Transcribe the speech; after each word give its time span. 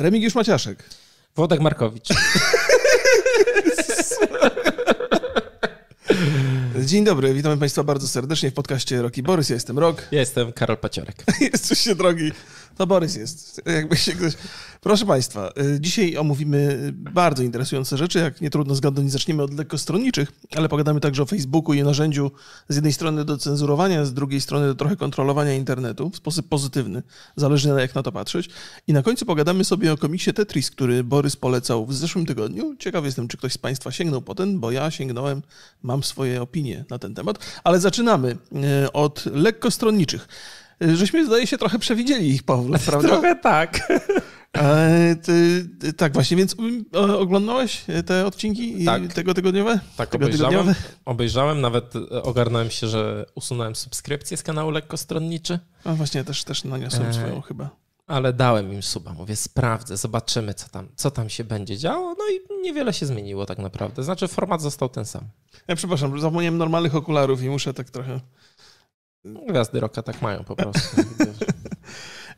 Remigiusz 0.00 0.34
Maciaszek. 0.34 0.84
Włodek 1.36 1.60
Markowicz. 1.60 2.08
Dzień 6.90 7.04
dobry, 7.04 7.34
witamy 7.34 7.56
Państwa 7.56 7.84
bardzo 7.84 8.08
serdecznie 8.08 8.50
w 8.50 8.54
podcaście 8.54 9.02
Roki 9.02 9.22
Borys. 9.22 9.48
Ja 9.48 9.54
jestem 9.54 9.78
Rok. 9.78 10.08
Ja 10.12 10.20
jestem 10.20 10.52
Karol 10.52 10.76
Paciorek. 10.76 11.24
Jesteście 11.52 11.94
drogi. 11.94 12.32
To 12.76 12.86
Borys 12.86 13.16
jest. 13.16 13.62
Jakby 13.66 13.96
się 13.96 14.12
ktoś... 14.12 14.32
Proszę 14.80 15.06
Państwa, 15.06 15.52
y, 15.76 15.80
dzisiaj 15.80 16.16
omówimy 16.16 16.90
bardzo 16.92 17.42
interesujące 17.42 17.96
rzeczy. 17.96 18.18
Jak 18.18 18.40
nie 18.40 18.50
trudno 18.50 18.74
zgadnąć, 18.74 19.12
zaczniemy 19.12 19.42
od 19.42 19.58
lekkostronniczych, 19.58 20.32
ale 20.56 20.68
pogadamy 20.68 21.00
także 21.00 21.22
o 21.22 21.26
Facebooku 21.26 21.74
i 21.74 21.82
narzędziu 21.82 22.30
z 22.68 22.74
jednej 22.74 22.92
strony 22.92 23.24
do 23.24 23.38
cenzurowania, 23.38 24.04
z 24.04 24.14
drugiej 24.14 24.40
strony 24.40 24.66
do 24.66 24.74
trochę 24.74 24.96
kontrolowania 24.96 25.54
internetu 25.54 26.10
w 26.10 26.16
sposób 26.16 26.48
pozytywny, 26.48 27.02
zależnie 27.36 27.72
na 27.72 27.80
jak 27.80 27.94
na 27.94 28.02
to 28.02 28.12
patrzeć. 28.12 28.50
I 28.86 28.92
na 28.92 29.02
końcu 29.02 29.26
pogadamy 29.26 29.64
sobie 29.64 29.92
o 29.92 29.96
komiksie 29.96 30.32
Tetris, 30.32 30.70
który 30.70 31.04
Borys 31.04 31.36
polecał 31.36 31.86
w 31.86 31.94
zeszłym 31.94 32.26
tygodniu. 32.26 32.76
Ciekaw 32.78 33.04
jestem, 33.04 33.28
czy 33.28 33.36
ktoś 33.36 33.52
z 33.52 33.58
Państwa 33.58 33.90
sięgnął 33.90 34.22
po 34.22 34.34
ten, 34.34 34.60
bo 34.60 34.70
ja 34.70 34.90
sięgnąłem, 34.90 35.42
mam 35.82 36.02
swoje 36.02 36.42
opinie 36.42 36.79
na 36.90 36.98
ten 36.98 37.14
temat. 37.14 37.60
Ale 37.64 37.80
zaczynamy 37.80 38.36
y, 38.84 38.92
od 38.92 39.26
lekkostronniczych. 39.26 40.28
Y, 40.84 40.96
Żeśmy, 40.96 41.26
zdaje 41.26 41.46
się, 41.46 41.58
trochę 41.58 41.78
przewidzieli 41.78 42.28
ich 42.28 42.42
powrót, 42.42 42.80
prawda? 42.86 43.08
Trochę 43.08 43.36
tak. 43.36 43.92
E, 44.58 45.16
ty, 45.22 45.68
ty, 45.80 45.92
tak, 45.92 46.12
właśnie, 46.12 46.36
więc 46.36 46.56
o, 46.92 47.18
oglądałeś 47.18 47.84
te 48.06 48.26
odcinki 48.26 48.84
Tak. 48.84 49.12
tego 49.12 49.34
tygodniowe? 49.34 49.80
Tak, 49.96 50.08
tego 50.10 50.24
obejrzałem. 50.26 50.74
Obejrzałem, 51.04 51.60
nawet 51.60 51.96
e, 51.96 52.22
ogarnąłem 52.22 52.70
się, 52.70 52.88
że 52.88 53.26
usunąłem 53.34 53.76
subskrypcję 53.76 54.36
z 54.36 54.42
kanału 54.42 54.70
Lekkostronniczy, 54.70 55.58
A 55.84 55.92
właśnie, 55.92 56.24
też, 56.24 56.44
też 56.44 56.64
naniosłem 56.64 57.08
E, 57.08 57.12
swoją 57.12 57.40
chyba. 57.40 57.70
Ale 58.10 58.32
dałem 58.32 58.72
im 58.72 58.82
suba. 58.82 59.12
Mówię, 59.12 59.36
sprawdzę, 59.36 59.96
zobaczymy, 59.96 60.54
co 60.54 60.68
tam, 60.68 60.88
co 60.96 61.10
tam 61.10 61.28
się 61.28 61.44
będzie 61.44 61.78
działo. 61.78 62.14
No 62.18 62.24
i 62.28 62.62
niewiele 62.62 62.92
się 62.92 63.06
zmieniło 63.06 63.46
tak 63.46 63.58
naprawdę. 63.58 64.02
Znaczy, 64.02 64.28
format 64.28 64.62
został 64.62 64.88
ten 64.88 65.04
sam. 65.04 65.22
Ja 65.68 65.76
przepraszam, 65.76 66.20
zapomniałem 66.20 66.58
normalnych 66.58 66.94
okularów 66.94 67.42
i 67.42 67.48
muszę 67.48 67.74
tak 67.74 67.90
trochę... 67.90 68.20
Gwiazdy 69.24 69.80
roka 69.80 70.02
tak 70.02 70.22
mają 70.22 70.44
po 70.44 70.56
prostu. 70.56 70.96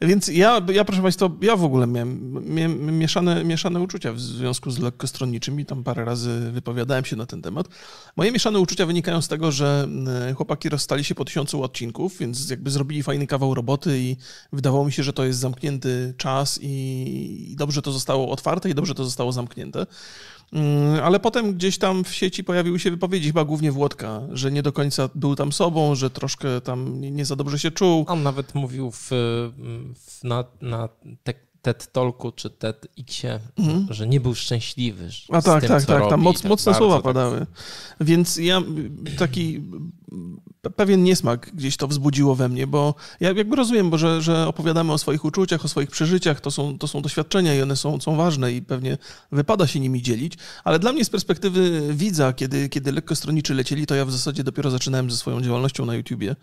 Więc 0.03 0.29
ja, 0.29 0.61
ja 0.73 0.85
proszę 0.85 1.03
Państwa, 1.03 1.31
ja 1.43 1.57
w 1.57 1.65
ogóle 1.65 1.87
miałem, 1.87 2.45
miałem 2.55 2.99
mieszane, 2.99 3.45
mieszane 3.45 3.81
uczucia 3.81 4.13
w 4.13 4.21
związku 4.21 4.71
z 4.71 4.79
lekkostronniczymi. 4.79 5.67
Tam 5.67 5.85
parę 5.85 6.05
razy 6.05 6.51
wypowiadałem 6.53 7.05
się 7.05 7.17
na 7.17 7.27
ten 7.27 7.43
temat. 7.43 7.69
Moje 8.17 8.33
mieszane 8.33 8.61
uczucia 8.61 8.87
wynikają 8.87 9.23
z 9.23 9.29
tego, 9.29 9.53
że 9.53 9.89
e, 10.31 10.35
chłopaki 10.35 10.69
rozstali 10.69 11.05
się 11.05 11.15
po 11.15 11.25
tysiącu 11.25 11.63
odcinków, 11.63 12.19
więc 12.19 12.51
jakby 12.51 12.71
zrobili 12.71 13.03
fajny 13.03 13.27
kawał 13.27 13.55
roboty 13.55 13.99
i 13.99 14.17
wydawało 14.53 14.85
mi 14.85 14.93
się, 14.93 15.03
że 15.03 15.13
to 15.13 15.25
jest 15.25 15.39
zamknięty 15.39 16.15
czas 16.17 16.59
i 16.63 17.55
dobrze 17.59 17.83
to 17.83 17.93
zostało 17.93 18.31
otwarte 18.31 18.71
i 18.71 18.75
dobrze 18.75 18.95
to 18.95 19.05
zostało 19.05 19.33
zamknięte. 19.33 19.87
Mm, 20.53 21.01
Ale 21.05 21.21
potem 21.21 21.55
gdzieś 21.55 21.79
tam 21.79 22.05
w 22.05 22.15
sieci 22.15 22.45
pojawiły 22.45 22.79
się 22.79 22.91
wypowiedzi, 22.91 23.27
chyba 23.29 23.45
głównie 23.45 23.73
Włodka, 23.73 24.21
że 24.33 24.53
nie 24.53 24.63
do 24.63 24.73
końca 24.73 25.09
był 25.15 25.37
tam 25.37 25.53
sobą, 25.53 25.95
że 25.95 26.11
troszkę 26.11 26.61
tam 26.61 27.01
nie 27.01 27.25
za 27.25 27.37
dobrze 27.37 27.59
się 27.59 27.71
czuł. 27.71 28.05
On 28.09 28.23
nawet 28.23 28.55
mówił 28.55 28.91
w, 28.91 29.09
w, 29.11 30.25
na, 30.25 30.45
na 30.61 30.89
te, 31.23 31.35
TED 31.63 31.93
Talku 31.93 32.33
czy 32.33 32.51
TEDxie, 32.51 33.41
że 33.91 34.07
nie 34.07 34.21
był 34.21 34.35
szczęśliwy. 34.35 35.05
Mhm. 35.05 35.37
A 35.39 35.41
z 35.41 35.45
tak, 35.45 35.61
tym, 35.61 35.69
tak, 35.69 35.81
co 35.81 35.87
tak, 35.87 35.99
robi. 35.99 36.11
tam 36.11 36.21
moc, 36.21 36.43
Tak 36.43 36.49
mocne 36.51 36.75
słowa 36.75 36.95
tak- 36.95 37.05
padały. 37.05 37.47
Więc 38.01 38.37
ja 38.37 38.63
taki 39.19 39.61
pewien 40.71 41.03
niesmak 41.05 41.51
gdzieś 41.55 41.77
to 41.77 41.89
wzbudziło 41.89 42.35
we 42.35 42.49
mnie, 42.49 42.67
bo 42.67 42.95
ja 43.21 43.33
jakby 43.33 43.57
rozumiem, 43.57 43.91
bo 43.91 43.99
że, 43.99 44.23
że 44.23 44.49
opowiadamy 44.49 44.93
o 44.93 44.99
swoich 44.99 45.25
uczuciach, 45.25 45.65
o 45.65 45.69
swoich 45.69 45.91
przeżyciach, 45.91 46.41
to 46.41 46.51
są, 46.51 46.79
to 46.79 46.89
są 46.89 47.03
doświadczenia 47.03 47.55
i 47.55 47.63
one 47.63 47.77
są, 47.77 48.01
są 48.01 48.17
ważne 48.17 48.53
i 48.53 48.63
pewnie 48.63 48.99
wypada 49.33 49.67
się 49.67 49.81
nimi 49.81 50.03
dzielić, 50.03 50.35
ale 50.65 50.79
dla 50.79 50.93
mnie 50.93 51.05
z 51.05 51.11
perspektywy 51.11 51.83
widza, 51.91 52.33
kiedy, 52.33 52.69
kiedy 52.69 52.93
lekkostronniczy 52.93 53.55
lecieli, 53.55 53.87
to 53.87 53.95
ja 53.95 54.05
w 54.05 54.13
zasadzie 54.13 54.45
dopiero 54.45 54.71
zaczynałem 54.71 55.11
ze 55.11 55.17
swoją 55.17 55.41
działalnością 55.41 55.87
na 55.87 55.95
YouTubie 55.95 56.37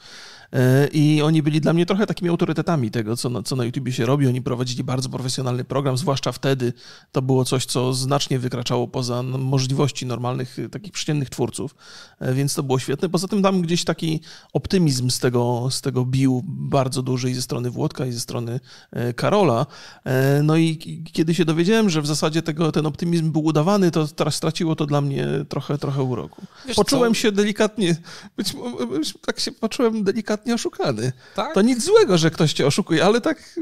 E, 0.53 0.87
i 0.87 1.21
oni 1.21 1.43
byli 1.43 1.61
dla 1.61 1.73
mnie 1.73 1.85
trochę 1.85 2.05
takimi 2.05 2.29
autorytetami 2.29 2.91
tego, 2.91 3.17
co 3.17 3.29
na, 3.29 3.43
co 3.43 3.55
na 3.55 3.65
YouTubie 3.65 3.91
się 3.91 4.05
robi. 4.05 4.27
Oni 4.27 4.41
prowadzili 4.41 4.83
bardzo 4.83 5.09
profesjonalny 5.09 5.63
program, 5.63 5.97
zwłaszcza 5.97 6.31
wtedy 6.31 6.73
to 7.11 7.21
było 7.21 7.45
coś, 7.45 7.65
co 7.65 7.93
znacznie 7.93 8.39
wykraczało 8.39 8.87
poza 8.87 9.19
n- 9.19 9.39
możliwości 9.39 10.05
normalnych, 10.05 10.57
takich 10.71 10.91
przeciętnych 10.91 11.29
twórców, 11.29 11.75
E, 12.19 12.33
więc 12.33 12.53
to 12.53 12.63
było 12.63 12.79
świetne. 12.79 13.09
Poza 13.09 13.27
tym 13.27 13.41
tam 13.43 13.61
gdzieś 13.61 13.83
taki 13.83 14.08
optymizm 14.53 15.09
z 15.09 15.19
tego, 15.19 15.67
z 15.71 15.81
tego 15.81 16.05
bił 16.05 16.41
bardzo 16.45 17.01
duży 17.01 17.31
i 17.31 17.33
ze 17.33 17.41
strony 17.41 17.69
Włodka, 17.69 18.05
i 18.05 18.11
ze 18.11 18.19
strony 18.19 18.59
e, 18.91 19.13
Karola. 19.13 19.65
E, 20.05 20.41
No 20.43 20.57
i 20.57 20.77
kiedy 21.13 21.35
się 21.35 21.45
dowiedziałem, 21.45 21.89
że 21.89 22.01
w 22.01 22.07
zasadzie 22.07 22.41
tego, 22.41 22.71
ten 22.71 22.85
optymizm 22.85 23.31
był 23.31 23.43
udawany, 23.45 23.91
to 23.91 24.07
teraz 24.07 24.35
straciło 24.35 24.75
to 24.75 24.85
dla 24.85 25.01
mnie 25.01 25.27
trochę, 25.49 25.77
trochę 25.77 26.03
uroku. 26.03 26.41
Wiesz 26.65 26.75
Poczułem 26.75 27.13
co? 27.13 27.19
się 27.19 27.31
delikatnie, 27.31 27.95
być, 28.37 28.53
być, 28.89 29.13
tak 29.25 29.39
się 29.39 29.51
poczułem 29.51 30.03
delikatnie 30.03 30.53
oszukany. 30.53 31.11
Tak? 31.35 31.53
To 31.53 31.61
nic 31.61 31.83
złego, 31.85 32.17
że 32.17 32.31
ktoś 32.31 32.53
cię 32.53 32.67
oszukuje, 32.67 33.05
ale 33.05 33.21
tak 33.21 33.59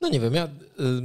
No 0.00 0.08
nie 0.08 0.20
wiem, 0.20 0.34
ja 0.34 0.44
y, 0.44 0.48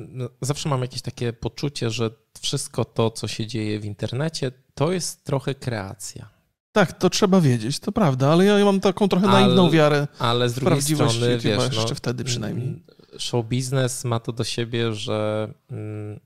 no, 0.09 0.29
zawsze 0.41 0.69
mam 0.69 0.81
jakieś 0.81 1.01
takie 1.01 1.33
poczucie, 1.33 1.89
że 1.89 2.09
wszystko 2.41 2.85
to, 2.85 3.11
co 3.11 3.27
się 3.27 3.47
dzieje 3.47 3.79
w 3.79 3.85
internecie, 3.85 4.51
to 4.75 4.91
jest 4.91 5.23
trochę 5.23 5.55
kreacja. 5.55 6.29
Tak, 6.73 6.93
to 6.93 7.09
trzeba 7.09 7.41
wiedzieć, 7.41 7.79
to 7.79 7.91
prawda, 7.91 8.31
ale 8.31 8.45
ja 8.45 8.65
mam 8.65 8.79
taką 8.79 9.09
trochę 9.09 9.27
naiwną 9.27 9.61
Ale- 9.63 9.71
wiarę. 9.71 10.07
Ale 10.19 10.49
z 10.49 10.53
drugiej 10.53 10.81
strony, 10.81 11.37
wiesz, 11.37 11.63
jeszcze 11.63 11.89
no, 11.89 11.95
wtedy 11.95 12.23
przynajmniej. 12.23 12.67
mm, 12.67 12.83
Show 13.19 13.45
biznes 13.45 14.03
ma 14.03 14.19
to 14.19 14.31
do 14.31 14.43
siebie, 14.43 14.93
że, 14.93 15.47
mm, 15.71 16.19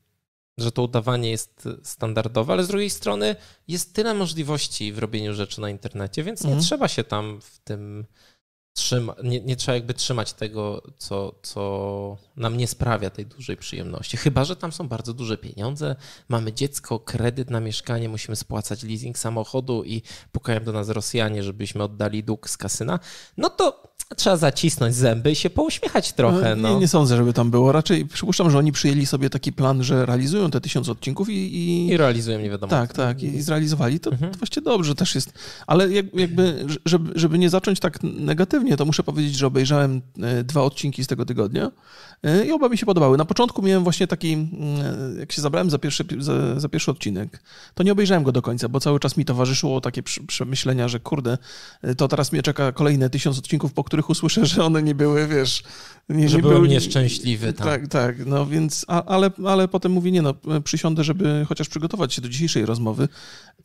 że 0.58 0.72
to 0.72 0.84
udawanie 0.84 1.32
jest 1.32 1.70
standardowe, 1.84 2.54
ale 2.54 2.64
z 2.64 2.68
drugiej 2.68 2.90
strony 2.90 3.36
jest 3.68 3.94
tyle 3.94 4.14
możliwości 4.14 4.94
w 4.94 5.00
robieniu 5.00 5.34
rzeczy 5.34 5.62
na 5.62 5.70
internecie, 5.70 6.24
więc 6.24 6.42
nie 6.42 6.48
Mhm. 6.50 6.64
trzeba 6.64 6.88
się 6.88 7.04
tam 7.04 7.40
w 7.42 7.60
tym 7.60 8.06
trzymać, 8.78 9.18
nie, 9.24 9.40
nie 9.40 9.56
trzeba 9.56 9.76
jakby 9.76 9.94
trzymać 9.94 10.34
tego, 10.34 10.82
co, 10.98 11.36
co 11.42 12.18
nam 12.36 12.58
nie 12.58 12.68
sprawia 12.68 13.10
tej 13.10 13.26
dużej 13.26 13.58
przyjemności. 13.58 14.18
Chyba, 14.18 14.46
że 14.46 14.56
tam 14.56 14.72
są 14.72 14.88
bardzo 14.88 15.14
duże 15.14 15.38
pieniądze, 15.38 15.96
mamy 16.30 16.54
dziecko, 16.54 17.00
kredyt 17.00 17.50
na 17.50 17.60
mieszkanie, 17.60 18.10
musimy 18.10 18.36
spłacać 18.36 18.84
leasing 18.84 19.18
samochodu 19.18 19.84
i 19.84 20.02
pukają 20.32 20.64
do 20.64 20.72
nas 20.72 20.90
Rosjanie, 20.90 21.44
żebyśmy 21.44 21.84
oddali 21.84 22.24
dług 22.24 22.50
z 22.50 22.58
kasyna, 22.58 23.00
no 23.38 23.50
to 23.50 23.94
trzeba 24.16 24.38
zacisnąć 24.38 24.96
zęby 24.96 25.32
i 25.32 25.36
się 25.36 25.50
pouśmiechać 25.50 26.14
trochę. 26.14 26.56
nie, 26.56 26.62
No. 26.62 26.80
nie 26.80 26.88
sądzę, 26.88 27.18
żeby 27.18 27.34
tam 27.34 27.52
było. 27.52 27.72
Raczej 27.72 28.06
przypuszczam, 28.06 28.52
że 28.52 28.58
oni 28.58 28.72
przyjęli 28.72 29.06
sobie 29.06 29.30
taki 29.30 29.54
plan, 29.54 29.84
że 29.84 30.06
realizują 30.06 30.52
te 30.52 30.62
tysiąc 30.62 30.90
odcinków 30.90 31.30
i, 31.30 31.34
i, 31.34 31.88
I 31.88 31.98
realizują 31.98 32.40
nie 32.40 32.50
wiadomo. 32.50 32.70
tak, 32.70 32.94
tak, 32.94 33.24
i 33.24 33.42
zrealizowali. 33.42 34.00
To, 34.00 34.12
Mhm. 34.12 34.32
to 34.32 34.38
właściwie 34.38 34.64
dobrze 34.66 34.96
też 34.96 35.16
jest. 35.16 35.34
Ale 35.68 35.92
jak, 35.92 36.06
jakby, 36.16 36.66
żeby, 36.86 37.20
żeby 37.20 37.38
nie 37.40 37.50
zacząć 37.50 37.80
tak 37.80 38.04
negatywnie, 38.04 38.78
to 38.78 38.86
muszę 38.86 39.04
powiedzieć, 39.04 39.36
że 39.36 39.48
obejrzałem 39.48 40.02
e, 40.22 40.44
dwa 40.44 40.62
odcinki 40.62 41.04
z 41.04 41.08
tego 41.08 41.26
tygodnia 41.26 41.72
e, 42.24 42.46
i 42.46 42.52
oba 42.52 42.70
mi 42.70 42.78
się 42.78 42.86
podobały. 42.86 43.18
Na 43.18 43.26
początku 43.26 43.62
miałem 43.62 43.84
właśnie 43.84 44.08
taki, 44.08 44.34
mm, 44.34 44.50
jak 45.20 45.32
się 45.32 45.42
zabrałem 45.42 45.70
za 45.70 45.80
pierwszy, 45.80 46.04
za, 46.20 46.60
za 46.60 46.70
pierwszy 46.70 46.92
odcinek, 46.92 47.44
to 47.74 47.84
nie 47.84 47.92
obejrzałem 47.92 48.24
go 48.24 48.32
do 48.32 48.42
końca, 48.42 48.70
bo 48.70 48.80
cały 48.80 49.00
czas 49.00 49.18
mi 49.18 49.26
towarzyszyło 49.26 49.82
takie 49.82 50.04
przemyślenia, 50.28 50.88
że 50.88 51.00
kurde, 51.00 51.38
e, 51.82 51.96
to 51.96 52.08
teraz 52.08 52.32
mnie 52.32 52.42
czeka 52.44 52.72
kolejne 52.72 53.10
tysiąc 53.10 53.38
odcinków, 53.40 53.74
po 53.74 53.84
których 53.84 53.97
usłyszę, 54.10 54.46
że 54.46 54.64
one 54.66 54.84
nie 54.84 54.96
były, 54.96 55.28
wiesz... 55.28 55.64
Nie, 56.10 56.30
Że 56.30 56.36
nie 56.38 56.42
byłem 56.42 56.58
były- 56.58 56.68
nieszczęśliwy 56.68 57.54
tam. 57.54 57.68
Tak, 57.68 57.88
tak, 57.88 58.26
no 58.26 58.46
więc, 58.46 58.86
a, 58.88 59.04
ale, 59.06 59.32
ale 59.46 59.68
potem 59.68 59.92
mówię, 59.92 60.12
nie 60.12 60.22
no, 60.22 60.34
przysiądę, 60.64 61.04
żeby 61.04 61.46
chociaż 61.50 61.70
przygotować 61.70 62.14
się 62.14 62.22
do 62.22 62.30
dzisiejszej 62.30 62.66
rozmowy 62.66 63.08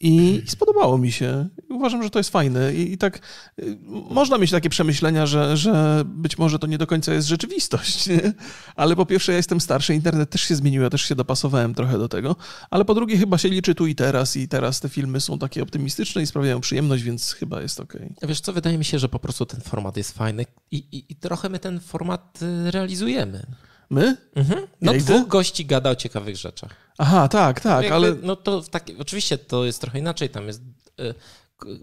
i, 0.00 0.42
i 0.44 0.50
spodobało 0.50 0.98
mi 0.98 1.12
się. 1.12 1.48
Uważam, 1.70 2.02
że 2.02 2.10
to 2.10 2.18
jest 2.18 2.30
fajne 2.30 2.74
i, 2.74 2.92
i 2.92 2.98
tak 2.98 3.20
y, 3.58 3.78
można 4.10 4.38
mieć 4.38 4.50
takie 4.50 4.70
przemyślenia, 4.70 5.26
że, 5.26 5.56
że 5.56 6.02
być 6.06 6.38
może 6.38 6.58
to 6.58 6.66
nie 6.66 6.78
do 6.78 6.86
końca 6.86 7.14
jest 7.14 7.28
rzeczywistość, 7.28 8.06
nie? 8.06 8.32
ale 8.76 8.96
po 8.96 9.06
pierwsze 9.06 9.32
ja 9.32 9.36
jestem 9.36 9.60
starszy, 9.60 9.94
internet 9.94 10.30
też 10.30 10.40
się 10.40 10.56
zmienił, 10.56 10.82
ja 10.82 10.90
też 10.90 11.02
się 11.02 11.14
dopasowałem 11.14 11.74
trochę 11.74 11.98
do 11.98 12.08
tego, 12.08 12.36
ale 12.70 12.84
po 12.84 12.94
drugie 12.94 13.18
chyba 13.18 13.38
się 13.38 13.48
liczy 13.48 13.74
tu 13.74 13.86
i 13.86 13.94
teraz 13.94 14.36
i 14.36 14.48
teraz 14.48 14.80
te 14.80 14.88
filmy 14.88 15.20
są 15.20 15.38
takie 15.38 15.62
optymistyczne 15.62 16.22
i 16.22 16.26
sprawiają 16.26 16.60
przyjemność, 16.60 17.02
więc 17.02 17.32
chyba 17.32 17.62
jest 17.62 17.80
okej. 17.80 18.14
Wiesz 18.22 18.40
co, 18.40 18.52
wydaje 18.52 18.78
mi 18.78 18.84
się, 18.84 18.98
że 18.98 19.08
po 19.08 19.18
prostu 19.18 19.46
ten 19.46 19.60
format 19.60 19.96
jest 19.96 20.12
fajny 20.12 20.21
i, 20.30 20.76
i, 20.76 21.04
i 21.12 21.16
trochę 21.16 21.48
my 21.48 21.58
ten 21.58 21.80
format 21.80 22.38
y, 22.42 22.70
realizujemy. 22.70 23.46
My? 23.90 24.16
Mhm. 24.34 24.66
No 24.80 24.92
Ja 24.92 24.98
dwóch 24.98 25.28
gości 25.28 25.66
gada 25.66 25.90
o 25.90 25.94
ciekawych 25.96 26.36
rzeczach. 26.36 26.70
Aha, 26.98 27.28
tak, 27.28 27.60
tak, 27.60 27.82
Jakby, 27.82 27.94
ale 27.96 28.14
No 28.22 28.36
to 28.36 28.62
w 28.62 28.68
taki, 28.68 28.96
oczywiście 28.96 29.38
to 29.38 29.64
jest 29.64 29.80
trochę 29.80 29.98
inaczej, 29.98 30.28
tam 30.30 30.46
jest 30.46 30.62
y, 31.00 31.14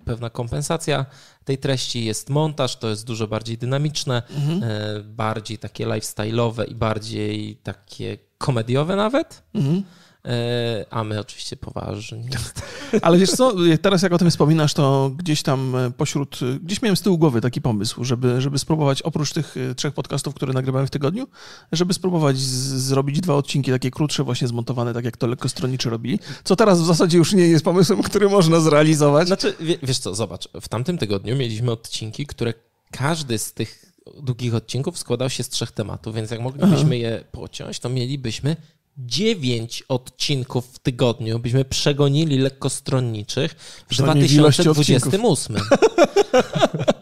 pewna 0.05 0.29
kompensacja 0.29 1.05
tej 1.45 1.57
treści, 1.57 2.05
jest 2.05 2.29
montaż, 2.29 2.75
to 2.75 2.89
jest 2.89 3.05
dużo 3.05 3.27
bardziej 3.27 3.57
dynamiczne, 3.57 4.23
Mhm. 4.29 4.63
y, 4.63 5.03
bardziej 5.03 5.57
takie 5.57 5.85
lifestyle'owe 5.87 6.67
i 6.71 6.75
bardziej 6.75 7.55
takie 7.55 8.17
komediowe 8.37 8.95
nawet. 8.95 9.43
mhm. 9.53 9.83
E, 10.25 10.85
a 10.89 11.03
my 11.03 11.19
oczywiście 11.19 11.57
poważnie. 11.57 12.29
Ale 13.01 13.17
wiesz 13.17 13.31
co, 13.31 13.53
teraz 13.81 14.01
jak 14.01 14.13
o 14.13 14.17
tym 14.17 14.29
wspominasz, 14.29 14.73
to 14.73 15.11
gdzieś 15.17 15.43
tam 15.43 15.75
e, 15.75 15.91
pośród, 15.91 16.39
e, 16.41 16.59
gdzieś 16.59 16.81
miałem 16.81 16.95
z 16.95 17.01
tyłu 17.01 17.17
głowy 17.17 17.41
taki 17.41 17.61
pomysł, 17.61 18.03
żeby, 18.03 18.41
żeby 18.41 18.59
spróbować 18.59 19.01
oprócz 19.01 19.33
tych 19.33 19.55
trzech 19.75 19.93
podcastów, 19.93 20.35
które 20.35 20.53
nagrywałem 20.53 20.87
w 20.87 20.89
tygodniu, 20.89 21.27
żeby 21.71 21.93
spróbować 21.93 22.37
z, 22.37 22.81
zrobić 22.81 23.21
dwa 23.21 23.35
odcinki 23.35 23.71
takie 23.71 23.91
krótsze, 23.91 24.23
właśnie 24.23 24.47
zmontowane, 24.47 24.93
tak 24.93 25.05
jak 25.05 25.17
to 25.17 25.27
lekkostronniczy 25.27 25.89
robili, 25.89 26.19
co 26.43 26.55
teraz 26.55 26.81
w 26.81 26.85
zasadzie 26.85 27.17
już 27.17 27.33
nie 27.33 27.47
jest 27.47 27.65
pomysłem, 27.65 28.03
który 28.03 28.29
można 28.29 28.59
zrealizować. 28.59 29.27
Znaczy, 29.27 29.55
wiesz 29.83 29.99
co, 29.99 30.15
zobacz, 30.15 30.49
w 30.61 30.67
tamtym 30.67 30.97
tygodniu 30.97 31.35
mieliśmy 31.35 31.71
odcinki, 31.71 32.25
które 32.25 32.53
każdy 32.91 33.37
z 33.37 33.53
tych 33.53 33.85
długich 34.21 34.55
odcinków 34.55 34.97
składał 34.97 35.29
się 35.29 35.43
z 35.43 35.49
trzech 35.49 35.71
tematów, 35.71 36.15
więc 36.15 36.31
jak 36.31 36.41
moglibyśmy 36.41 36.79
Aha. 36.79 36.95
je 36.95 37.23
pociąć, 37.31 37.79
to 37.79 37.89
mielibyśmy 37.89 38.55
dziewięć 38.97 39.83
odcinków 39.87 40.65
w 40.73 40.79
tygodniu, 40.79 41.39
byśmy 41.39 41.65
przegonili 41.65 42.37
lekkostronniczych 42.37 43.51
w 43.89 43.95
2028. 43.95 45.57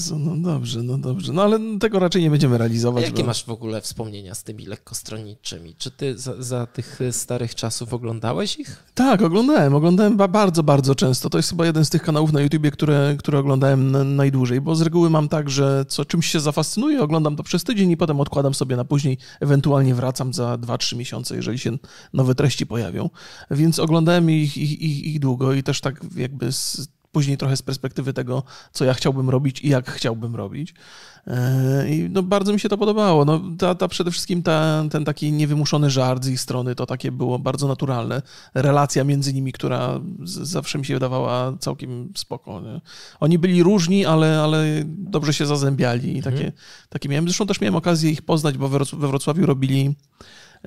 Jezu, 0.00 0.18
no 0.18 0.36
dobrze, 0.36 0.82
no 0.82 0.98
dobrze. 0.98 1.32
No 1.32 1.42
ale 1.42 1.58
tego 1.80 1.98
raczej 1.98 2.22
nie 2.22 2.30
będziemy 2.30 2.58
realizować. 2.58 3.04
A 3.04 3.06
jakie 3.06 3.22
bo... 3.22 3.26
masz 3.26 3.44
w 3.44 3.50
ogóle 3.50 3.80
wspomnienia 3.80 4.34
z 4.34 4.44
tymi 4.44 4.66
lekkostronniczymi? 4.66 5.74
Czy 5.78 5.90
ty 5.90 6.18
za, 6.18 6.42
za, 6.42 6.66
tych 6.66 7.00
starych 7.10 7.54
czasów 7.54 7.94
oglądałeś 7.94 8.58
ich? 8.58 8.84
Tak, 8.94 9.22
oglądałem. 9.22 9.74
Oglądałem 9.74 10.16
bardzo, 10.16 10.62
bardzo 10.62 10.94
często. 10.94 11.30
To 11.30 11.38
jest 11.38 11.50
chyba 11.50 11.66
jeden 11.66 11.84
z 11.84 11.90
tych 11.90 12.02
kanałów 12.02 12.32
na 12.32 12.40
YouTubie, 12.40 12.70
które, 12.70 13.16
które 13.18 13.38
oglądałem 13.38 14.16
najdłużej, 14.16 14.60
bo 14.60 14.74
z 14.74 14.82
reguły 14.82 15.10
mam 15.10 15.28
tak, 15.28 15.50
że 15.50 15.84
co 15.88 16.04
czymś 16.04 16.26
się 16.26 16.40
zafascynuję, 16.40 17.02
oglądam 17.02 17.36
to 17.36 17.42
przez 17.42 17.64
tydzień 17.64 17.90
i 17.90 17.96
potem 17.96 18.20
odkładam 18.20 18.54
sobie 18.54 18.76
na 18.76 18.84
później, 18.84 19.18
ewentualnie 19.40 19.94
wracam 19.94 20.32
za 20.32 20.54
2-3 20.54 20.96
miesiące, 20.96 21.36
jeżeli 21.36 21.58
się 21.58 21.78
nowe 22.12 22.34
treści 22.34 22.66
pojawią. 22.66 23.10
Więc 23.50 23.78
oglądałem 23.78 24.30
ich, 24.30 24.56
ich, 24.56 24.80
ich, 24.80 25.04
ich 25.04 25.20
długo 25.20 25.52
i 25.52 25.62
też 25.62 25.80
tak 25.80 26.00
jakby 26.16 26.52
z 26.52 26.88
później 27.12 27.36
trochę 27.36 27.56
z 27.56 27.62
perspektywy 27.62 28.12
tego, 28.12 28.42
co 28.72 28.84
ja 28.84 28.94
chciałbym 28.94 29.30
robić 29.30 29.60
i 29.60 29.68
jak 29.68 29.90
chciałbym 29.90 30.36
robić. 30.36 30.74
E, 31.26 31.90
I 31.90 32.10
no, 32.10 32.22
bardzo 32.22 32.52
mi 32.52 32.60
się 32.60 32.68
to 32.68 32.78
podobało. 32.78 33.24
No, 33.24 33.40
ta, 33.58 33.74
ta 33.74 33.88
przede 33.88 34.10
wszystkim 34.10 34.42
ta, 34.42 34.84
ten 34.90 35.04
taki 35.04 35.32
niewymuszony 35.32 35.90
żart 35.90 36.24
z 36.24 36.28
ich 36.28 36.40
strony, 36.40 36.74
to 36.74 36.86
takie 36.86 37.12
było 37.12 37.38
bardzo 37.38 37.68
naturalne. 37.68 38.22
Relacja 38.54 39.04
między 39.04 39.32
nimi, 39.32 39.52
która 39.52 40.00
zawsze 40.24 40.78
mi 40.78 40.86
się 40.86 40.94
wydawała 40.94 41.56
całkiem 41.58 42.12
spoko. 42.16 42.60
Nie? 42.60 42.80
Oni 43.20 43.38
byli 43.38 43.62
różni, 43.62 44.06
ale, 44.06 44.40
ale 44.40 44.64
dobrze 44.86 45.34
się 45.34 45.46
zazębiali 45.46 46.18
i 46.18 46.22
takie, 46.22 46.36
mhm. 46.36 46.52
takie 46.88 47.08
miałem. 47.08 47.24
Zresztą 47.24 47.46
też 47.46 47.60
miałem 47.60 47.76
okazję 47.76 48.10
ich 48.10 48.22
poznać, 48.22 48.58
bo 48.58 48.68
we 48.68 49.08
Wrocławiu 49.08 49.46
robili 49.46 49.94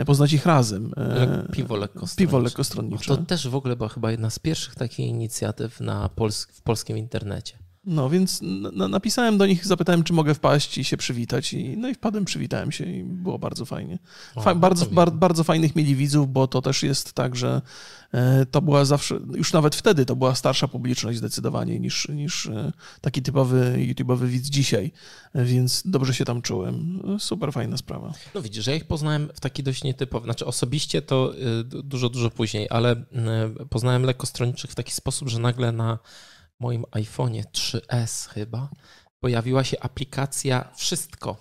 poznać 0.05 0.33
ich 0.33 0.45
razem. 0.45 0.91
E, 0.97 1.47
piwo 1.51 1.75
lekkostronnicze. 1.75 2.15
Piwo 2.17 2.39
lekkostronnicze. 2.39 3.05
To 3.05 3.17
też 3.17 3.47
w 3.47 3.55
ogóle 3.55 3.75
była 3.75 3.89
chyba 3.89 4.11
jedna 4.11 4.29
z 4.29 4.39
pierwszych 4.39 4.75
takich 4.75 5.07
inicjatyw 5.07 5.79
na 5.79 6.09
pols 6.09 6.45
w 6.45 6.61
polskim 6.61 6.97
internecie. 6.97 7.62
No 7.85 8.09
więc 8.09 8.39
napisałem 8.71 9.37
do 9.37 9.45
nich, 9.45 9.65
zapytałem, 9.65 10.03
czy 10.03 10.13
mogę 10.13 10.33
wpaść 10.33 10.77
i 10.77 10.83
się 10.83 10.97
przywitać. 10.97 11.53
I, 11.53 11.77
no 11.77 11.89
i 11.89 11.93
wpadłem, 11.95 12.25
przywitałem 12.25 12.71
się 12.71 12.85
i 12.85 13.03
było 13.03 13.39
bardzo 13.39 13.65
fajnie. 13.65 13.99
Fa 14.41 14.51
o, 14.51 14.55
bardzo, 14.55 14.85
bar 14.85 15.11
bardzo 15.11 15.43
fajnych 15.43 15.75
mieli 15.75 15.95
widzów, 15.95 16.33
bo 16.33 16.47
to 16.47 16.61
też 16.61 16.83
jest 16.83 17.13
tak, 17.13 17.35
że 17.35 17.61
e, 18.11 18.45
to 18.45 18.61
była 18.61 18.85
zawsze, 18.85 19.19
już 19.35 19.53
nawet 19.53 19.75
wtedy 19.75 20.05
to 20.05 20.15
była 20.15 20.35
starsza 20.35 20.67
publiczność 20.67 21.17
zdecydowanie 21.17 21.79
niż, 21.79 22.09
niż 22.09 22.45
e, 22.45 22.71
taki 23.01 23.21
typowy 23.21 23.75
YouTube'owy 23.77 24.25
widz 24.25 24.49
dzisiaj, 24.49 24.91
więc 25.35 25.83
dobrze 25.85 26.13
się 26.13 26.25
tam 26.25 26.41
czułem. 26.41 27.01
Super 27.19 27.53
fajna 27.53 27.77
sprawa. 27.77 28.13
No 28.35 28.41
widzisz, 28.41 28.65
że 28.65 28.71
ja 28.71 28.77
ich 28.77 28.85
poznałem 28.85 29.29
w 29.33 29.39
taki 29.39 29.63
dość 29.63 29.83
nietypowy, 29.83 30.25
znaczy 30.25 30.45
osobiście 30.45 31.01
to 31.01 31.33
e, 31.35 31.63
dużo, 31.63 32.09
dużo 32.09 32.29
później, 32.29 32.67
ale 32.69 32.95
poznałem 33.69 34.03
lekkostronniczych 34.03 34.71
w 34.71 34.75
taki 34.75 34.91
sposób, 34.91 35.29
że 35.29 35.39
nagle 35.39 35.71
na 35.71 35.99
moim 36.63 36.83
iPhone'ie 36.91 37.43
3S 37.43 38.29
chyba 38.29 38.69
pojawiła 39.19 39.63
się 39.63 39.79
aplikacja 39.79 40.71
Wszystko. 40.75 41.37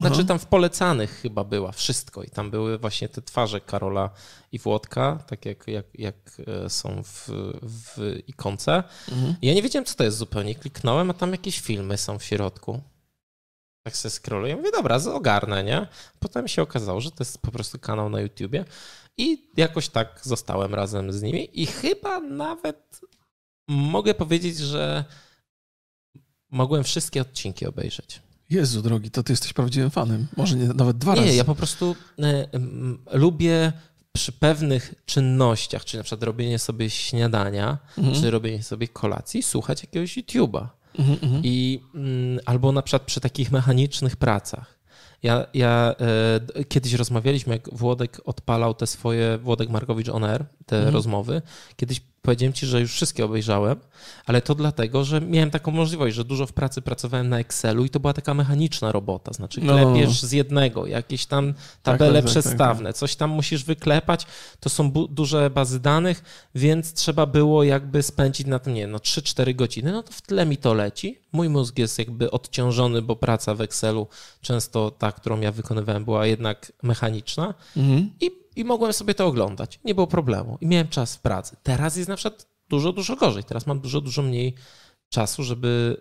Znaczy 0.00 0.24
tam 0.24 0.38
w 0.38 0.46
polecanych 0.46 1.10
chyba 1.22 1.44
była 1.44 1.72
wszystko 1.72 2.22
i 2.22 2.30
tam 2.30 2.50
były 2.50 2.78
właśnie 2.78 3.08
te 3.08 3.22
twarze 3.22 3.60
Karola 3.60 4.10
i 4.52 4.58
Włodka, 4.58 5.18
tak 5.26 5.46
jak, 5.46 5.68
jak, 5.68 5.86
jak 5.94 6.16
e, 6.46 6.70
są 6.70 7.02
w, 7.04 7.28
w 7.62 8.18
ikonce. 8.26 8.82
Mhm. 9.12 9.34
I 9.42 9.46
ja 9.46 9.54
nie 9.54 9.62
wiedziałem, 9.62 9.86
co 9.86 9.94
to 9.94 10.04
jest 10.04 10.16
zupełnie. 10.16 10.54
Kliknąłem, 10.54 11.10
a 11.10 11.14
tam 11.14 11.32
jakieś 11.32 11.60
filmy 11.60 11.98
są 11.98 12.18
w 12.18 12.24
środku. 12.24 12.80
Tak 13.82 13.96
sobie 13.96 14.10
scrolluję. 14.10 14.56
Mówię, 14.56 14.70
dobra, 14.72 15.00
ogarnę, 15.14 15.64
nie? 15.64 15.86
Potem 16.18 16.48
się 16.48 16.62
okazało, 16.62 17.00
że 17.00 17.10
to 17.10 17.16
jest 17.18 17.38
po 17.38 17.52
prostu 17.52 17.78
kanał 17.78 18.10
na 18.10 18.20
YouTubie 18.20 18.64
i 19.16 19.50
jakoś 19.56 19.88
tak 19.88 20.20
zostałem 20.22 20.74
razem 20.74 21.12
z 21.12 21.22
nimi 21.22 21.60
i 21.62 21.66
chyba 21.66 22.20
nawet 22.20 23.00
mogę 23.70 24.14
powiedzieć, 24.14 24.58
że 24.58 25.04
mogłem 26.50 26.84
wszystkie 26.84 27.20
odcinki 27.20 27.66
obejrzeć. 27.66 28.20
Jezu 28.50 28.82
drogi, 28.82 29.10
to 29.10 29.22
ty 29.22 29.32
jesteś 29.32 29.52
prawdziwym 29.52 29.90
fanem. 29.90 30.26
Może 30.36 30.56
nie, 30.56 30.66
nawet 30.66 30.98
dwa 30.98 31.14
nie, 31.14 31.20
razy. 31.20 31.30
Nie, 31.30 31.36
ja 31.36 31.44
po 31.44 31.54
prostu 31.54 31.96
y, 32.18 32.24
y, 32.24 33.18
lubię 33.18 33.72
przy 34.12 34.32
pewnych 34.32 34.94
czynnościach, 35.06 35.84
czy 35.84 35.96
na 35.96 36.02
przykład 36.02 36.22
robienie 36.22 36.58
sobie 36.58 36.90
śniadania, 36.90 37.78
mhm. 37.98 38.16
czy 38.16 38.30
robienie 38.30 38.62
sobie 38.62 38.88
kolacji, 38.88 39.42
słuchać 39.42 39.82
jakiegoś 39.82 40.18
YouTube'a. 40.18 40.66
Mhm, 40.98 41.18
mhm. 41.22 41.42
I 41.44 41.80
y, 41.94 42.44
albo 42.44 42.72
na 42.72 42.82
przykład 42.82 43.02
przy 43.02 43.20
takich 43.20 43.52
mechanicznych 43.52 44.16
pracach. 44.16 44.80
Ja, 45.22 45.46
ja 45.54 45.94
e, 46.54 46.64
kiedyś 46.64 46.92
rozmawialiśmy, 46.92 47.52
jak 47.52 47.74
Włodek 47.74 48.20
odpalał 48.24 48.74
te 48.74 48.86
swoje, 48.86 49.38
Włodek 49.38 49.68
Markowicz 49.70 50.08
on 50.08 50.24
air, 50.24 50.44
te 50.66 50.76
mhm. 50.76 50.94
rozmowy. 50.94 51.42
Kiedyś 51.76 52.00
powiedziałem 52.22 52.52
ci, 52.52 52.66
że 52.66 52.80
już 52.80 52.92
wszystkie 52.92 53.24
obejrzałem, 53.24 53.80
ale 54.26 54.42
to 54.42 54.54
dlatego, 54.54 55.04
że 55.04 55.20
miałem 55.20 55.50
taką 55.50 55.70
możliwość, 55.70 56.16
że 56.16 56.24
dużo 56.24 56.46
w 56.46 56.52
pracy 56.52 56.82
pracowałem 56.82 57.28
na 57.28 57.38
Excelu 57.38 57.84
i 57.84 57.90
to 57.90 58.00
była 58.00 58.12
taka 58.12 58.34
mechaniczna 58.34 58.92
robota, 58.92 59.32
znaczy 59.32 59.60
no. 59.60 59.72
klepiesz 59.72 60.22
no. 60.22 60.28
z 60.28 60.32
jednego, 60.32 60.86
jakieś 60.86 61.26
tam 61.26 61.54
tabele 61.82 62.12
tak, 62.12 62.24
tak, 62.24 62.34
tak 62.34 62.42
przestawne, 62.42 62.90
tak, 62.90 62.96
coś 62.96 63.16
tam 63.16 63.30
musisz 63.30 63.64
wyklepać, 63.64 64.26
to 64.60 64.68
są 64.68 64.90
duże 64.90 65.50
bazy 65.50 65.80
danych, 65.80 66.22
więc 66.54 66.92
trzeba 66.92 67.26
było 67.26 67.64
jakby 67.64 68.02
spędzić 68.02 68.46
na 68.46 68.58
tym, 68.58 68.74
nie 68.74 68.86
no 68.86 68.98
3-4 68.98 69.54
godziny, 69.54 69.92
no 69.92 70.02
to 70.02 70.12
w 70.12 70.22
tle 70.22 70.46
mi 70.46 70.56
to 70.56 70.74
leci. 70.74 71.18
Mój 71.32 71.48
mózg 71.48 71.78
jest 71.78 71.98
jakby 71.98 72.30
odciążony, 72.30 73.02
bo 73.02 73.16
praca 73.16 73.54
w 73.54 73.60
Excelu 73.60 74.06
często 74.40 74.90
ta, 74.90 75.12
którą 75.12 75.40
ja 75.40 75.52
wykonywałem, 75.52 76.04
była 76.04 76.26
jednak 76.26 76.72
mechaniczna 76.82 77.54
mhm. 77.76 78.10
i 78.20 78.39
i 78.56 78.64
mogłem 78.64 78.92
sobie 78.92 79.14
to 79.14 79.26
oglądać. 79.26 79.80
Nie 79.84 79.94
było 79.94 80.06
problemu. 80.06 80.58
I 80.60 80.66
miałem 80.66 80.88
czas 80.88 81.16
w 81.16 81.20
pracy. 81.20 81.56
Teraz 81.62 81.96
jest 81.96 82.08
na 82.08 82.16
przykład 82.16 82.46
dużo, 82.68 82.92
dużo 82.92 83.16
gorzej. 83.16 83.44
Teraz 83.44 83.66
mam 83.66 83.80
dużo, 83.80 84.00
dużo 84.00 84.22
mniej 84.22 84.54
czasu, 85.08 85.42
żeby, 85.42 85.96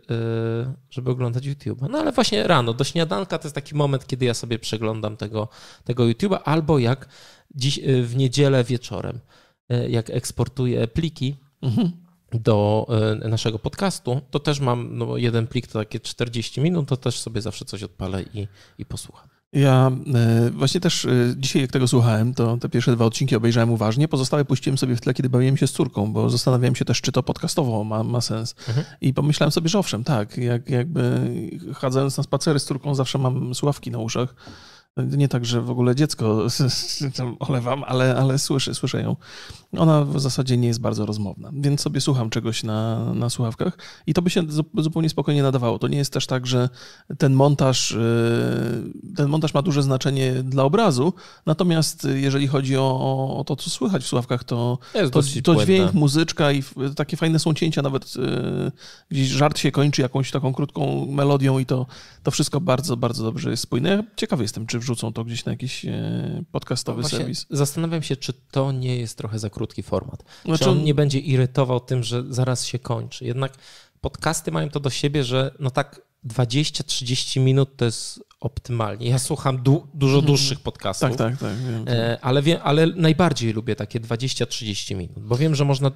y, 0.69 0.73
żeby 0.89 1.11
oglądać 1.11 1.43
YouTube'a. 1.43 1.89
No 1.89 1.99
ale 1.99 2.11
właśnie 2.11 2.47
rano, 2.47 2.73
do 2.73 2.83
śniadanka 2.83 3.37
to 3.37 3.47
jest 3.47 3.55
taki 3.55 3.75
moment, 3.75 4.07
kiedy 4.07 4.25
ja 4.25 4.33
sobie 4.33 4.59
przeglądam 4.59 5.17
tego, 5.17 5.47
tego 5.83 6.03
YouTube'a, 6.03 6.39
albo 6.45 6.79
jak 6.79 7.07
dziś 7.55 7.77
y, 7.79 8.03
w 8.03 8.15
niedzielę 8.15 8.63
wieczorem, 8.63 9.19
y, 9.71 9.89
jak 9.89 10.09
eksportuję 10.09 10.87
pliki 10.87 11.35
mhm. 11.61 11.91
do 12.31 12.87
naszego 13.25 13.59
podcastu, 13.59 14.21
to 14.31 14.39
też 14.39 14.59
mam 14.59 14.97
no, 14.97 15.17
jeden 15.17 15.47
plik, 15.47 15.67
to 15.67 15.79
takie 15.79 15.99
40 15.99 16.61
minut, 16.61 16.89
to 16.89 16.97
też 16.97 17.19
sobie 17.19 17.41
zawsze 17.41 17.65
coś 17.65 17.83
odpalę 17.83 18.23
i, 18.23 18.47
i 18.77 18.85
posłucham. 18.85 19.29
Ja 19.53 19.91
e, 20.15 20.49
właśnie 20.49 20.81
też 20.81 21.05
e, 21.05 21.09
dzisiaj, 21.37 21.61
jak 21.61 21.71
tego 21.71 21.87
słuchałem, 21.87 22.33
to 22.33 22.57
te 22.57 22.69
pierwsze 22.69 22.91
dwa 22.91 23.05
odcinki 23.05 23.35
obejrzałem 23.35 23.71
uważnie. 23.71 24.07
Pozostałe 24.07 24.45
puściłem 24.45 24.77
sobie 24.77 24.95
w 24.95 25.01
tle, 25.01 25.13
kiedy 25.13 25.29
bawiłem 25.29 25.57
się 25.57 25.67
z 25.67 25.71
córką, 25.71 26.13
bo 26.13 26.29
zastanawiałem 26.29 26.75
się 26.75 26.85
też, 26.85 27.01
czy 27.01 27.11
to 27.11 27.23
podcastowo 27.23 27.83
ma, 27.83 28.03
ma 28.03 28.21
sens. 28.21 28.55
Mhm. 28.67 28.85
I 29.01 29.13
pomyślałem 29.13 29.51
sobie, 29.51 29.69
że 29.69 29.79
owszem, 29.79 30.03
tak, 30.03 30.37
jak, 30.37 30.69
jakby 30.69 31.29
chadzając 31.75 32.17
na 32.17 32.23
spacery 32.23 32.59
z 32.59 32.65
córką, 32.65 32.95
zawsze 32.95 33.17
mam 33.17 33.55
słuchawki 33.55 33.91
na 33.91 33.97
uszach 33.97 34.35
nie 34.97 35.27
tak, 35.27 35.45
że 35.45 35.61
w 35.61 35.69
ogóle 35.69 35.95
dziecko 35.95 36.47
olewam, 37.39 37.83
ale, 37.83 38.15
ale 38.15 38.39
słyszę, 38.39 38.75
słyszę 38.75 39.01
ją. 39.01 39.15
Ona 39.77 40.05
w 40.05 40.19
zasadzie 40.19 40.57
nie 40.57 40.67
jest 40.67 40.81
bardzo 40.81 41.05
rozmowna, 41.05 41.51
więc 41.53 41.81
sobie 41.81 42.01
słucham 42.01 42.29
czegoś 42.29 42.63
na, 42.63 43.13
na 43.13 43.29
słuchawkach 43.29 43.77
i 44.07 44.13
to 44.13 44.21
by 44.21 44.29
się 44.29 44.43
zupełnie 44.77 45.09
spokojnie 45.09 45.43
nadawało. 45.43 45.79
To 45.79 45.87
nie 45.87 45.97
jest 45.97 46.13
też 46.13 46.27
tak, 46.27 46.47
że 46.47 46.69
ten 47.17 47.33
montaż, 47.33 47.91
y, 47.91 49.15
ten 49.15 49.29
montaż 49.29 49.53
ma 49.53 49.61
duże 49.61 49.83
znaczenie 49.83 50.33
dla 50.43 50.63
obrazu, 50.63 51.13
natomiast 51.45 52.07
jeżeli 52.13 52.47
chodzi 52.47 52.77
o, 52.77 53.35
o 53.37 53.43
to, 53.43 53.55
co 53.55 53.69
słychać 53.69 54.03
w 54.03 54.07
słuchawkach, 54.07 54.43
to, 54.43 54.77
to, 55.11 55.21
to 55.43 55.65
dźwięk, 55.65 55.93
muzyczka 55.93 56.51
i 56.51 56.63
takie 56.95 57.17
fajne 57.17 57.39
są 57.39 57.53
cięcia, 57.53 57.81
nawet 57.81 58.15
y, 58.15 58.71
gdzieś 59.09 59.27
żart 59.27 59.59
się 59.59 59.71
kończy 59.71 60.01
jakąś 60.01 60.31
taką 60.31 60.53
krótką 60.53 61.05
melodią 61.05 61.59
i 61.59 61.65
to, 61.65 61.85
to 62.23 62.31
wszystko 62.31 62.61
bardzo, 62.61 62.97
bardzo 62.97 63.23
dobrze 63.23 63.49
jest 63.49 63.63
spójne. 63.63 63.89
Ja 63.89 64.03
ciekawy 64.15 64.43
jestem, 64.43 64.67
czy 64.67 64.78
wrzucą 64.79 65.13
to 65.13 65.23
gdzieś 65.23 65.45
na 65.45 65.51
jakiś 65.51 65.85
e, 65.85 66.43
podcastowy 66.51 67.01
no 67.01 67.09
serwis. 67.09 67.45
Zastanawiam 67.49 68.03
się, 68.03 68.15
czy 68.15 68.33
to 68.33 68.71
nie 68.71 68.97
jest 68.97 69.17
trochę 69.17 69.39
za 69.39 69.49
krótki 69.49 69.83
format. 69.83 70.23
Znaczy... 70.45 70.63
Czy 70.63 70.69
on 70.69 70.83
nie 70.83 70.93
będzie 70.93 71.19
irytował 71.19 71.79
tym, 71.79 72.03
że 72.03 72.23
zaraz 72.29 72.65
się 72.65 72.79
kończy. 72.79 73.25
Jednak 73.25 73.53
podcasty 74.01 74.51
mają 74.51 74.69
to 74.69 74.79
do 74.79 74.89
siebie, 74.89 75.23
że 75.23 75.51
no 75.59 75.71
tak 75.71 76.01
20-30 76.27 77.39
minut 77.39 77.77
to 77.77 77.85
jest 77.85 78.23
optymalnie. 78.39 79.09
Ja 79.09 79.19
słucham 79.19 79.63
du 79.63 79.87
dużo 79.93 80.13
Mhm. 80.15 80.25
dłuższych 80.25 80.59
podcastów. 80.59 81.09
Tak, 81.09 81.17
tak, 81.17 81.37
tak. 81.39 81.57
Wiem. 81.57 81.85
E, 81.87 82.17
Ale, 82.21 82.41
wiem, 82.41 82.59
ale 82.63 82.87
najbardziej 82.87 83.53
lubię 83.53 83.75
takie 83.75 83.99
20-30 83.99 84.95
minut, 84.95 85.19
bo 85.19 85.35
wiem, 85.37 85.55
że 85.55 85.65
można 85.65 85.91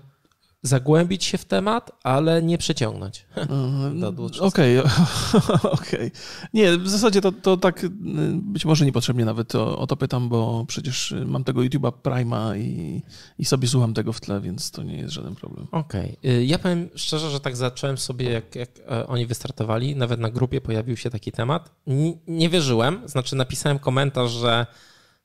zagłębić 0.63 1.23
się 1.23 1.37
w 1.37 1.45
temat, 1.45 1.91
ale 2.03 2.43
nie 2.43 2.57
przeciągnąć. 2.57 3.25
Mhm. 3.35 4.03
Okej, 4.39 4.79
okej. 5.79 6.11
Nie, 6.53 6.77
w 6.77 6.89
zasadzie 6.89 7.21
to, 7.21 7.31
to 7.31 7.57
tak 7.57 7.83
y, 7.83 7.89
być 8.33 8.65
może 8.65 8.85
niepotrzebnie 8.85 9.25
nawet 9.25 9.55
o, 9.55 9.77
o 9.77 9.87
to 9.87 9.95
pytam, 9.97 10.29
bo 10.29 10.65
przecież 10.67 11.11
y, 11.11 11.25
mam 11.25 11.43
tego 11.43 11.61
YouTube'a 11.61 11.91
Prime'a 12.03 12.57
i, 12.59 13.01
i 13.39 13.45
sobie 13.45 13.67
słucham 13.67 13.93
tego 13.93 14.13
w 14.13 14.21
tle, 14.21 14.41
więc 14.41 14.71
to 14.71 14.83
nie 14.83 14.97
jest 14.97 15.13
żaden 15.13 15.35
problem. 15.35 15.67
Okej. 15.71 16.17
Y, 16.25 16.45
Ja 16.45 16.59
powiem 16.59 16.89
szczerze, 16.95 17.31
że 17.31 17.39
tak 17.39 17.55
zacząłem 17.55 17.97
sobie, 17.97 18.31
jak, 18.31 18.55
jak 18.55 18.69
e, 18.79 19.07
oni 19.07 19.25
wystartowali, 19.25 19.95
nawet 19.95 20.19
na 20.19 20.29
grupie 20.31 20.61
pojawił 20.61 20.97
się 20.97 21.09
taki 21.09 21.31
temat. 21.31 21.71
N- 21.87 22.17
Nie 22.27 22.49
wierzyłem, 22.49 23.01
znaczy 23.05 23.35
napisałem 23.35 23.79
komentarz, 23.79 24.31
że 24.31 24.65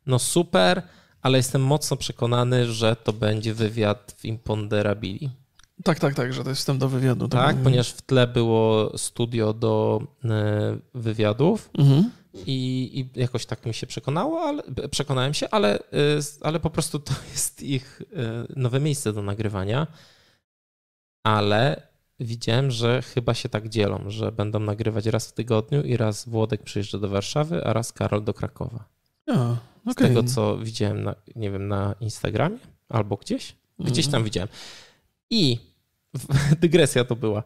no 0.06 0.18
super, 0.18 0.82
ale 1.22 1.38
jestem 1.38 1.62
mocno 1.62 1.96
przekonany, 1.96 2.72
że 2.72 2.96
to 2.96 3.12
będzie 3.12 3.54
wywiad 3.54 4.14
w 4.18 4.24
Imponderabili. 4.24 5.30
Tak, 5.84 5.98
tak, 5.98 6.14
tak, 6.14 6.32
że 6.32 6.42
to 6.44 6.48
jest 6.48 6.60
wstęp 6.60 6.80
do 6.80 6.88
wywiadu. 6.88 7.28
Tak, 7.28 7.54
był- 7.56 7.64
ponieważ 7.64 7.90
w 7.92 8.02
tle 8.02 8.26
było 8.26 8.92
studio 8.98 9.52
do 9.52 10.02
e, 10.24 10.78
wywiadów 10.94 11.70
Mhm. 11.78 12.10
i, 12.46 12.90
i 13.14 13.20
jakoś 13.20 13.46
tak 13.46 13.66
mi 13.66 13.74
się 13.74 13.86
przekonało, 13.86 14.40
ale 14.42 14.62
przekonałem 14.90 15.34
się, 15.34 15.50
ale, 15.50 15.78
y, 15.78 15.82
ale 16.40 16.60
po 16.60 16.70
prostu 16.70 16.98
to 16.98 17.12
jest 17.32 17.62
ich 17.62 18.02
y, 18.02 18.06
nowe 18.56 18.80
miejsce 18.80 19.12
do 19.12 19.22
nagrywania. 19.22 19.86
Ale 21.24 21.82
widziałem, 22.20 22.70
że 22.70 23.02
chyba 23.02 23.34
się 23.34 23.48
tak 23.48 23.68
dzielą, 23.68 24.04
że 24.06 24.32
będą 24.32 24.60
nagrywać 24.60 25.06
raz 25.06 25.28
w 25.28 25.32
tygodniu 25.32 25.82
i 25.82 25.96
raz 25.96 26.28
Włodek 26.28 26.62
przyjeżdża 26.62 26.98
do 26.98 27.08
Warszawy, 27.08 27.64
a 27.64 27.72
raz 27.72 27.92
Karol 27.92 28.24
do 28.24 28.34
Krakowa. 28.34 28.84
A, 29.30 29.56
Z 29.88 29.92
okej. 29.92 30.08
tego, 30.08 30.22
co 30.22 30.58
widziałem, 30.58 31.02
na, 31.02 31.14
nie 31.36 31.50
wiem, 31.50 31.68
na 31.68 31.94
Instagramie 32.00 32.58
albo 32.88 33.16
gdzieś. 33.16 33.56
Gdzieś 33.78 34.06
Mhm. 34.06 34.12
tam 34.12 34.24
widziałem. 34.24 34.48
I 35.30 35.58
dygresja 36.60 37.04
to 37.04 37.16
była. 37.16 37.42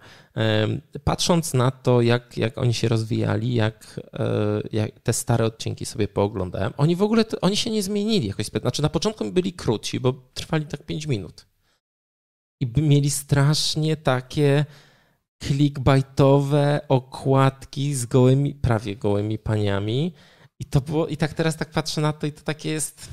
Patrząc 1.05 1.55
na 1.55 1.71
to, 1.71 2.01
jak, 2.01 2.37
jak 2.39 2.59
oni 2.59 2.75
się 2.75 2.89
rozwijali, 2.89 3.55
jak, 3.55 4.01
e, 4.13 4.61
jak 4.73 5.01
te 5.01 5.13
stare 5.13 5.45
odcinki 5.45 5.87
sobie 5.87 6.09
pooglądałem, 6.09 6.73
oni 6.77 6.97
w 6.97 7.03
ogóle, 7.03 7.25
oni 7.41 7.57
się 7.57 7.71
nie 7.71 7.83
zmienili 7.83 8.29
jakoś. 8.29 8.47
Znaczy 8.47 8.83
na 8.83 8.89
początku 8.89 9.31
byli 9.31 9.53
krótsi, 9.53 10.01
bo 10.01 10.13
trwali 10.35 10.67
tak 10.67 10.87
5 10.87 11.07
minut. 11.07 11.47
I 12.61 12.67
mieli 12.83 13.11
strasznie 13.11 13.97
takie 13.97 14.65
clickbaitowe 15.43 16.81
okładki 16.89 17.95
z 17.95 18.07
gołymi, 18.07 18.55
prawie 18.55 18.97
gołymi 18.97 19.39
paniami. 19.39 20.13
I 20.61 20.65
to 20.65 20.81
było, 20.81 21.07
i 21.07 21.17
tak 21.17 21.35
teraz 21.35 21.57
tak 21.57 21.71
patrzę 21.71 22.01
na 22.01 22.13
to 22.13 22.27
i 22.27 22.33
to 22.33 22.43
takie 22.43 22.71
jest 22.71 23.09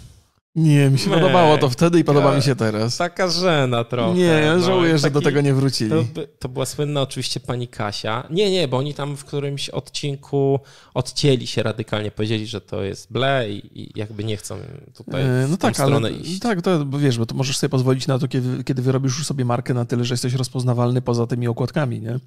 Nie, 0.60 0.90
mi 0.90 1.00
się 1.00 1.10
Nie. 1.10 1.16
podobało 1.16 1.58
to 1.58 1.70
wtedy 1.70 2.00
i 2.00 2.04
podoba 2.04 2.36
mi 2.36 2.42
się 2.42 2.56
teraz. 2.56 2.98
taka 2.98 3.28
żena 3.28 3.84
trochę. 3.84 4.14
Nie, 4.18 4.24
ja 4.24 4.56
no, 4.58 4.64
żałuję, 4.64 4.98
że 4.98 5.10
do 5.10 5.14
taki- 5.22 5.26
tego 5.26 5.42
nie 5.42 5.54
wrócili. 5.54 5.90
To, 5.90 6.22
to 6.40 6.50
była 6.50 6.66
słynna 6.66 7.02
oczywiście 7.02 7.40
pani 7.40 7.68
Kasia. 7.68 8.24
Nie, 8.30 8.52
nie, 8.52 8.68
bo 8.68 8.78
oni 8.78 8.94
tam 8.94 9.18
w 9.18 9.26
którymś 9.26 9.70
odcinku 9.70 10.60
odcięli 10.94 11.48
się 11.48 11.64
radykalnie, 11.64 12.12
powiedzieli, 12.12 12.48
że 12.48 12.62
to 12.62 12.84
jest 12.84 13.12
ble 13.12 13.50
i, 13.52 13.82
i 13.84 13.92
jakby 14.00 14.24
nie 14.24 14.38
chcą 14.38 14.56
tutaj 14.98 15.22
E, 15.22 15.48
w 15.48 15.52
No 15.52 15.58
tą 15.58 15.68
tak, 15.68 15.80
ale 15.80 15.88
stronę 15.90 16.12
iść. 16.12 16.40
tak, 16.40 16.62
to 16.62 16.86
bo 16.86 17.00
wiesz, 17.00 17.18
bo 17.18 17.26
to 17.26 17.36
możesz 17.36 17.58
sobie 17.58 17.70
pozwolić 17.70 18.08
na 18.08 18.20
to, 18.20 18.28
kiedy, 18.28 18.64
kiedy 18.64 18.82
wyrobisz 18.82 19.18
już 19.18 19.28
sobie 19.28 19.46
markę 19.46 19.74
na 19.74 19.86
tyle, 19.86 20.06
że 20.06 20.14
jesteś 20.14 20.34
rozpoznawalny 20.34 21.02
poza 21.02 21.28
tymi 21.28 21.48
okładkami, 21.48 22.02
nie? 22.02 22.20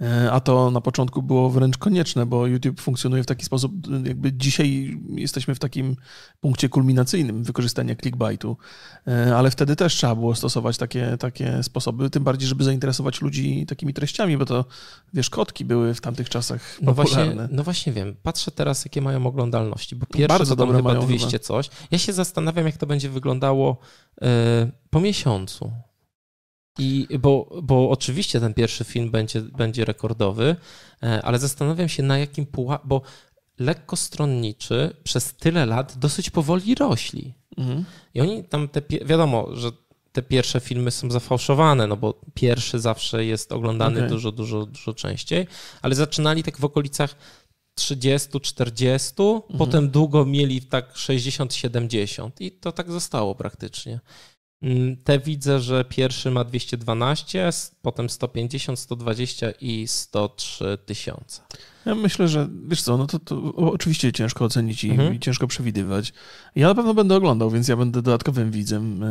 E, 0.00 0.32
A 0.32 0.40
to 0.40 0.70
na 0.70 0.80
początku 0.80 1.22
było 1.22 1.50
wręcz 1.50 1.78
konieczne, 1.78 2.26
bo 2.26 2.46
YouTube 2.46 2.80
funkcjonuje 2.80 3.22
w 3.22 3.26
taki 3.26 3.44
sposób, 3.44 3.72
jakby 4.06 4.32
dzisiaj 4.32 4.98
jesteśmy 5.14 5.54
w 5.54 5.58
takim 5.58 5.96
punkcie 6.40 6.68
kulminacyjnym 6.68 7.44
wykorzystania 7.44 7.77
clickbaitu, 7.96 8.56
E, 9.08 9.36
ale 9.36 9.50
wtedy 9.50 9.76
też 9.76 9.94
trzeba 9.94 10.14
było 10.14 10.34
stosować 10.34 10.78
takie, 10.78 11.16
takie 11.18 11.62
sposoby, 11.62 12.10
tym 12.10 12.24
bardziej, 12.24 12.48
żeby 12.48 12.64
zainteresować 12.64 13.20
ludzi 13.20 13.66
takimi 13.66 13.94
treściami, 13.94 14.36
bo 14.38 14.44
to, 14.44 14.64
wiesz, 15.14 15.30
kotki 15.30 15.64
były 15.64 15.94
w 15.94 16.00
tamtych 16.00 16.28
czasach 16.28 16.78
No 16.82 16.94
właśnie, 16.94 17.16
popularne. 17.16 17.48
no 17.52 17.62
właśnie 17.62 17.92
wiem. 17.92 18.16
Patrzę 18.22 18.50
teraz, 18.50 18.84
jakie 18.84 19.00
mają 19.02 19.26
oglądalności, 19.26 19.96
bo 19.96 20.06
pierwsze 20.06 20.28
Bardzo 20.28 20.56
to 20.56 20.56
dobre 20.56 20.76
chyba 20.76 20.90
mają 20.94 21.06
200 21.06 21.26
chyba. 21.30 21.38
coś. 21.44 21.70
Ja 21.90 21.98
się 21.98 22.12
zastanawiam, 22.12 22.66
jak 22.66 22.76
to 22.76 22.86
będzie 22.86 23.10
wyglądało 23.10 23.76
e, 24.22 24.70
po 24.90 25.00
miesiącu. 25.00 25.72
I, 26.78 27.08
bo, 27.20 27.60
bo 27.62 27.90
oczywiście 27.90 28.40
ten 28.40 28.54
pierwszy 28.54 28.84
film 28.84 29.10
będzie, 29.10 29.40
będzie 29.40 29.84
rekordowy, 29.84 30.56
e, 31.02 31.22
ale 31.22 31.38
zastanawiam 31.38 31.88
się 31.88 32.02
na 32.02 32.18
jakim 32.18 32.46
pułapie, 32.46 32.84
bo 32.88 33.02
lekkostronniczy 33.58 34.96
przez 35.04 35.34
tyle 35.34 35.66
lat 35.66 35.98
dosyć 35.98 36.30
powoli 36.30 36.74
rośli. 36.74 37.34
Mhm. 37.58 37.84
I 38.14 38.20
oni 38.20 38.44
tam, 38.44 38.68
te, 38.68 38.82
wiadomo, 39.04 39.48
że 39.56 39.70
te 40.12 40.22
pierwsze 40.22 40.60
filmy 40.60 40.90
są 40.90 41.10
zafałszowane, 41.10 41.86
no 41.86 41.96
bo 41.96 42.20
pierwszy 42.34 42.78
zawsze 42.80 43.24
jest 43.24 43.52
oglądany 43.52 43.98
Okej. 43.98 44.10
dużo, 44.10 44.32
dużo, 44.32 44.66
dużo 44.66 44.94
częściej, 44.94 45.46
ale 45.82 45.94
zaczynali 45.94 46.42
tak 46.42 46.58
w 46.58 46.64
okolicach 46.64 47.14
30, 47.74 48.40
40, 48.40 49.14
potem 49.58 49.90
długo 49.90 50.24
mieli 50.24 50.62
tak 50.62 50.96
60, 50.96 51.54
70 51.54 52.40
i 52.40 52.50
to 52.52 52.72
tak 52.72 52.90
zostało 52.90 53.34
praktycznie. 53.34 54.00
Mm, 54.62 54.96
Te 54.96 55.18
widzę, 55.18 55.60
że 55.60 55.84
pierwszy 55.84 56.30
ma 56.30 56.44
212, 56.44 57.46
s- 57.48 57.74
potem 57.82 58.10
150, 58.10 58.78
120 58.78 59.50
i 59.60 59.88
103 59.88 60.78
tysiące. 60.86 61.42
Ja 61.88 61.94
myślę, 61.94 62.28
że 62.28 62.48
wiesz 62.68 62.82
co, 62.82 62.96
no 62.96 63.06
to, 63.06 63.18
to 63.18 63.52
oczywiście 63.54 64.12
ciężko 64.12 64.44
ocenić 64.44 64.84
i, 64.84 64.90
Mhm. 64.90 65.14
i 65.14 65.20
ciężko 65.20 65.46
przewidywać. 65.46 66.12
Ja 66.54 66.68
na 66.68 66.74
pewno 66.74 66.94
będę 66.94 67.16
oglądał, 67.16 67.50
więc 67.50 67.68
ja 67.68 67.76
będę 67.76 68.02
dodatkowym 68.02 68.50
widzem 68.50 69.02
e, 69.02 69.06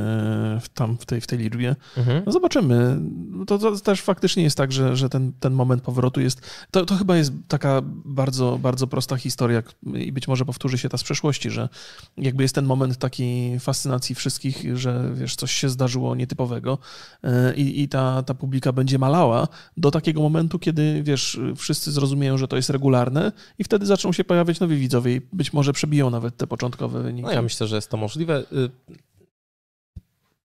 w, 0.61 0.69
tam 0.73 0.97
w 0.97 1.05
tej, 1.05 1.21
w 1.21 1.27
tej 1.27 1.39
liczbie. 1.39 1.75
Mhm. 1.97 2.23
No 2.25 2.31
zobaczymy. 2.31 2.99
To, 3.47 3.57
to 3.57 3.79
też 3.79 4.01
faktycznie 4.01 4.43
jest 4.43 4.57
tak, 4.57 4.71
że, 4.71 4.95
że 4.95 5.09
ten, 5.09 5.33
ten 5.39 5.53
moment 5.53 5.81
powrotu 5.81 6.21
jest. 6.21 6.41
To, 6.71 6.85
to 6.85 6.95
chyba 6.95 7.17
jest 7.17 7.31
taka 7.47 7.81
bardzo, 8.05 8.59
bardzo 8.61 8.87
prosta 8.87 9.15
historia 9.17 9.63
i 9.93 10.11
być 10.11 10.27
może 10.27 10.45
powtórzy 10.45 10.77
się 10.77 10.89
ta 10.89 10.97
z 10.97 11.03
przeszłości, 11.03 11.49
że 11.49 11.69
jakby 12.17 12.43
jest 12.43 12.55
ten 12.55 12.65
moment 12.65 12.97
takiej 12.97 13.59
fascynacji 13.59 14.15
wszystkich, 14.15 14.77
że 14.77 15.11
wiesz, 15.15 15.35
coś 15.35 15.51
się 15.51 15.69
zdarzyło 15.69 16.15
nietypowego 16.15 16.77
e, 17.23 17.55
i, 17.55 17.81
i 17.81 17.87
ta, 17.87 18.23
ta 18.23 18.33
publika 18.33 18.71
będzie 18.71 18.99
malała 18.99 19.47
do 19.77 19.91
takiego 19.91 20.21
momentu, 20.21 20.59
kiedy 20.59 21.03
wiesz, 21.03 21.39
wszyscy 21.55 21.91
zrozumieją, 21.91 22.37
że 22.37 22.47
to 22.47 22.55
jest 22.55 22.66
regularne 22.69 23.31
i 23.59 23.63
wtedy 23.63 23.85
zaczną 23.85 24.13
się 24.13 24.23
pojawiać 24.23 24.59
nowi 24.59 24.77
widzowie 24.77 25.15
i 25.15 25.21
być 25.33 25.53
może 25.53 25.73
przebiją 25.73 26.09
nawet 26.09 26.37
te 26.37 26.47
początkowe 26.47 27.03
wyniki. 27.03 27.25
No 27.25 27.31
ja 27.31 27.41
myślę, 27.41 27.67
że 27.67 27.75
jest 27.75 27.89
to 27.89 27.97
możliwe. 27.97 28.43
Y, 28.51 28.69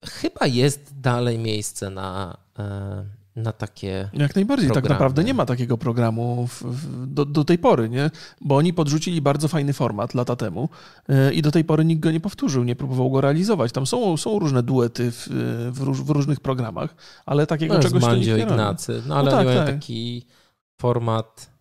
Chyba 0.04 0.46
jest 0.46 1.00
dalej 1.00 1.38
miejsce 1.38 1.90
na, 1.90 2.36
e, 2.58 3.04
na 3.36 3.52
takie. 3.52 4.10
Jak 4.12 4.34
najbardziej. 4.34 4.68
Tak 4.68 4.74
programy. 4.74 4.94
naprawdę 4.94 5.24
nie 5.24 5.34
ma 5.34 5.46
takiego 5.46 5.78
programu 5.78 6.46
w, 6.46 6.62
w, 6.62 7.06
do, 7.06 7.24
do 7.24 7.44
tej 7.44 7.58
pory, 7.58 7.88
nie? 7.88 8.10
Bo 8.40 8.56
oni 8.56 8.72
podrzucili 8.72 9.20
bardzo 9.22 9.48
fajny 9.48 9.72
format 9.72 10.14
lata 10.14 10.36
temu 10.36 10.68
yy, 11.08 11.32
i 11.34 11.42
do 11.42 11.50
tej 11.50 11.64
pory 11.64 11.84
nikt 11.84 12.02
go 12.02 12.10
nie 12.10 12.20
powtórzył, 12.20 12.64
nie 12.64 12.76
próbował 12.76 13.10
go 13.10 13.20
realizować. 13.20 13.72
Tam 13.72 13.86
są, 13.86 14.16
są 14.16 14.38
różne 14.38 14.62
duety 14.62 15.10
w, 15.10 15.28
w, 15.72 15.80
róż, 15.80 16.02
w 16.02 16.10
różnych 16.10 16.40
programach, 16.40 16.94
ale 17.26 17.46
takiego 17.46 17.74
No 17.74 17.80
jest 17.80 17.94
czegoś 17.94 18.26
nie. 18.26 18.38
Ignacy, 18.38 19.02
no 19.06 19.16
ale 19.16 19.30
No 19.30 19.36
tak, 19.36 19.46
tak. 19.46 19.66
taki 19.66 20.26
format 20.80 21.51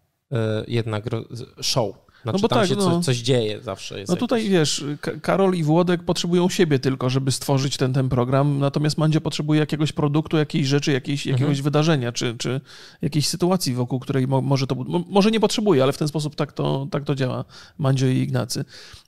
jednak 0.68 1.06
ro- 1.06 1.26
show. 1.62 1.96
Znaczy 2.24 2.40
bo 2.42 2.48
tam 2.48 2.60
tak, 2.60 2.68
się 2.70 2.76
no. 2.76 2.82
co, 2.82 3.00
coś 3.02 3.18
dzieje 3.18 3.62
zawsze. 3.62 4.00
Jest 4.00 4.10
No 4.12 4.16
tutaj 4.16 4.40
jakiś- 4.40 4.52
wiesz, 4.52 4.86
Ka- 5.02 5.12
Karol 5.22 5.56
i 5.56 5.64
Włodek 5.64 6.04
potrzebują 6.04 6.50
siebie 6.50 6.80
tylko, 6.80 7.10
żeby 7.10 7.32
stworzyć 7.32 7.78
ten, 7.78 7.94
ten 7.94 8.10
program, 8.10 8.60
natomiast 8.60 8.98
Mandzio 8.98 9.22
potrzebuje 9.22 9.60
jakiegoś 9.60 9.92
produktu, 9.92 10.38
jakiejś 10.38 10.68
rzeczy, 10.68 10.92
jakiejś, 10.92 11.28
Mhm. 11.28 11.42
jakiegoś 11.42 11.62
wydarzenia, 11.62 12.12
czy, 12.12 12.36
czy 12.38 12.62
jakiejś 13.02 13.28
sytuacji, 13.28 13.74
wokół 13.74 14.00
której 14.00 14.28
mo, 14.28 14.42
może 14.42 14.68
to... 14.68 14.76
mo- 14.76 15.04
Może 15.10 15.32
nie 15.32 15.40
potrzebuje, 15.40 15.84
ale 15.84 15.94
w 15.94 15.98
ten 15.98 16.08
sposób 16.08 16.36
tak 16.36 16.54
to, 16.54 16.88
tak 16.92 17.04
to 17.04 17.16
działa, 17.16 17.46
Mandzio 17.78 18.08
i 18.08 18.18
Ignacy. 18.18 18.66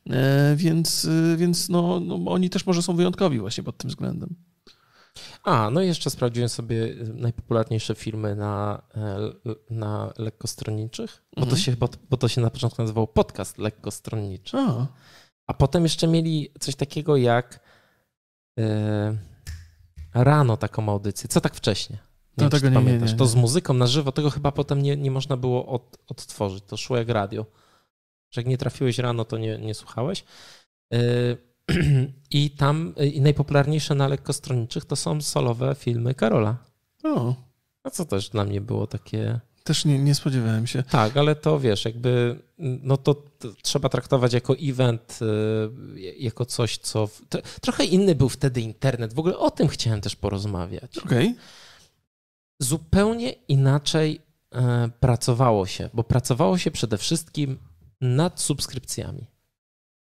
E, 0.10 0.54
więc 0.56 1.06
e, 1.34 1.38
więc 1.38 1.70
no, 1.70 2.00
no, 2.00 2.20
oni 2.26 2.50
też 2.50 2.66
może 2.66 2.82
są 2.82 2.96
wyjątkowi 2.96 3.40
właśnie 3.40 3.64
pod 3.64 3.78
tym 3.78 3.90
względem. 3.90 4.36
A, 5.44 5.70
no 5.70 5.82
i 5.82 5.88
jeszcze 5.88 6.10
sprawdziłem 6.10 6.50
sobie 6.50 6.96
najpopularniejsze 7.14 7.96
filmy 7.96 8.36
na, 8.36 8.82
e, 8.96 9.18
na 9.70 10.14
lekkostronniczych, 10.18 11.24
bo, 11.36 11.42
to 11.42 11.48
Mhm. 11.48 11.62
się, 11.62 11.72
bo, 11.76 11.90
bo 12.10 12.18
to 12.18 12.28
się 12.28 12.42
na 12.42 12.50
początku 12.50 12.82
nazywał 12.82 13.08
podcast 13.08 13.58
lekkostronniczy. 13.58 14.58
A, 14.58 14.88
A 15.48 15.54
potem 15.54 15.84
jeszcze 15.84 16.08
mieli 16.08 16.52
coś 16.60 16.76
takiego 16.76 17.18
jak 17.18 17.60
e, 18.60 19.18
rano 20.14 20.58
taką 20.58 20.90
audycję. 20.90 21.28
Co 21.30 21.42
tak 21.42 21.56
wcześnie? 21.56 21.98
No 22.38 22.42
wiem, 22.42 22.50
czy 22.52 22.58
tego 22.58 22.70
nie- 22.70 22.76
nie, 22.76 22.86
pamiętasz. 22.86 23.12
nie, 23.12 23.18
To 23.18 23.24
nie. 23.24 23.30
z 23.30 23.36
muzyką 23.36 23.74
na 23.74 23.88
żywo, 23.88 24.12
tego 24.12 24.30
chyba 24.30 24.52
potem 24.52 24.82
nie, 24.82 24.98
nie 24.98 25.12
można 25.12 25.38
było 25.38 25.66
od, 25.66 25.98
odtworzyć. 26.08 26.64
To 26.68 26.78
szło 26.78 26.98
jak 26.98 27.10
radio. 27.10 27.46
Że 28.32 28.42
jak 28.42 28.48
nie 28.48 28.58
trafiłeś 28.58 28.98
rano, 29.00 29.26
to 29.26 29.38
nie, 29.38 29.58
nie 29.58 29.74
słuchałeś. 29.74 30.24
E, 30.94 30.98
I 32.32 32.52
tam 32.52 32.94
e, 32.98 33.08
i 33.08 33.22
najpopularniejsze 33.22 33.96
na 33.96 34.08
lekkostronniczych 34.08 34.86
to 34.86 34.96
są 34.96 35.22
solowe 35.22 35.76
filmy 35.76 36.14
Karola. 36.14 36.58
o, 37.04 37.36
A 37.84 37.90
co 37.90 38.06
też 38.06 38.30
dla 38.30 38.46
mnie 38.46 38.62
było 38.62 38.88
takie 38.88 39.40
Też 39.64 39.86
nie, 39.86 40.00
nie 40.00 40.16
spodziewałem 40.16 40.68
się. 40.68 40.84
Tak, 40.84 41.18
ale 41.18 41.36
to 41.36 41.60
wiesz, 41.60 41.86
jakby 41.86 42.40
no 42.58 42.98
to, 42.98 43.14
to 43.14 43.54
trzeba 43.62 43.90
traktować 43.90 44.34
jako 44.34 44.56
event, 44.62 45.20
y, 45.96 46.02
jako 46.20 46.46
coś, 46.46 46.78
co. 46.78 47.10
To, 47.30 47.40
trochę 47.62 47.86
inny 47.86 48.16
był 48.16 48.30
wtedy 48.30 48.62
internet. 48.62 49.14
W 49.14 49.20
ogóle 49.20 49.38
o 49.38 49.52
tym 49.52 49.68
chciałem 49.68 50.02
też 50.02 50.16
porozmawiać. 50.16 50.98
Okej. 50.98 51.28
Okay. 51.28 51.36
Zupełnie 52.60 53.32
inaczej 53.32 54.22
e, 54.52 54.90
pracowało 55.00 55.66
się, 55.66 55.90
bo 55.94 56.04
pracowało 56.04 56.58
się 56.58 56.72
przede 56.72 56.98
wszystkim 56.98 57.58
nad 58.02 58.42
subskrypcjami. 58.42 59.28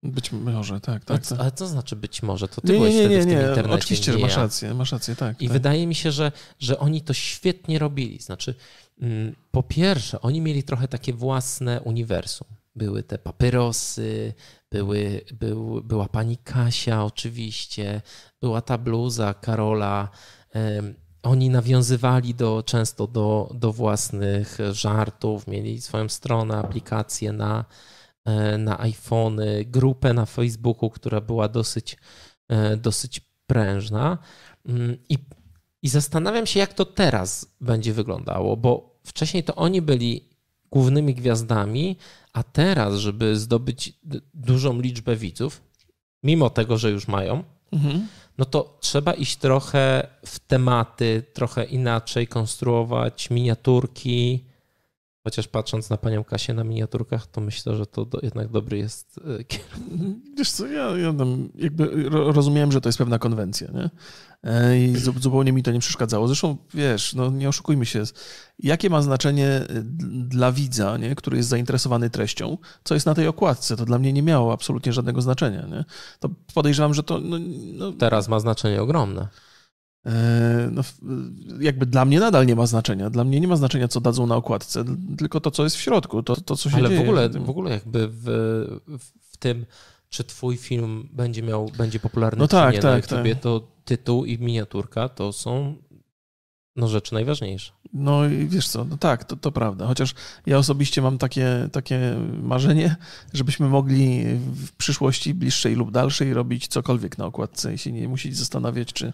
Być 0.05 0.33
może, 0.33 0.81
tak, 0.81 1.05
tak. 1.05 1.27
tak. 1.27 1.41
Ale 1.41 1.53
co 1.53 1.67
znaczy 1.67 1.97
być 1.97 2.23
może? 2.23 2.49
To 2.49 2.61
ty 2.61 2.73
nie, 2.73 2.79
byłeś 2.79 2.95
nie, 2.95 3.01
wtedy 3.01 3.15
nie, 3.15 3.23
w 3.23 3.25
tym 3.25 3.39
nie. 3.39 3.49
internecie. 3.49 3.75
Oczywiście, 3.75 4.13
że 4.13 4.19
masz 4.19 4.37
rację, 4.37 4.75
masz 4.75 4.93
rację, 4.93 5.17
tak. 5.17 5.43
I 5.43 5.47
tak. 5.47 5.53
wydaje 5.53 5.87
mi 5.87 5.95
się, 5.95 6.13
że, 6.13 6.33
że 6.59 6.79
oni 6.79 7.01
to 7.01 7.13
świetnie 7.15 7.79
robili. 7.79 8.19
Znaczy, 8.19 8.55
mm, 9.01 9.35
po 9.51 9.63
pierwsze, 9.63 10.21
oni 10.21 10.41
mieli 10.41 10.63
trochę 10.63 10.89
takie 10.89 11.13
własne 11.13 11.81
uniwersum. 11.81 12.49
Były 12.77 13.03
te 13.03 13.19
papyrosy, 13.19 14.35
były, 14.71 15.25
był, 15.33 15.83
była 15.85 16.09
pani 16.09 16.37
Kasia 16.37 17.05
oczywiście, 17.05 18.03
była 18.41 18.61
ta 18.61 18.79
bluza 18.79 19.35
Karola. 19.35 20.09
Oni 21.23 21.51
nawiązywali 21.51 22.35
do, 22.35 22.63
często 22.67 23.07
do, 23.07 23.51
do 23.55 23.73
własnych 23.73 24.59
żartów, 24.73 25.47
mieli 25.47 25.81
swoją 25.81 26.09
stronę, 26.09 26.57
aplikację 26.57 27.33
na, 27.33 27.65
na 28.59 28.81
iPhony, 28.81 29.65
grupę 29.65 30.13
na 30.13 30.27
Facebooku, 30.27 30.91
która 30.91 31.21
była 31.21 31.49
dosyć, 31.49 31.97
e, 32.49 32.77
dosyć 32.77 33.21
prężna. 33.47 34.19
Mm, 34.67 34.97
I, 35.09 35.19
I 35.83 35.89
zastanawiam 35.89 36.47
się, 36.47 36.61
jak 36.61 36.75
to 36.75 36.85
teraz 36.85 37.55
będzie 37.61 37.93
wyglądało, 37.93 38.57
bo 38.57 38.99
wcześniej 39.07 39.45
to 39.45 39.55
oni 39.55 39.83
byli 39.83 40.29
głównymi 40.71 41.15
gwiazdami, 41.15 41.97
a 42.33 42.43
teraz, 42.43 42.95
żeby 42.95 43.37
zdobyć 43.37 43.93
dużą 44.35 44.81
liczbę 44.81 45.17
widzów, 45.17 45.63
mimo 46.23 46.51
tego, 46.51 46.79
że 46.79 46.91
już 46.91 47.09
mają, 47.09 47.45
Mhm. 47.73 48.07
no 48.39 48.45
to 48.45 48.79
trzeba 48.81 49.13
iść 49.13 49.37
trochę 49.37 50.07
w 50.27 50.39
tematy, 50.39 51.23
trochę 51.33 51.65
inaczej 51.65 52.27
konstruować 52.27 53.31
miniaturki. 53.31 54.45
Chociaż 55.25 55.49
patrząc 55.49 55.91
na 55.91 55.97
panią 55.97 56.25
Kasię 56.25 56.55
na 56.55 56.65
miniaturkach, 56.65 57.27
to 57.27 57.41
myślę, 57.41 57.77
że 57.77 57.87
to 57.87 58.05
do, 58.05 58.19
jednak 58.23 58.49
dobry 58.49 58.79
jest 58.79 59.21
e, 59.41 59.45
kierunek. 59.51 60.17
Wiesz 60.37 60.51
co, 60.51 60.67
ja, 60.67 60.99
ja 60.99 61.13
tam 61.13 61.49
jakby 61.55 62.11
ro- 62.11 62.33
rozumiałem, 62.33 62.73
że 62.73 62.81
to 62.81 62.89
jest 62.89 62.99
pewna 62.99 63.19
konwencja, 63.19 63.69
nie? 63.75 63.91
E, 64.51 64.81
I 64.81 64.97
zu- 64.97 65.19
zupełnie 65.21 65.53
mi 65.53 65.63
to 65.63 65.73
nie 65.73 65.79
przeszkadzało. 65.81 66.27
Zresztą, 66.27 66.57
wiesz, 66.75 67.15
no 67.15 67.31
nie 67.31 67.49
oszukujmy 67.49 67.87
się, 67.87 68.03
jakie 68.59 68.91
ma 68.91 69.03
znaczenie 69.03 69.47
e, 69.49 69.67
dla 70.29 70.53
widza, 70.53 70.97
nie? 70.97 71.15
który 71.15 71.37
jest 71.37 71.49
zainteresowany 71.49 72.11
treścią, 72.11 72.59
co 72.85 72.95
jest 72.95 73.07
na 73.07 73.15
tej 73.15 73.29
okładce, 73.29 73.77
to 73.77 73.85
dla 73.85 73.99
mnie 73.99 74.13
nie 74.13 74.23
miało 74.23 74.53
absolutnie 74.53 74.93
żadnego 74.93 75.23
znaczenia, 75.23 75.67
nie? 75.67 75.85
To 76.21 76.29
podejrzewam, 76.55 76.95
że 76.95 77.03
to, 77.03 77.21
no, 77.21 77.37
no, 77.75 77.93
Teraz 77.93 78.29
ma 78.29 78.41
znaczenie 78.41 78.83
ogromne. 78.83 79.29
E, 80.07 80.69
no, 80.73 80.83
jakby 81.61 81.87
dla 81.87 82.05
mnie 82.05 82.21
nadal 82.21 82.47
nie 82.47 82.57
ma 82.57 82.67
znaczenia. 82.67 83.11
Dla 83.11 83.25
mnie 83.25 83.41
nie 83.41 83.49
ma 83.49 83.57
znaczenia, 83.57 83.89
co 83.89 84.01
dadzą 84.01 84.27
na 84.27 84.37
okładce, 84.37 84.85
tylko 85.19 85.41
to, 85.41 85.51
co 85.51 85.65
jest 85.65 85.77
w 85.77 85.81
środku, 85.81 86.23
to, 86.23 86.37
to 86.37 86.57
co 86.57 86.71
się 86.71 86.77
Ale 86.77 86.89
dzieje. 86.89 87.01
w 87.01 87.03
ogóle, 87.03 87.29
w 87.29 87.51
ogóle 87.51 87.71
jakby 87.71 88.09
w, 88.09 88.25
w, 89.31 89.37
tym, 89.37 89.67
czy 90.09 90.25
twój 90.25 90.57
film 90.57 91.09
będzie 91.13 91.43
miał, 91.43 91.71
będzie 91.79 92.01
popularny 92.01 92.39
No 92.39 92.49
czy 92.49 92.51
tak, 92.51 92.75
nie 92.75 92.81
na 92.81 92.83
tak, 92.83 93.11
YouTubie, 93.11 93.37
to 93.37 93.69
tytuł 93.85 94.25
i 94.25 94.39
miniaturka 94.39 95.09
to 95.09 95.33
są 95.33 95.75
no, 96.77 96.89
rzeczy 96.89 97.15
najważniejsze. 97.15 97.73
No 97.93 98.27
i 98.27 98.47
wiesz 98.47 98.69
co, 98.69 98.85
no 98.85 98.97
tak, 98.97 99.25
to, 99.25 99.37
to 99.37 99.53
prawda. 99.53 99.87
Chociaż 99.87 100.15
ja 100.47 100.59
osobiście 100.59 101.03
mam 101.03 101.19
takie, 101.19 101.69
takie 101.73 102.17
marzenie, 102.43 102.97
żebyśmy 103.33 103.69
mogli 103.69 104.25
w 104.55 104.73
przyszłości 104.73 105.35
bliższej 105.35 105.75
lub 105.75 105.91
dalszej 105.91 106.35
robić 106.35 106.69
cokolwiek 106.69 107.19
na 107.19 107.27
okładce 107.27 107.75
i 107.75 107.79
się 107.79 107.93
nie 107.93 108.09
musieć 108.09 108.37
zastanawiać, 108.37 108.93
czy 108.93 109.13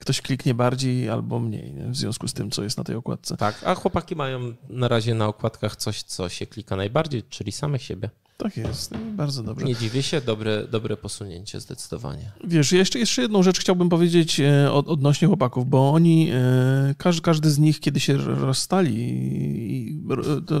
ktoś 0.00 0.20
kliknie 0.20 0.54
bardziej 0.54 1.08
albo 1.08 1.38
mniej 1.38 1.74
nie? 1.74 1.86
w 1.86 1.96
związku 1.96 2.28
z 2.28 2.32
tym, 2.32 2.50
co 2.50 2.62
jest 2.62 2.78
na 2.78 2.84
tej 2.84 2.96
okładce. 2.96 3.36
Tak, 3.36 3.64
a 3.64 3.74
chłopaki 3.74 4.16
mają 4.16 4.54
na 4.68 4.88
razie 4.88 5.14
na 5.14 5.28
okładkach 5.28 5.76
coś, 5.76 6.02
co 6.02 6.28
się 6.28 6.46
klika 6.46 6.76
najbardziej, 6.76 7.22
czyli 7.22 7.52
samych 7.52 7.82
siebie. 7.82 8.10
Tak 8.42 8.56
jest, 8.56 8.94
bardzo 8.96 9.42
dobrze. 9.42 9.66
Nie 9.66 9.76
dziwię 9.76 10.02
się, 10.02 10.20
dobre, 10.20 10.66
dobre 10.68 10.96
posunięcie 10.96 11.60
zdecydowanie. 11.60 12.32
Wiesz, 12.44 12.72
jeszcze, 12.72 12.98
jeszcze 12.98 13.22
jedną 13.22 13.42
rzecz 13.42 13.60
chciałbym 13.60 13.88
powiedzieć 13.88 14.40
e, 14.40 14.72
od, 14.72 14.88
odnośnie 14.88 15.28
chłopaków, 15.28 15.68
bo 15.70 15.92
oni, 15.92 16.30
e, 16.32 16.94
każdy, 16.98 17.22
każdy 17.22 17.50
z 17.50 17.58
nich, 17.58 17.80
kiedy 17.80 18.00
się 18.00 18.16
rozstali, 18.16 20.02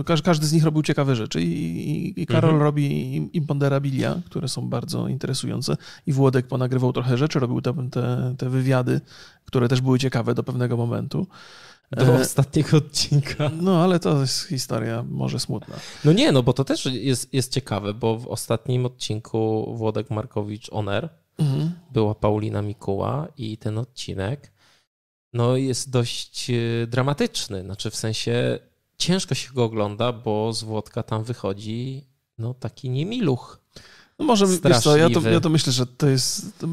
każdy, 0.06 0.24
każdy 0.24 0.46
z 0.46 0.52
nich 0.52 0.64
robił 0.64 0.82
ciekawe 0.82 1.16
rzeczy 1.16 1.42
i, 1.42 2.22
i, 2.22 2.26
Karol 2.26 2.50
Mhm. 2.50 2.62
robi 2.62 3.14
im- 3.16 3.32
imponderabilia, 3.32 4.20
które 4.26 4.48
są 4.48 4.68
bardzo 4.68 5.08
interesujące 5.08 5.76
i 6.06 6.12
Włodek 6.12 6.46
ponagrywał 6.46 6.92
trochę 6.92 7.18
rzeczy, 7.18 7.38
robił 7.40 7.60
te, 7.60 7.74
te, 7.90 8.34
te 8.38 8.48
wywiady, 8.50 9.00
które 9.44 9.68
też 9.68 9.80
były 9.80 9.98
ciekawe 9.98 10.34
do 10.34 10.42
pewnego 10.42 10.76
momentu. 10.76 11.26
Do 11.90 12.04
E, 12.04 12.20
ostatniego 12.20 12.76
odcinka. 12.76 13.50
No, 13.60 13.82
ale 13.82 14.00
to 14.00 14.20
jest 14.20 14.48
historia 14.48 15.04
może 15.08 15.40
smutna. 15.40 15.74
No 16.04 16.12
nie, 16.12 16.32
no 16.32 16.42
bo 16.42 16.52
to 16.52 16.64
też 16.64 16.86
jest, 16.86 17.34
jest 17.34 17.52
ciekawe, 17.52 17.94
bo 17.94 18.18
w 18.18 18.26
ostatnim 18.26 18.86
odcinku 18.86 19.72
Włodek 19.76 20.10
Markowicz 20.10 20.72
Oner 20.72 21.08
Mhm. 21.40 21.72
była 21.92 22.14
Paulina 22.14 22.62
Mikuła 22.62 23.28
i 23.36 23.58
ten 23.58 23.78
odcinek 23.78 24.52
no 25.32 25.56
jest 25.56 25.90
dość 25.90 26.50
e, 26.50 26.86
dramatyczny. 26.86 27.62
Znaczy 27.62 27.90
w 27.90 27.96
sensie 27.96 28.58
ciężko 28.98 29.34
się 29.34 29.52
go 29.54 29.64
ogląda, 29.64 30.12
bo 30.12 30.52
z 30.52 30.62
Włodka 30.62 31.02
tam 31.02 31.24
wychodzi 31.24 32.06
no 32.38 32.54
taki 32.54 32.90
niemiluch. 32.90 33.59
No 34.20 34.26
może, 34.26 34.46
wiesz 34.46 34.78
co, 34.80 34.96
ja 34.96 35.10
to, 35.10 35.30
ja 35.30 35.40
to 35.40 35.48
myślę, 35.48 35.72
że 35.72 35.86
to 35.86 36.08
jest, 36.08 36.46
to, 36.58 36.66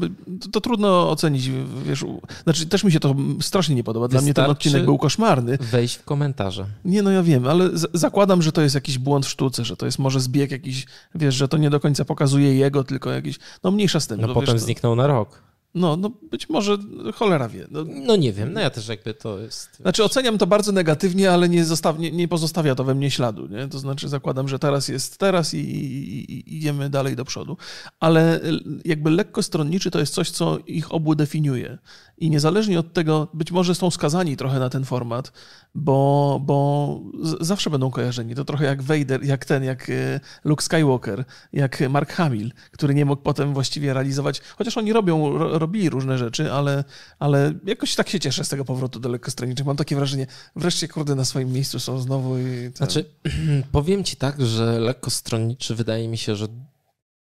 to, 0.52 0.60
trudno 0.60 1.10
ocenić, 1.10 1.50
wiesz, 1.84 2.04
znaczy 2.44 2.66
też 2.66 2.84
mi 2.84 2.92
się 2.92 3.00
to 3.00 3.14
strasznie 3.40 3.74
nie 3.74 3.84
podoba, 3.84 4.08
dla 4.08 4.20
mnie 4.20 4.34
ten 4.34 4.44
Wystarczy- 4.44 4.50
odcinek 4.50 4.84
był 4.84 4.98
koszmarny. 4.98 5.58
Wejść 5.60 5.94
w 5.96 6.04
komentarze. 6.04 6.66
Nie, 6.84 7.02
no 7.02 7.10
ja 7.10 7.22
wiem, 7.22 7.46
ale 7.46 7.70
zakładam, 7.94 8.42
że 8.42 8.52
to 8.52 8.62
jest 8.62 8.74
jakiś 8.74 8.98
błąd 8.98 9.26
w 9.26 9.28
sztuce, 9.28 9.64
że 9.64 9.76
to 9.76 9.86
jest 9.86 9.98
może 9.98 10.20
zbieg 10.20 10.50
jakiś, 10.50 10.86
wiesz, 11.14 11.34
że 11.34 11.48
to 11.48 11.56
nie 11.56 11.70
do 11.70 11.80
końca 11.80 12.04
pokazuje 12.04 12.54
jego, 12.54 12.84
tylko 12.84 13.10
jakiś, 13.10 13.38
no 13.64 13.70
mniejsza 13.70 14.00
z 14.00 14.06
tym. 14.06 14.20
No 14.20 14.28
to, 14.28 14.34
potem 14.34 14.54
wiesz, 14.54 14.60
to, 14.60 14.66
zniknął 14.66 14.96
na 14.96 15.06
rok. 15.06 15.42
No, 15.74 15.96
no 15.96 16.10
być 16.30 16.48
może 16.48 16.78
cholera 17.14 17.48
wie. 17.48 17.66
No, 17.70 17.84
No 17.86 18.16
nie 18.16 18.32
wiem, 18.32 18.52
no 18.52 18.60
ja 18.60 18.70
też 18.70 18.88
jakby 18.88 19.14
to 19.14 19.38
jest... 19.38 19.76
Znaczy 19.76 20.04
oceniam 20.04 20.38
to 20.38 20.46
bardzo 20.46 20.72
negatywnie, 20.72 21.30
ale 21.30 21.48
nie, 21.48 21.64
zostaw, 21.64 21.98
nie, 21.98 22.10
nie 22.10 22.28
pozostawia 22.28 22.74
to 22.74 22.84
we 22.84 22.94
mnie 22.94 23.10
śladu. 23.10 23.46
Nie? 23.46 23.68
To 23.68 23.78
znaczy 23.78 24.08
zakładam, 24.08 24.48
że 24.48 24.58
teraz 24.58 24.88
jest 24.88 25.18
teraz 25.18 25.54
i, 25.54 25.58
i, 25.58 26.32
i 26.32 26.56
idziemy 26.56 26.90
dalej 26.90 27.16
do 27.16 27.24
przodu. 27.24 27.56
Ale 28.00 28.40
jakby 28.84 29.10
lekko 29.10 29.42
stronniczy 29.42 29.90
to 29.90 29.98
jest 29.98 30.14
coś, 30.14 30.30
co 30.30 30.58
ich 30.66 30.92
obu 30.94 31.14
definiuje. 31.14 31.78
I 32.18 32.30
niezależnie 32.30 32.78
od 32.78 32.92
tego, 32.92 33.28
być 33.34 33.52
może 33.52 33.74
są 33.74 33.90
skazani 33.90 34.36
trochę 34.36 34.58
na 34.58 34.70
ten 34.70 34.84
format, 34.84 35.32
bo, 35.74 36.40
bo 36.44 37.00
zawsze 37.40 37.70
będą 37.70 37.90
kojarzeni. 37.90 38.34
To 38.34 38.44
trochę 38.44 38.64
jak 38.64 38.82
Vader, 38.82 39.24
jak 39.24 39.44
ten, 39.44 39.64
jak 39.64 39.90
e, 39.90 40.20
Luke 40.44 40.64
Skywalker, 40.64 41.24
jak 41.52 41.90
Mark 41.90 42.12
Hamill, 42.12 42.52
który 42.70 42.94
nie 42.94 43.04
mógł 43.04 43.22
potem 43.22 43.54
właściwie 43.54 43.94
realizować, 43.94 44.40
chociaż 44.40 44.78
oni 44.78 44.92
robią, 44.92 45.38
ro, 45.38 45.57
robili 45.58 45.90
różne 45.90 46.18
rzeczy, 46.18 46.52
ale, 46.52 46.84
ale 47.18 47.54
jakoś 47.64 47.94
tak 47.94 48.08
się 48.08 48.20
cieszę 48.20 48.44
z 48.44 48.48
tego 48.48 48.64
powrotu 48.64 49.00
do 49.00 49.08
lekkostronniczych. 49.08 49.66
Mam 49.66 49.76
takie 49.76 49.96
wrażenie, 49.96 50.26
wreszcie 50.56 50.88
kurde 50.88 51.14
na 51.14 51.24
swoim 51.24 51.52
miejscu 51.52 51.80
są 51.80 51.98
znowu 51.98 52.38
i... 52.38 52.44
Ten... 52.44 52.72
Znaczy, 52.74 53.04
powiem 53.72 54.04
ci 54.04 54.16
tak, 54.16 54.46
że 54.46 54.80
lekko 54.80 55.10
stronniczy 55.10 55.74
wydaje 55.74 56.08
mi 56.08 56.18
się, 56.18 56.36
że 56.36 56.46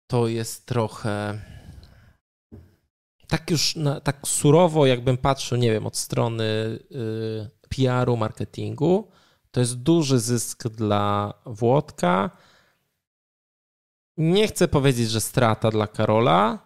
to 0.07 0.27
jest 0.27 0.65
trochę 0.65 1.39
tak 3.27 3.51
już 3.51 3.75
na, 3.75 3.99
tak 3.99 4.27
surowo, 4.27 4.85
jakbym 4.85 5.17
patrzył, 5.17 5.57
nie 5.57 5.71
wiem, 5.71 5.87
od 5.87 5.97
strony 5.97 6.43
y, 6.43 7.49
PR-u, 7.69 8.17
marketingu, 8.17 9.11
to 9.51 9.59
jest 9.59 9.81
duży 9.81 10.19
zysk 10.19 10.67
dla 10.67 11.33
Włodka. 11.45 12.29
Nie 14.17 14.47
chcę 14.47 14.67
powiedzieć, 14.67 15.09
że 15.09 15.21
strata 15.21 15.71
dla 15.71 15.87
Karola, 15.87 16.59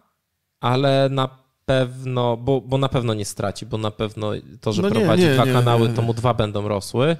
ale 0.59 1.09
na 1.11 1.38
pewno, 1.69 2.37
bo, 2.37 2.61
bo 2.61 2.77
na 2.77 2.89
pewno 2.89 3.13
nie 3.13 3.25
straci, 3.25 3.65
bo 3.65 3.77
na 3.77 3.91
pewno 3.91 4.31
to, 4.61 4.73
że 4.73 4.81
No 4.81 4.89
nie, 4.89 4.95
prowadzi 4.95 5.23
nie, 5.23 5.33
dwa 5.33 5.45
nie, 5.45 5.53
kanały, 5.53 5.89
to 5.89 6.01
mu 6.01 6.13
dwa 6.13 6.33
będą 6.33 6.67
rosły. 6.67 7.17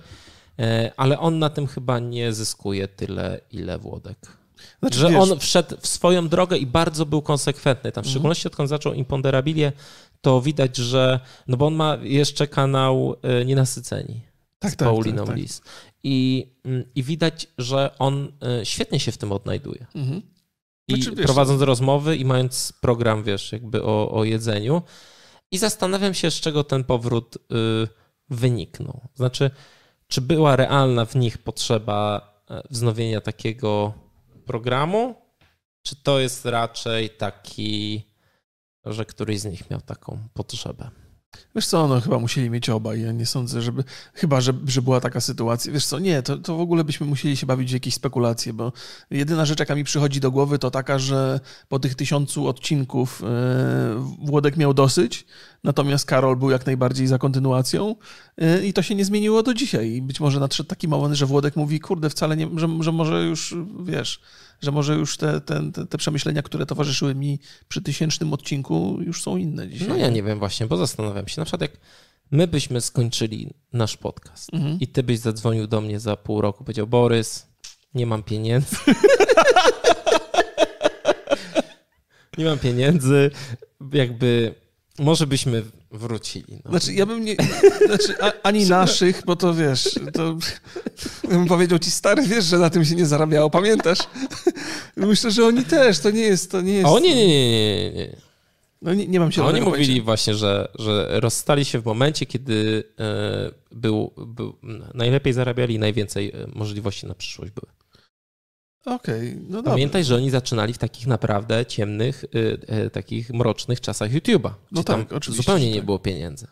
E, 0.59 0.91
Ale 0.97 1.19
on 1.19 1.39
na 1.39 1.49
tym 1.49 1.67
chyba 1.67 1.99
nie 1.99 2.33
zyskuje 2.33 2.87
tyle, 2.87 3.39
ile 3.51 3.79
Włodek. 3.79 4.17
znaczy, 4.79 4.99
Że 4.99 5.09
wiesz, 5.09 5.17
on 5.31 5.39
wszedł 5.39 5.75
w 5.81 5.87
swoją 5.87 6.27
drogę 6.29 6.57
i 6.57 6.65
bardzo 6.65 7.05
był 7.05 7.21
konsekwentny. 7.21 7.91
Tam 7.91 8.03
w 8.03 8.05
Mhm. 8.07 8.11
szczególności 8.11 8.47
odkąd 8.47 8.69
zaczął 8.69 8.93
Imponderabilię, 8.93 9.71
to 10.21 10.41
widać, 10.41 10.77
że. 10.77 11.19
No 11.47 11.57
bo 11.57 11.67
on 11.67 11.73
ma 11.75 11.97
jeszcze 12.01 12.47
kanał 12.47 13.15
e, 13.21 13.45
Nienasyceni 13.45 14.21
tak, 14.59 14.71
z 14.71 14.75
tak, 14.75 14.87
Pauliną 14.87 15.17
tak, 15.17 15.27
tak. 15.27 15.37
Lis. 15.37 15.61
I, 16.03 16.47
mm, 16.65 16.83
I 16.95 17.03
widać, 17.03 17.47
że 17.57 17.91
on 17.99 18.31
e, 18.61 18.65
świetnie 18.65 18.99
się 18.99 19.11
w 19.11 19.17
tym 19.17 19.31
odnajduje. 19.31 19.85
Mhm. 19.95 20.21
I 20.89 21.01
Znaczy, 21.01 21.23
prowadząc 21.23 21.61
rozmowy 21.61 22.15
i 22.15 22.25
mając 22.25 22.73
program, 22.81 23.23
wiesz, 23.23 23.51
jakby 23.51 23.83
o, 23.83 24.11
o 24.11 24.23
jedzeniu. 24.23 24.81
I 25.51 25.57
zastanawiam 25.57 26.13
się, 26.13 26.31
z 26.31 26.39
czego 26.39 26.63
ten 26.63 26.83
powrót 26.83 27.35
y, 27.35 27.39
wyniknął. 28.29 29.01
Znaczy, 29.15 29.51
czy 30.07 30.21
była 30.21 30.55
realna 30.55 31.05
w 31.05 31.15
nich 31.15 31.37
potrzeba 31.37 32.31
e, 32.49 32.61
wznowienia 32.69 33.21
takiego 33.21 33.93
programu, 34.45 35.15
czy 35.81 35.95
to 35.95 36.19
jest 36.19 36.45
raczej 36.45 37.09
taki, 37.09 38.03
że 38.85 39.05
któryś 39.05 39.39
z 39.39 39.45
nich 39.45 39.69
miał 39.69 39.81
taką 39.81 40.19
potrzebę? 40.33 40.89
Wiesz 41.55 41.67
co, 41.67 41.87
no 41.87 42.01
chyba 42.01 42.19
musieli 42.19 42.49
mieć 42.49 42.69
obaj. 42.69 43.01
Ja 43.01 43.11
nie 43.11 43.25
sądzę, 43.25 43.61
żeby. 43.61 43.83
Chyba, 44.13 44.41
że, 44.41 44.53
że 44.67 44.81
była 44.81 45.01
taka 45.01 45.21
sytuacja. 45.21 45.73
Wiesz 45.73 45.85
co, 45.85 45.99
nie, 45.99 46.21
to, 46.21 46.37
to 46.37 46.57
w 46.57 46.61
ogóle 46.61 46.83
byśmy 46.83 47.07
musieli 47.07 47.37
się 47.37 47.45
bawić 47.45 47.69
w 47.69 47.73
jakieś 47.73 47.93
spekulacje, 47.93 48.53
bo 48.53 48.71
jedyna 49.11 49.45
rzecz, 49.45 49.59
jaka 49.59 49.75
mi 49.75 49.83
przychodzi 49.83 50.19
do 50.19 50.31
głowy, 50.31 50.59
to 50.59 50.71
taka, 50.71 50.99
że 50.99 51.39
po 51.67 51.79
tych 51.79 51.95
tysiącu 51.95 52.47
odcinków 52.47 53.21
yy, 53.21 54.27
Włodek 54.27 54.57
miał 54.57 54.73
dosyć, 54.73 55.25
natomiast 55.63 56.05
Karol 56.05 56.35
był 56.35 56.49
jak 56.49 56.65
najbardziej 56.65 57.07
za 57.07 57.17
kontynuacją 57.17 57.95
yy, 58.37 58.67
i 58.67 58.73
to 58.73 58.81
się 58.81 58.95
nie 58.95 59.05
zmieniło 59.05 59.43
do 59.43 59.53
dzisiaj. 59.53 59.89
I 59.89 60.01
być 60.01 60.19
może 60.19 60.39
nadszedł 60.39 60.69
taki 60.69 60.87
moment, 60.87 61.15
że 61.15 61.25
Włodek 61.25 61.55
mówi, 61.55 61.79
kurde, 61.79 62.09
wcale 62.09 62.37
nie, 62.37 62.47
że, 62.55 62.67
że 62.79 62.91
może 62.91 63.23
już, 63.23 63.55
wiesz, 63.83 64.21
że 64.61 64.71
może 64.71 64.95
już 64.95 65.17
te, 65.17 65.41
te, 65.41 65.71
te, 65.89 65.97
przemyślenia, 65.97 66.41
które 66.41 66.65
towarzyszyły 66.65 67.15
mi 67.15 67.39
przy 67.67 67.81
tysięcznym 67.81 68.33
odcinku, 68.33 68.97
już 69.01 69.23
są 69.23 69.37
inne 69.37 69.69
dzisiaj. 69.69 69.87
No 69.87 69.95
ja 69.95 70.09
nie 70.09 70.23
wiem 70.23 70.39
właśnie, 70.39 70.67
bo 70.67 70.77
zastanawiam 70.77 71.27
się, 71.27 71.41
na 71.41 71.45
przykład 71.45 71.61
jak 71.61 71.71
my 72.31 72.47
byśmy 72.47 72.81
skończyli 72.81 73.53
nasz 73.73 73.97
podcast 73.97 74.53
mhm. 74.53 74.79
i 74.79 74.87
ty 74.87 75.03
byś 75.03 75.19
zadzwonił 75.19 75.67
do 75.67 75.81
mnie 75.81 75.99
za 75.99 76.15
pół 76.15 76.41
roku, 76.41 76.63
powiedział 76.63 76.87
Borys, 76.87 77.47
nie 77.93 78.05
mam 78.05 78.23
pieniędzy. 78.23 78.75
nie 82.37 82.45
mam 82.45 82.59
pieniędzy, 82.59 83.31
jakby 83.93 84.55
może 84.99 85.27
byśmy 85.27 85.63
wrócili. 85.91 86.61
No. 86.65 86.71
Znaczy, 86.71 86.93
ja 86.93 87.05
bym 87.05 87.25
nie. 87.25 87.35
Znaczy, 87.85 88.15
ani 88.43 88.65
naszych, 88.65 89.21
bo 89.25 89.35
to 89.35 89.53
wiesz, 89.53 89.99
to 90.13 90.37
ja 91.23 91.29
bym 91.29 91.45
powiedział 91.45 91.79
ci 91.79 91.91
stary, 91.91 92.23
wiesz, 92.23 92.45
że 92.45 92.57
na 92.57 92.69
tym 92.69 92.85
się 92.85 92.95
nie 92.95 93.05
zarabiało, 93.05 93.49
pamiętasz? 93.49 93.99
Myślę, 94.95 95.31
że 95.31 95.45
oni 95.45 95.63
też, 95.63 95.99
to 95.99 96.11
nie 96.11 96.21
jest. 96.21 96.51
To 96.51 96.61
nie 96.61 96.73
jest... 96.73 96.87
O 96.87 96.99
nie, 96.99 97.15
nie, 97.15 97.27
nie, 97.27 97.91
nie. 97.91 98.15
No 98.81 98.93
nie, 98.93 99.07
nie 99.07 99.19
mam 99.19 99.31
się 99.31 99.43
Oni 99.43 99.61
mówili 99.61 99.85
pojęcia. 99.85 100.03
właśnie, 100.03 100.35
że, 100.35 100.67
że 100.79 101.19
rozstali 101.19 101.65
się 101.65 101.79
w 101.79 101.85
momencie, 101.85 102.25
kiedy 102.25 102.83
e, 102.99 103.51
był, 103.71 104.11
był, 104.17 104.55
najlepiej 104.93 105.33
zarabiali 105.33 105.75
i 105.75 105.79
najwięcej 105.79 106.29
e, 106.29 106.47
możliwości 106.53 107.07
na 107.07 107.15
przyszłość 107.15 107.51
były. 107.51 107.78
Okej, 108.85 109.29
okay, 109.29 109.45
no 109.49 109.63
Pamiętaj, 109.63 110.03
że 110.03 110.15
oni 110.15 110.29
zaczynali 110.29 110.73
w 110.73 110.77
takich 110.77 111.07
naprawdę 111.07 111.65
ciemnych, 111.65 112.25
y, 112.85 112.89
takich 112.89 113.29
mrocznych 113.33 113.81
czasach 113.81 114.11
YouTube'a. 114.11 114.51
No 114.71 114.83
tak, 114.83 115.13
oczywiście. 115.13 115.43
Zupełnie 115.43 115.69
nie 115.69 115.75
tak. 115.75 115.85
było 115.85 115.99
pieniędzy. 115.99 116.47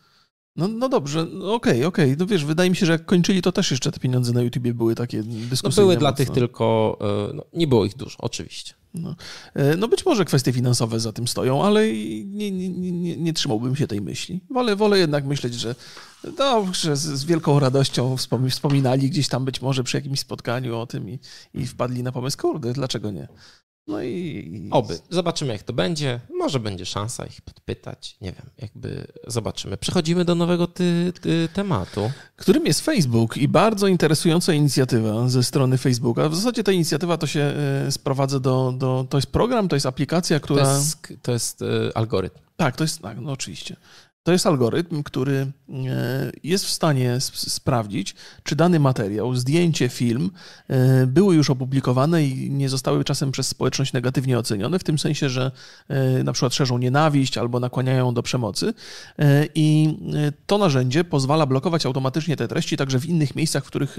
No, 0.56 0.68
no 0.68 0.90
dobrze, 0.90 1.22
okej, 1.22 1.34
no 1.34 1.54
okej. 1.54 1.86
Okay, 1.86 2.06
okay. 2.06 2.16
No 2.20 2.26
wiesz, 2.26 2.46
wydaje 2.46 2.70
mi 2.70 2.76
się, 2.76 2.86
że 2.86 2.92
jak 2.92 3.06
kończyli, 3.06 3.42
to 3.42 3.52
też 3.52 3.72
jeszcze 3.72 3.92
te 3.92 4.00
pieniądze 4.00 4.34
na 4.34 4.42
YouTubie 4.42 4.74
były 4.74 4.96
takie 4.96 5.24
dyskusyjne. 5.24 5.82
No 5.82 5.88
były 5.88 5.98
dla 5.98 6.14
tych 6.14 6.30
tylko, 6.30 6.98
no, 7.34 7.44
nie 7.54 7.68
było 7.68 7.86
ich 7.86 7.96
dużo, 7.96 8.18
oczywiście. 8.20 8.74
No. 8.94 9.16
E, 9.54 9.78
no 9.78 9.88
być 9.88 10.06
może 10.06 10.26
kwestie 10.26 10.54
finansowe 10.54 11.00
za 11.00 11.14
tym 11.14 11.28
stoją, 11.28 11.64
ale 11.64 11.88
nie, 12.26 12.52
nie, 12.52 12.70
nie, 12.70 13.18
nie 13.18 13.34
trzymałbym 13.34 13.76
się 13.76 13.88
tej 13.88 14.02
myśli. 14.02 14.42
Wolę, 14.50 14.76
wolę 14.76 15.00
jednak 15.00 15.26
myśleć, 15.26 15.54
że, 15.54 15.76
no, 16.38 16.74
że 16.74 16.96
z, 16.96 17.02
z 17.02 17.26
wielką 17.26 17.60
radością 17.60 18.16
wspominali 18.50 19.10
gdzieś 19.10 19.28
tam 19.28 19.46
być 19.46 19.62
może 19.62 19.84
przy 19.84 19.98
jakimś 19.98 20.20
spotkaniu 20.20 20.78
o 20.78 20.88
tym 20.88 21.10
i, 21.10 21.20
i 21.54 21.68
wpadli 21.68 22.04
na 22.04 22.12
pomysł, 22.12 22.38
kurde, 22.38 22.74
dlaczego 22.74 23.12
nie? 23.12 23.28
No 23.88 24.04
i... 24.04 24.70
Oby. 24.72 25.00
Zobaczymy, 25.10 25.54
jak 25.54 25.64
to 25.64 25.74
będzie. 25.74 26.20
Może 26.38 26.60
będzie 26.60 26.86
szansa 26.86 27.26
ich 27.26 27.42
podpytać. 27.42 28.18
Nie 28.22 28.32
wiem, 28.32 28.46
jakby 28.58 29.08
zobaczymy. 29.28 29.78
Przechodzimy 29.78 30.26
do 30.26 30.36
nowego 30.36 30.68
ty, 30.68 31.14
ty, 31.22 31.50
tematu. 31.54 32.12
Którym 32.36 32.66
jest 32.66 32.82
Facebook 32.82 33.38
i 33.38 33.48
bardzo 33.48 33.88
interesująca 33.88 34.54
inicjatywa 34.54 35.30
ze 35.30 35.44
strony 35.44 35.78
Facebooka. 35.78 36.30
W 36.30 36.36
zasadzie 36.36 36.64
ta 36.64 36.72
inicjatywa 36.72 37.18
to 37.18 37.28
się 37.28 37.40
e, 37.88 37.92
sprowadza 37.92 38.40
do, 38.40 38.74
do... 38.78 39.06
To 39.10 39.18
jest 39.18 39.32
program, 39.32 39.68
to 39.68 39.76
jest 39.76 39.86
aplikacja, 39.86 40.40
która... 40.40 40.64
To 40.64 40.78
jest, 40.78 41.14
to 41.22 41.32
jest 41.32 41.62
e, 41.62 41.98
algorytm. 41.98 42.40
Tak, 42.58 42.76
to 42.76 42.84
jest... 42.84 43.02
Tak, 43.02 43.18
no 43.22 43.32
oczywiście. 43.32 43.76
To 44.28 44.32
jest 44.32 44.48
algorytm, 44.48 45.04
który 45.04 45.36
e, 45.36 46.32
jest 46.44 46.66
w 46.66 46.70
stanie 46.70 47.18
sprawdzić, 47.34 48.16
czy 48.44 48.56
dany 48.56 48.80
materiał, 48.80 49.36
zdjęcie, 49.36 49.90
film 49.90 50.32
e, 50.68 51.08
były 51.08 51.36
już 51.36 51.50
opublikowane 51.50 52.24
i 52.24 52.52
nie 52.52 52.70
zostały 52.70 53.04
czasem 53.04 53.32
przez 53.32 53.48
społeczność 53.48 53.94
negatywnie 53.94 54.40
ocenione, 54.40 54.80
w 54.80 54.84
tym 54.84 55.00
sensie, 55.00 55.30
że 55.30 55.52
e, 55.88 56.24
na 56.24 56.34
przykład 56.34 56.54
szerzą 56.54 56.78
nienawiść 56.78 57.38
albo 57.38 57.60
nakłaniają 57.60 58.14
do 58.14 58.24
przemocy. 58.24 58.74
I 59.56 59.98
to 60.46 60.58
narzędzie 60.58 61.04
pozwala 61.04 61.46
blokować 61.46 61.86
automatycznie 61.86 62.36
te 62.36 62.48
treści 62.48 62.78
także 62.78 63.00
w 63.00 63.06
innych 63.06 63.36
miejscach, 63.36 63.64
w 63.64 63.68
których 63.68 63.98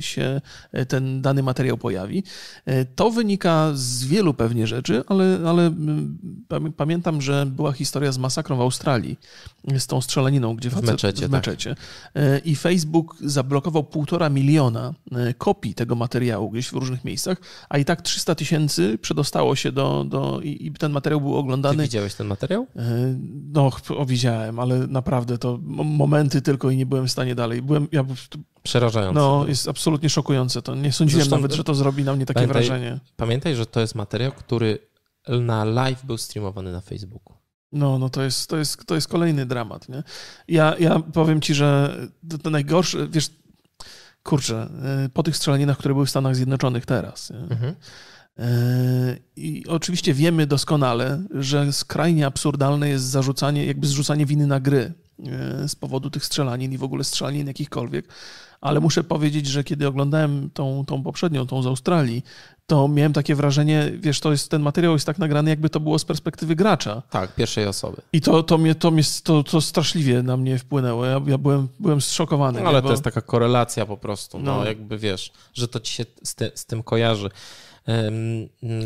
się 0.00 0.40
ten 0.88 1.22
dany 1.22 1.42
materiał 1.42 1.78
pojawi. 1.78 2.22
To 2.96 3.10
wynika 3.10 3.70
z 3.74 4.04
wielu 4.04 4.34
pewnie 4.34 4.66
rzeczy, 4.66 5.04
ale, 5.06 5.38
ale 5.46 5.74
pamiętam, 6.76 7.22
że 7.22 7.46
była 7.46 7.72
historia 7.72 8.12
z 8.12 8.18
masakrą 8.18 8.56
w 8.56 8.60
Australii 8.60 9.18
z 9.78 9.86
tą 9.86 10.00
strzelaniną, 10.00 10.56
gdzie 10.56 10.70
w 10.70 10.82
meczecie. 10.82 11.28
W 11.28 11.30
meczecie. 11.30 11.74
Tak. 11.74 12.46
I 12.46 12.56
Facebook 12.56 13.16
zablokował 13.20 13.84
półtora 13.84 14.28
miliona 14.28 14.94
e, 15.12 15.34
kopii 15.34 15.74
tego 15.74 15.94
materiału 15.94 16.50
gdzieś 16.50 16.68
w 16.68 16.72
różnych 16.72 17.04
miejscach, 17.04 17.38
a 17.68 17.78
i 17.78 17.84
tak 17.84 18.02
300 18.02 18.34
tysięcy 18.34 18.98
przedostało 18.98 19.56
się 19.56 19.72
do, 19.72 20.04
do 20.04 20.40
i, 20.40 20.66
i, 20.66 20.72
ten 20.72 20.92
materiał 20.92 21.20
był 21.20 21.36
oglądany. 21.36 21.76
Ty 21.76 21.82
widziałeś 21.82 22.14
ten 22.14 22.26
materiał? 22.26 22.66
E, 22.76 23.16
no, 23.52 23.70
widziałem, 24.06 24.58
ale 24.58 24.86
naprawdę 24.86 25.38
to 25.38 25.58
momenty 25.62 26.42
tylko 26.42 26.70
i 26.70 26.76
nie 26.76 26.86
byłem 26.86 27.06
w 27.06 27.10
stanie 27.10 27.34
dalej. 27.34 27.62
Byłem, 27.62 27.88
ja, 27.92 28.04
Przerażające. 28.62 29.20
No, 29.20 29.44
jest 29.48 29.68
absolutnie 29.68 30.10
szokujące 30.10 30.62
to. 30.62 30.74
Nie 30.74 30.92
sądziłem 30.92 31.22
Zresztą, 31.22 31.36
nawet, 31.36 31.54
że 31.54 31.64
to 31.64 31.74
zrobi 31.74 32.04
na 32.04 32.16
mnie 32.16 32.26
takie 32.26 32.34
pamiętaj, 32.34 32.62
wrażenie. 32.62 33.00
Pamiętaj, 33.16 33.54
że 33.56 33.66
to 33.66 33.80
jest 33.80 33.94
materiał, 33.94 34.32
który 34.32 34.78
na 35.28 35.64
live 35.64 36.04
był 36.04 36.18
streamowany 36.18 36.72
na 36.72 36.80
Facebooku. 36.80 37.35
No, 37.76 37.98
no 37.98 38.08
to 38.08 38.22
jest, 38.22 38.50
to 38.50 38.56
jest, 38.56 38.86
to 38.86 38.94
jest 38.94 39.08
kolejny 39.08 39.46
dramat, 39.46 39.88
nie? 39.88 40.02
Ja, 40.48 40.74
ja 40.78 40.98
powiem 40.98 41.40
ci, 41.40 41.54
że 41.54 41.96
to, 42.30 42.38
to 42.38 42.50
najgorsze, 42.50 43.08
wiesz, 43.08 43.30
kurczę, 44.22 44.68
y, 45.04 45.08
po 45.08 45.22
tych 45.22 45.36
strzelaninach, 45.36 45.78
które 45.78 45.94
były 45.94 46.06
w 46.06 46.10
Stanach 46.10 46.36
Zjednoczonych 46.36 46.86
teraz, 46.86 47.30
mhm. 47.30 47.74
Y, 48.38 49.22
I 49.36 49.66
oczywiście 49.66 50.14
wiemy 50.14 50.46
doskonale, 50.46 51.22
że 51.30 51.72
skrajnie 51.72 52.26
absurdalne 52.26 52.88
jest 52.88 53.04
zarzucanie, 53.04 53.66
jakby 53.66 53.86
zrzucanie 53.86 54.26
winy 54.26 54.46
na 54.46 54.60
gry 54.60 54.92
z 55.66 55.74
powodu 55.74 56.10
tych 56.10 56.24
strzelanin 56.24 56.72
i 56.72 56.78
w 56.78 56.84
ogóle 56.84 57.04
strzelanin 57.04 57.46
jakichkolwiek, 57.46 58.08
ale 58.60 58.80
muszę 58.80 59.04
powiedzieć, 59.04 59.46
że 59.46 59.64
kiedy 59.64 59.86
oglądałem 59.86 60.50
tą, 60.54 60.84
tą 60.86 61.02
poprzednią, 61.02 61.46
tą 61.46 61.62
z 61.62 61.66
Australii, 61.66 62.24
to 62.66 62.88
miałem 62.88 63.12
takie 63.12 63.34
wrażenie, 63.34 63.92
wiesz, 63.98 64.20
to 64.20 64.30
jest, 64.30 64.50
ten 64.50 64.62
materiał 64.62 64.92
jest 64.92 65.06
tak 65.06 65.18
nagrany, 65.18 65.50
jakby 65.50 65.70
to 65.70 65.80
było 65.80 65.98
z 65.98 66.04
perspektywy 66.04 66.56
gracza. 66.56 67.02
Tak, 67.10 67.34
pierwszej 67.34 67.66
osoby. 67.66 68.02
I 68.12 68.20
to, 68.20 68.42
to, 68.42 68.58
mnie, 68.58 68.74
to, 68.74 68.90
mnie, 68.90 69.02
to, 69.22 69.42
to 69.42 69.60
straszliwie 69.60 70.22
na 70.22 70.36
mnie 70.36 70.58
wpłynęło. 70.58 71.06
Ja, 71.06 71.20
ja 71.26 71.38
byłem, 71.38 71.68
byłem 71.80 72.00
zszokowany. 72.00 72.60
No, 72.60 72.68
ale 72.68 72.82
bo... 72.82 72.88
to 72.88 72.92
jest 72.92 73.04
taka 73.04 73.20
korelacja 73.20 73.86
po 73.86 73.96
prostu, 73.96 74.38
no, 74.38 74.56
no 74.56 74.64
jakby 74.64 74.98
wiesz, 74.98 75.32
że 75.54 75.68
to 75.68 75.80
ci 75.80 75.92
się 75.92 76.04
z, 76.22 76.36
z 76.54 76.66
tym 76.66 76.82
kojarzy. 76.82 77.30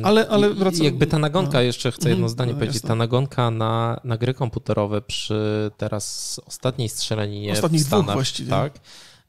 Ale, 0.02 0.28
ale 0.28 0.54
wracam. 0.54 0.84
Jakby 0.84 1.06
ta 1.06 1.18
nagonka, 1.18 1.58
no. 1.58 1.60
jeszcze 1.60 1.92
chcę 1.92 2.08
jedno 2.08 2.24
mhm. 2.24 2.28
zdanie 2.28 2.52
no, 2.52 2.58
powiedzieć, 2.58 2.76
jasne. 2.76 2.88
ta 2.88 2.94
nagonka 2.94 3.50
na, 3.50 4.00
na 4.04 4.16
gry 4.16 4.34
komputerowe 4.34 5.02
przy 5.02 5.70
teraz 5.76 6.40
ostatniej 6.46 6.88
strzelaninie 6.88 7.52
Ostatnich 7.52 7.82
w 7.82 7.86
Stanach, 7.86 8.04
dwóch 8.04 8.14
właściwie. 8.14 8.50
Tak, 8.50 8.80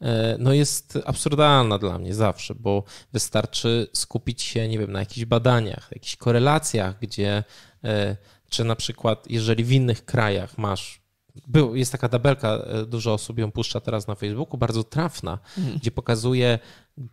E, 0.02 0.36
no 0.40 0.54
jest 0.54 1.00
absurdalna 1.06 1.78
dla 1.78 2.00
mnie 2.00 2.14
zawsze, 2.14 2.56
bo 2.56 2.84
wystarczy 3.14 3.88
skupić 3.94 4.42
się, 4.42 4.68
nie 4.68 4.80
wiem, 4.80 4.92
na 4.92 5.00
jakichś 5.00 5.26
badaniach, 5.26 5.90
jakichś 5.92 6.16
korelacjach, 6.16 7.00
gdzie 7.00 7.44
e, 7.84 8.16
czy 8.50 8.64
na 8.64 8.76
przykład, 8.76 9.26
jeżeli 9.30 9.64
w 9.64 9.72
innych 9.72 10.06
krajach 10.06 10.58
masz 10.58 11.02
był, 11.48 11.76
jest 11.76 11.92
taka 11.92 12.10
tabelka, 12.10 12.50
e, 12.50 12.86
dużo 12.86 13.14
osób 13.14 13.40
ją 13.40 13.52
puszcza 13.52 13.80
teraz 13.80 14.08
na 14.08 14.16
Facebooku, 14.16 14.58
bardzo 14.58 14.84
trafna, 14.84 15.40
mhm. 15.58 15.78
gdzie 15.78 15.92
pokazuje, 15.92 16.60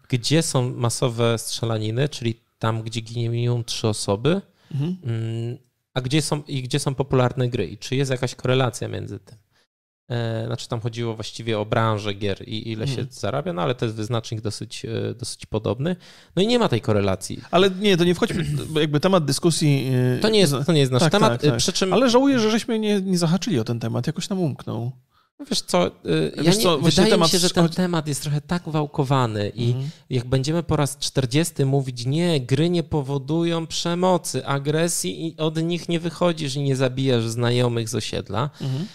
gdzie 0.09 0.43
są 0.43 0.75
masowe 0.75 1.39
strzelaniny, 1.39 2.09
czyli 2.09 2.41
tam, 2.59 2.83
gdzie 2.83 3.01
giną 3.01 3.65
trzy 3.65 3.89
osoby, 3.89 4.41
mhm. 4.73 4.97
Mm, 5.05 5.59
a 5.95 6.01
gdzie 6.01 6.23
są, 6.23 6.43
i 6.43 6.63
gdzie 6.63 6.79
są 6.79 6.95
popularne 6.95 7.49
gry 7.49 7.67
i 7.67 7.79
czy 7.79 7.97
jest 7.97 8.11
jakaś 8.11 8.35
korelacja 8.35 8.89
między 8.89 9.19
tym. 9.19 9.39
E, 10.09 10.47
znaczy 10.47 10.69
tam 10.69 10.81
chodziło 10.81 11.15
właściwie 11.15 11.59
o 11.59 11.67
branżę 11.67 12.15
gier 12.15 12.49
i 12.49 12.71
ile 12.71 12.87
się 12.87 12.95
hmm. 12.95 13.13
zarabia, 13.13 13.53
no 13.53 13.63
ale 13.63 13.75
to 13.75 13.85
jest 13.85 13.97
wyznacznik 13.97 14.41
dosyć, 14.41 14.85
e, 14.85 15.15
dosyć 15.15 15.47
podobny. 15.47 15.97
No 16.37 16.43
i 16.43 16.47
nie 16.47 16.59
ma 16.59 16.69
tej 16.69 16.81
korelacji. 16.81 17.41
Ale 17.51 17.71
nie, 17.71 17.97
to 17.97 18.05
nie 18.05 18.15
wchodźmy, 18.15 18.45
bo 18.69 18.81
jakby 18.81 19.01
temat 19.01 19.25
dyskusji... 19.25 19.91
E, 20.17 20.19
to 20.19 20.29
nie 20.29 20.41
jest, 20.41 20.55
to 20.67 20.73
nie 20.73 20.81
jest 20.81 20.93
nasz 20.93 21.03
tak, 21.03 21.13
temat, 21.13 21.33
tak, 21.33 21.51
tak. 21.51 21.59
przy 21.59 21.73
czym... 21.73 21.93
Ale 21.93 22.11
żałuję, 22.11 22.39
że 22.39 22.51
żeśmy 22.51 22.79
nie, 22.79 23.01
nie 23.01 23.19
zahaczyli 23.19 23.59
o 23.59 23.65
ten 23.65 23.81
temat, 23.81 24.07
jakoś 24.07 24.29
nam 24.29 24.41
umknął. 24.41 24.93
No 25.39 25.47
wiesz 25.51 25.61
co, 25.61 25.91
ja 26.37 26.43
wiesz 26.43 26.57
co, 26.57 26.77
nie, 26.77 26.83
wydaje 26.83 27.11
temat... 27.11 27.29
mi 27.29 27.33
się, 27.33 27.39
że 27.39 27.51
ten 27.51 27.69
temat 27.69 28.09
jest 28.09 28.23
trochę 28.23 28.41
tak 28.41 28.63
wałkowany 28.67 29.49
i 29.49 29.67
mhm. 29.67 29.91
jak 30.11 30.25
będziemy 30.27 30.63
po 30.63 30.77
raz 30.77 30.99
40 30.99 31.65
mówić, 31.65 32.07
nie, 32.07 32.41
gry 32.41 32.71
nie 32.71 32.83
powodują 32.83 33.67
przemocy, 33.67 34.47
agresji 34.47 35.27
i 35.27 35.37
od 35.37 35.63
nich 35.63 35.89
nie 35.89 36.01
wychodzisz 36.01 36.57
i 36.57 36.63
nie 36.63 36.77
zabijasz 36.77 37.25
znajomych 37.25 37.89
z 37.89 37.95
osiedla, 37.95 38.51
mhm 38.61 38.87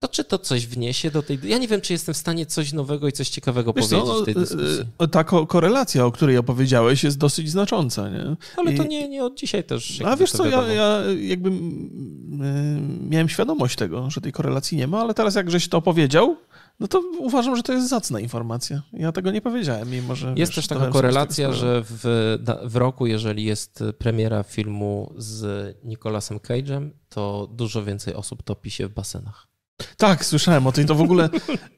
to 0.00 0.08
czy 0.08 0.24
to 0.24 0.38
coś 0.38 0.66
wniesie 0.66 1.10
do 1.10 1.22
tej... 1.22 1.38
Ja 1.44 1.58
nie 1.58 1.68
wiem, 1.68 1.80
czy 1.80 1.92
jestem 1.92 2.14
w 2.14 2.18
stanie 2.18 2.46
coś 2.46 2.72
nowego 2.72 3.08
i 3.08 3.12
coś 3.12 3.28
ciekawego 3.28 3.72
Wiesz 3.72 3.84
powiedzieć 3.88 4.08
co, 4.08 4.22
w 4.22 4.24
tej 4.24 4.34
no, 4.34 4.40
dyskusji. 4.40 4.84
e, 4.98 5.08
Ta 5.08 5.24
ko- 5.24 5.46
korelacja, 5.46 6.06
o 6.06 6.12
której 6.12 6.38
opowiedziałeś, 6.38 7.04
jest 7.04 7.18
dosyć 7.18 7.50
znacząca, 7.50 8.08
nie? 8.08 8.36
Ale 8.56 8.72
to 8.72 8.82
I- 8.84 8.88
nie, 8.88 9.08
nie 9.08 9.24
od 9.24 9.38
dzisiaj 9.38 9.64
też. 9.64 10.00
A 10.04 10.16
wiesz 10.16 10.30
to 10.32 10.38
co, 10.38 10.46
ja, 10.46 10.62
ja 10.72 11.00
jakby 11.20 11.48
mm, 11.48 13.08
miałem 13.10 13.28
świadomość 13.28 13.76
tego, 13.76 14.10
że 14.10 14.20
tej 14.20 14.32
korelacji 14.32 14.78
nie 14.78 14.86
ma, 14.86 15.00
ale 15.00 15.14
teraz 15.14 15.34
jak 15.34 15.50
żeś 15.50 15.68
to 15.68 15.78
opowiedział, 15.78 16.36
no 16.80 16.88
to 16.88 17.02
uważam, 17.18 17.56
że 17.56 17.62
to 17.62 17.72
jest 17.72 17.88
zacna 17.88 18.20
informacja. 18.20 18.82
Ja 18.92 19.12
tego 19.12 19.30
nie 19.30 19.40
powiedziałem, 19.40 19.90
mimo 19.90 20.14
że... 20.14 20.28
Jest 20.36 20.38
wiesz, 20.52 20.54
też 20.54 20.66
taka 20.66 20.86
korelacja, 20.86 21.52
że 21.52 21.82
w, 21.84 22.38
w 22.64 22.76
roku, 22.76 23.06
jeżeli 23.06 23.44
jest 23.44 23.84
premiera 23.98 24.42
filmu 24.42 25.12
z 25.16 25.76
Nicolasem 25.84 26.38
Cage'em, 26.38 26.90
to 27.08 27.48
dużo 27.52 27.84
więcej 27.84 28.14
osób 28.14 28.42
topi 28.42 28.70
się 28.70 28.88
w 28.88 28.94
basenach. 28.94 29.49
Tak, 29.96 30.24
słyszałem 30.24 30.66
o 30.66 30.72
tym, 30.72 30.86
to 30.86 30.94
w 30.94 31.00
ogóle... 31.00 31.28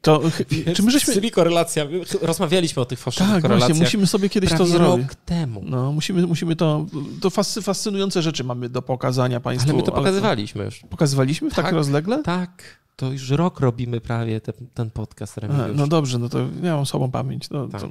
To, 0.03 0.23
czy 0.77 0.83
my 0.83 0.91
żeśmy... 0.91 1.15
Czyli 1.15 1.31
korelacja, 1.31 1.87
rozmawialiśmy 2.23 2.83
o 2.83 2.85
tych 2.85 2.99
fałszywych 2.99 3.33
Tak, 3.33 3.43
korelacjach 3.43 3.69
właśnie, 3.69 3.85
musimy 3.85 4.07
sobie 4.07 4.29
kiedyś 4.29 4.51
to 4.53 4.67
zrobić. 4.67 5.07
rok 5.09 5.15
temu. 5.15 5.63
No, 5.65 5.93
musimy, 5.93 6.27
musimy 6.27 6.57
to... 6.57 6.87
To 7.21 7.29
fascy- 7.31 7.63
fascynujące 7.63 8.23
rzeczy 8.23 8.45
mamy 8.45 8.69
do 8.69 8.83
pokazania 8.83 9.41
państwu. 9.41 9.71
Ale 9.71 9.79
my 9.79 9.83
to 9.87 9.93
pokazywaliśmy 9.93 10.65
już. 10.65 10.81
Pokazywaliśmy 10.91 11.51
w 11.51 11.55
tak, 11.55 11.65
Tak. 11.65 11.75
rozlegle? 11.75 12.23
Tak, 12.23 12.63
to 12.97 13.13
już 13.13 13.31
rok 13.31 13.61
robimy 13.61 14.01
prawie 14.01 14.41
ten, 14.41 14.55
ten 14.75 14.91
podcast 14.91 15.37
Remigiusz. 15.37 15.77
no 15.77 15.87
dobrze, 15.87 16.19
no 16.19 16.29
to 16.29 16.39
ja 16.63 16.77
mam 16.77 16.87
słabą 16.87 17.11
pamięć. 17.11 17.51
No, 17.51 17.69
tak. 17.69 17.81
to, 17.81 17.89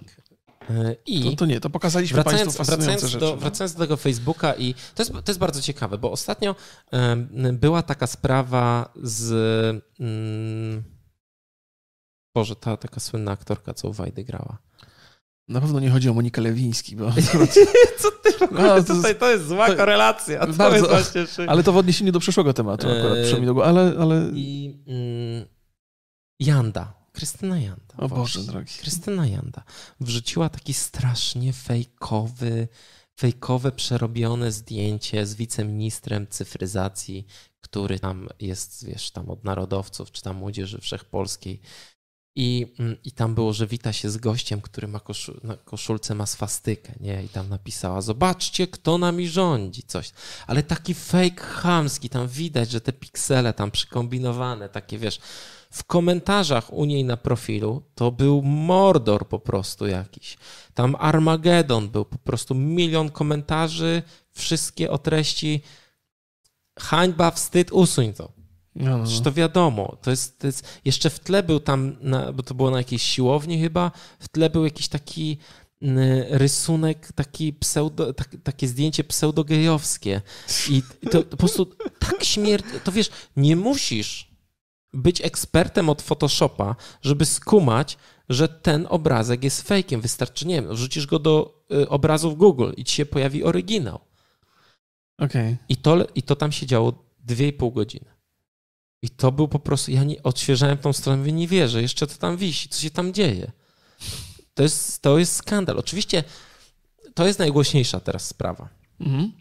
I 1.06 1.24
to, 1.24 1.36
to 1.36 1.46
nie, 1.46 1.60
to 1.60 1.70
pokazaliśmy 1.70 2.16
wracając, 2.16 2.44
państwu 2.44 2.58
fascynujące 2.58 2.92
wracając, 2.92 3.12
rzeczy. 3.12 3.26
do, 3.26 3.32
no. 3.32 3.38
wracając 3.38 3.74
do 3.74 3.80
tego 3.80 3.98
Facebooka 3.98 4.54
i 4.54 4.74
to 4.74 5.04
jest, 5.04 5.12
to 5.12 5.24
jest 5.28 5.40
bardzo 5.40 5.62
ciekawe, 5.62 5.98
bo 5.98 6.12
ostatnio 6.12 6.56
była 7.54 7.82
taka 7.84 8.08
sprawa 8.08 8.94
z 9.04 9.32
mm, 10.00 10.84
Boże, 12.36 12.56
ta 12.56 12.78
taka 12.78 13.00
słynna 13.00 13.32
aktorka, 13.32 13.74
co 13.74 13.90
u 13.90 13.94
Wajdy 13.94 14.24
grała. 14.24 14.58
Na 15.48 15.62
pewno 15.62 15.80
nie 15.80 15.90
chodzi 15.90 16.10
o 16.10 16.14
Monikę 16.14 16.42
Lewiński, 16.42 16.96
bo... 16.96 17.12
Co 18.02 18.12
ty 18.12 18.32
w 18.32 18.42
ogóle 18.42 18.62
No, 18.62 18.84
to 18.84 18.96
tutaj- 18.96 19.16
to 19.16 19.32
jest 19.32 19.48
zła 19.48 19.68
to- 19.68 19.76
korelacja. 19.76 20.48
to 20.48 20.54
bardzo- 20.54 20.96
jest 20.96 21.16
właśnie 21.16 21.50
Ale 21.50 21.64
to 21.64 21.72
w 21.72 21.78
odniesieniu 21.78 22.12
do 22.12 22.20
przyszłego 22.20 22.54
tematu 22.54 22.88
akurat 22.88 23.42
głowy, 23.44 23.64
ale... 23.64 23.94
ale... 24.00 24.30
I 24.34 24.80
mm, 24.88 25.46
Janda, 26.40 27.01
Krystyna 27.12 27.60
Janda. 27.60 27.96
O 27.98 28.10
Boże 28.10 28.44
drogi. 28.44 28.74
Krystyna 28.80 29.28
Janda 29.28 29.64
wrzuciła 30.00 30.50
taki 30.50 30.74
strasznie 30.74 31.54
fejkowy, 31.54 32.68
fejkowe, 33.20 33.72
przerobione 33.72 34.52
zdjęcie 34.52 35.26
z 35.26 35.36
wiceministrem 35.36 36.28
cyfryzacji, 36.28 37.28
który 37.62 38.00
tam 38.00 38.30
jest, 38.40 38.86
wiesz, 38.86 39.12
tam 39.12 39.30
od 39.30 39.44
narodowców, 39.44 40.12
czy 40.12 40.22
tam 40.22 40.36
młodzieży 40.36 40.82
wszechpolskiej. 40.82 41.62
I, 42.36 42.68
mm, 42.80 42.96
I 43.04 43.12
tam 43.12 43.36
było, 43.36 43.54
że 43.54 43.68
wita 43.68 43.94
się 43.94 44.10
z 44.10 44.18
gościem, 44.18 44.62
który 44.62 44.88
ma 44.88 45.00
koszu, 45.00 45.40
na 45.44 45.58
koszulce 45.58 46.16
ma 46.16 46.26
swastykę, 46.26 46.94
nie? 47.00 47.24
I 47.24 47.30
tam 47.30 47.50
napisała, 47.50 48.02
zobaczcie, 48.02 48.68
kto 48.68 48.98
nami 48.98 49.30
rządzi, 49.30 49.84
coś. 49.84 50.12
Ale 50.48 50.64
taki 50.64 50.94
fake 50.94 51.44
chamski, 51.44 52.10
tam 52.10 52.28
widać, 52.28 52.72
że 52.72 52.82
te 52.82 52.94
piksele 52.94 53.54
tam 53.54 53.72
przykombinowane, 53.72 54.70
takie, 54.70 54.98
wiesz, 54.98 55.20
w 55.72 55.84
komentarzach 55.84 56.74
u 56.74 56.86
niej 56.86 57.04
na 57.04 57.18
profilu 57.18 57.84
to 57.96 58.12
był 58.12 58.42
mordor 58.42 59.28
po 59.28 59.40
prostu 59.40 59.88
jakiś. 59.88 60.38
Tam 60.74 60.96
Armagedon 61.00 61.90
był, 61.90 62.06
po 62.06 62.18
prostu 62.18 62.56
milion 62.56 63.10
komentarzy, 63.10 64.04
wszystkie 64.32 64.92
o 64.92 64.98
treści 64.98 65.62
hańba, 66.80 67.32
wstyd, 67.32 67.72
usuń 67.72 68.14
to. 68.14 68.32
No, 68.76 68.98
no, 68.98 69.04
Przecież 69.04 69.20
no. 69.20 69.24
to 69.24 69.32
wiadomo, 69.32 69.98
to 70.02 70.12
jest, 70.12 70.40
to 70.40 70.48
jest 70.48 70.80
jeszcze 70.86 71.10
w 71.10 71.20
tle 71.20 71.44
był 71.44 71.60
tam, 71.60 71.96
na, 72.02 72.34
bo 72.34 72.44
to 72.44 72.54
było 72.54 72.72
na 72.72 72.78
jakiejś 72.78 73.04
siłowni 73.04 73.62
chyba, 73.62 73.92
w 74.20 74.30
tle 74.30 74.50
był 74.50 74.66
jakiś 74.66 74.88
taki 74.88 75.38
rysunek, 76.30 77.12
taki 77.16 77.54
pseudo, 77.54 78.14
tak, 78.14 78.30
takie 78.44 78.68
zdjęcie 78.68 79.04
pseudogejowskie 79.04 80.22
i 80.70 80.84
to, 81.10 81.10
to 81.10 81.24
po 81.24 81.38
prostu 81.38 81.66
tak 82.00 82.24
śmierć, 82.24 82.66
to 82.84 82.92
wiesz, 82.92 83.10
nie 83.36 83.56
musisz 83.56 84.31
być 84.94 85.22
ekspertem 85.22 85.90
od 85.90 86.02
Photoshopa, 86.02 86.76
żeby 87.02 87.26
skumać, 87.26 87.98
że 88.30 88.48
ten 88.48 88.88
obrazek 88.90 89.44
jest 89.44 89.62
fejkiem. 89.62 90.02
Wystarczy, 90.02 90.48
nie 90.48 90.56
wiem, 90.62 90.76
wrzucisz 90.76 91.08
go 91.08 91.20
do 91.20 91.64
y, 91.74 91.90
obrazów 91.90 92.38
Google 92.38 92.72
i 92.78 92.84
ci 92.84 92.96
się 92.96 93.06
pojawi 93.06 93.44
oryginał. 93.44 94.00
Okej. 95.18 95.58
I 95.70 95.78
to, 95.78 95.98
I 96.16 96.24
to 96.24 96.36
tam 96.36 96.52
się 96.52 96.66
działo 96.66 96.92
2,5 97.28 97.74
godziny. 97.74 98.12
I 99.02 99.10
to 99.10 99.32
był 99.32 99.48
po 99.48 99.60
prostu, 99.60 99.92
ja 99.92 100.04
nie, 100.04 100.24
odświeżałem 100.24 100.78
tą 100.78 100.94
stronę, 100.94 101.18
mówię, 101.18 101.32
nie 101.32 101.48
wierzę, 101.48 101.82
jeszcze 101.82 102.08
to 102.08 102.18
tam 102.18 102.38
wisi, 102.38 102.70
co 102.70 102.82
się 102.82 102.90
tam 102.90 103.14
dzieje. 103.14 103.52
To 104.54 104.64
jest, 104.64 105.02
to 105.02 105.20
jest 105.20 105.36
skandal. 105.36 105.80
Oczywiście 105.80 106.24
to 107.14 107.28
jest 107.28 107.40
najgłośniejsza 107.40 108.00
teraz 108.00 108.28
sprawa. 108.28 108.70
Mhm. 109.00 109.32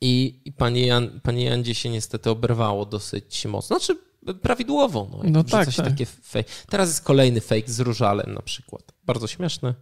I, 0.00 0.40
i 0.44 0.52
panie, 0.52 0.86
Jan, 0.86 1.20
panie 1.20 1.44
Jandzie 1.44 1.74
się 1.74 1.90
niestety 1.90 2.30
oberwało 2.30 2.86
dosyć 2.86 3.46
mocno. 3.46 3.78
Znaczy 3.78 3.98
prawidłowo. 4.34 5.08
No, 5.12 5.24
jak 5.24 5.32
No 5.32 5.42
wrzuca 5.42 5.64
tak, 5.64 5.74
tak. 5.74 5.86
takie 5.86 6.06
fake. 6.06 6.50
Teraz 6.68 6.88
jest 6.88 7.04
kolejny 7.04 7.40
fake 7.40 7.72
z 7.72 7.80
różalem 7.80 8.34
na 8.34 8.42
przykład. 8.42 8.92
Bardzo 9.04 9.26
śmieszny. 9.26 9.74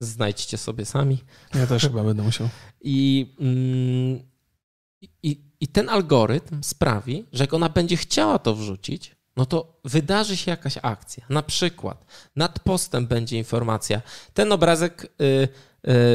Znajdźcie 0.00 0.58
sobie 0.58 0.84
sami. 0.84 1.18
Ja 1.54 1.66
też 1.66 1.82
chyba 1.82 2.04
będę 2.04 2.22
musiał. 2.22 2.48
I, 2.80 3.26
mm, 3.40 4.28
i, 5.22 5.40
I 5.60 5.68
ten 5.68 5.88
algorytm 5.88 6.62
sprawi, 6.62 7.24
że 7.32 7.44
jak 7.44 7.54
ona 7.54 7.68
będzie 7.68 7.96
chciała 7.96 8.38
to 8.38 8.54
wrzucić, 8.54 9.16
no 9.36 9.46
to 9.46 9.80
wydarzy 9.84 10.36
się 10.36 10.50
jakaś 10.50 10.78
akcja. 10.82 11.26
Na 11.28 11.42
przykład 11.42 12.04
nad 12.36 12.60
postem 12.60 13.06
będzie 13.06 13.38
informacja: 13.38 14.02
ten 14.34 14.52
obrazek 14.52 15.04
y, 15.20 15.48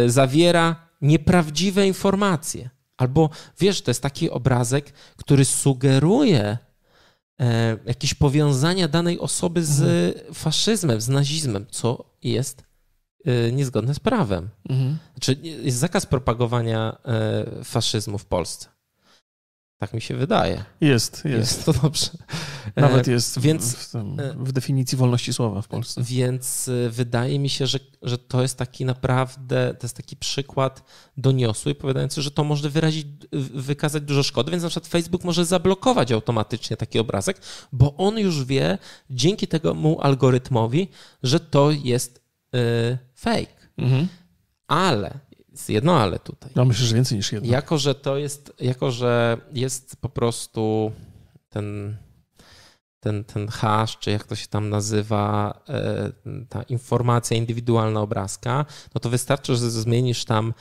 y, 0.05 0.11
zawiera 0.11 0.87
nieprawdziwe 1.01 1.87
informacje. 1.87 2.69
Albo 2.97 3.29
wiesz, 3.59 3.81
to 3.81 3.91
jest 3.91 4.01
taki 4.01 4.29
obrazek, 4.29 4.93
który 5.17 5.45
sugeruje 5.45 6.57
jakieś 7.85 8.13
powiązania 8.13 8.87
danej 8.87 9.19
osoby 9.19 9.65
z 9.65 9.83
faszyzmem, 10.33 11.01
z 11.01 11.09
nazizmem, 11.09 11.65
co 11.71 12.05
jest 12.23 12.63
y, 13.27 13.51
niezgodne 13.51 13.93
z 13.93 13.99
prawem. 13.99 14.49
Mhm. 14.69 14.97
Czy 15.19 15.37
jest 15.41 15.77
zakaz 15.77 16.05
propagowania 16.05 16.97
e, 17.05 17.63
faszyzmu 17.63 18.17
w 18.17 18.25
Polsce? 18.25 18.72
Tak 19.83 19.93
mi 19.93 20.01
się 20.01 20.15
wydaje. 20.15 20.63
Jest, 20.81 21.25
jest. 21.25 21.25
Jest 21.25 21.65
to 21.65 21.73
dobrze. 21.73 22.07
E, 22.75 22.81
Nawet 22.81 23.07
jest 23.07 23.39
w, 23.39 23.41
więc- 23.41 23.75
w, 23.75 23.95
e, 23.95 24.01
w 24.37 24.51
definicji 24.51 24.97
wolności 24.97 25.33
słowa 25.33 25.61
w 25.61 25.67
Polsce. 25.67 26.03
Więc 26.03 26.67
e, 26.67 26.89
wydaje 26.89 27.39
mi 27.39 27.49
się, 27.49 27.67
że, 27.67 27.79
że 28.01 28.17
to 28.17 28.41
jest 28.41 28.57
taki 28.57 28.85
naprawdę, 28.85 29.73
to 29.79 29.85
jest 29.85 29.97
taki 29.97 30.15
przykład 30.17 30.83
doniosły, 31.17 31.75
powiadający, 31.75 32.21
że 32.21 32.31
to 32.31 32.43
może 32.43 32.69
wyrazić, 32.69 33.07
wykazać 33.53 34.03
dużo 34.03 34.23
szkody, 34.23 34.51
więc 34.51 34.63
na 34.63 34.69
przykład 34.69 34.87
Facebook 34.87 35.23
może 35.23 35.45
zablokować 35.45 36.11
automatycznie 36.11 36.77
taki 36.77 36.99
obrazek, 36.99 37.41
bo 37.71 37.95
on 37.97 38.19
już 38.19 38.45
wie 38.45 38.77
dzięki 39.09 39.47
temu 39.47 40.01
algorytmowi, 40.01 40.87
że 41.23 41.39
to 41.39 41.71
jest 41.71 42.21
e, 42.55 42.97
fake. 43.15 43.69
Mhm. 43.77 44.07
Ale, 44.67 45.19
jest 45.53 45.69
jedno 45.69 45.99
ale 45.99 46.19
tutaj. 46.19 46.51
No 46.55 46.65
myślę, 46.65 46.85
że 46.85 46.95
więcej 46.95 47.17
niż 47.17 47.31
jedno. 47.31 47.51
Jako, 47.51 47.77
że 47.77 47.95
to 47.95 48.17
jest, 48.17 48.53
jako, 48.59 48.91
że 48.91 49.37
jest 49.53 49.95
po 49.95 50.09
prostu 50.09 50.91
ten, 51.49 51.97
ten, 52.99 53.23
ten 53.23 53.47
hash, 53.47 53.97
czy 53.99 54.11
jak 54.11 54.23
to 54.23 54.35
się 54.35 54.47
tam 54.47 54.69
nazywa, 54.69 55.53
e, 55.69 56.11
ta 56.49 56.63
informacja 56.63 57.37
indywidualna 57.37 58.01
obrazka, 58.01 58.65
no 58.95 58.99
to 59.01 59.09
wystarczy, 59.09 59.55
że 59.55 59.71
zmienisz 59.71 60.25
tam 60.25 60.53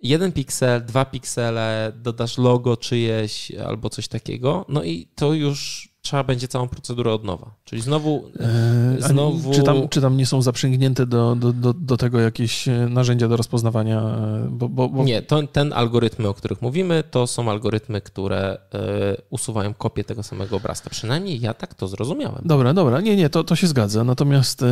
jeden 0.00 0.32
piksel, 0.32 0.84
dwa 0.84 1.04
piksele, 1.04 1.92
dodasz 1.96 2.38
logo 2.38 2.76
czyjeś 2.76 3.50
albo 3.50 3.90
coś 3.90 4.08
takiego, 4.08 4.64
no 4.68 4.82
i 4.82 5.06
to 5.14 5.32
już 5.32 5.88
trzeba 6.04 6.24
będzie 6.24 6.48
całą 6.48 6.68
procedurę 6.68 7.12
od 7.12 7.24
nowa. 7.24 7.50
Czyli 7.64 7.82
znowu 7.82 8.24
E, 8.40 9.04
a 9.04 9.08
Znowu- 9.08 9.54
Czy 9.54 9.62
tam, 9.62 9.88
czy 9.88 10.00
tam 10.00 10.16
nie 10.16 10.26
są 10.26 10.42
zaprzęgnięte 10.42 11.06
do, 11.06 11.36
do, 11.36 11.52
do, 11.52 11.72
do 11.74 11.96
tego 11.96 12.20
jakieś 12.20 12.68
e, 12.68 12.86
narzędzia 12.90 13.28
do 13.28 13.36
rozpoznawania? 13.36 14.00
e, 14.00 14.48
Bo, 14.50 14.68
bo, 14.68 14.88
bo... 14.88 15.04
Nie, 15.04 15.22
to, 15.22 15.46
ten 15.46 15.72
algorytmy, 15.72 16.28
o 16.28 16.34
których 16.34 16.62
mówimy, 16.62 17.04
to 17.10 17.26
są 17.26 17.50
algorytmy, 17.50 18.00
które 18.00 18.58
e, 18.74 19.16
usuwają 19.30 19.74
kopię 19.74 20.04
tego 20.04 20.22
samego 20.22 20.56
obrazka. 20.56 20.90
Przynajmniej 20.90 21.40
ja 21.40 21.54
tak 21.54 21.74
to 21.74 21.88
zrozumiałem. 21.88 22.42
Dobra, 22.44 22.74
dobra, 22.74 23.00
nie, 23.00 23.16
nie, 23.16 23.30
to, 23.30 23.44
to 23.44 23.56
się 23.56 23.66
zgadza. 23.66 24.04
Natomiast 24.04 24.64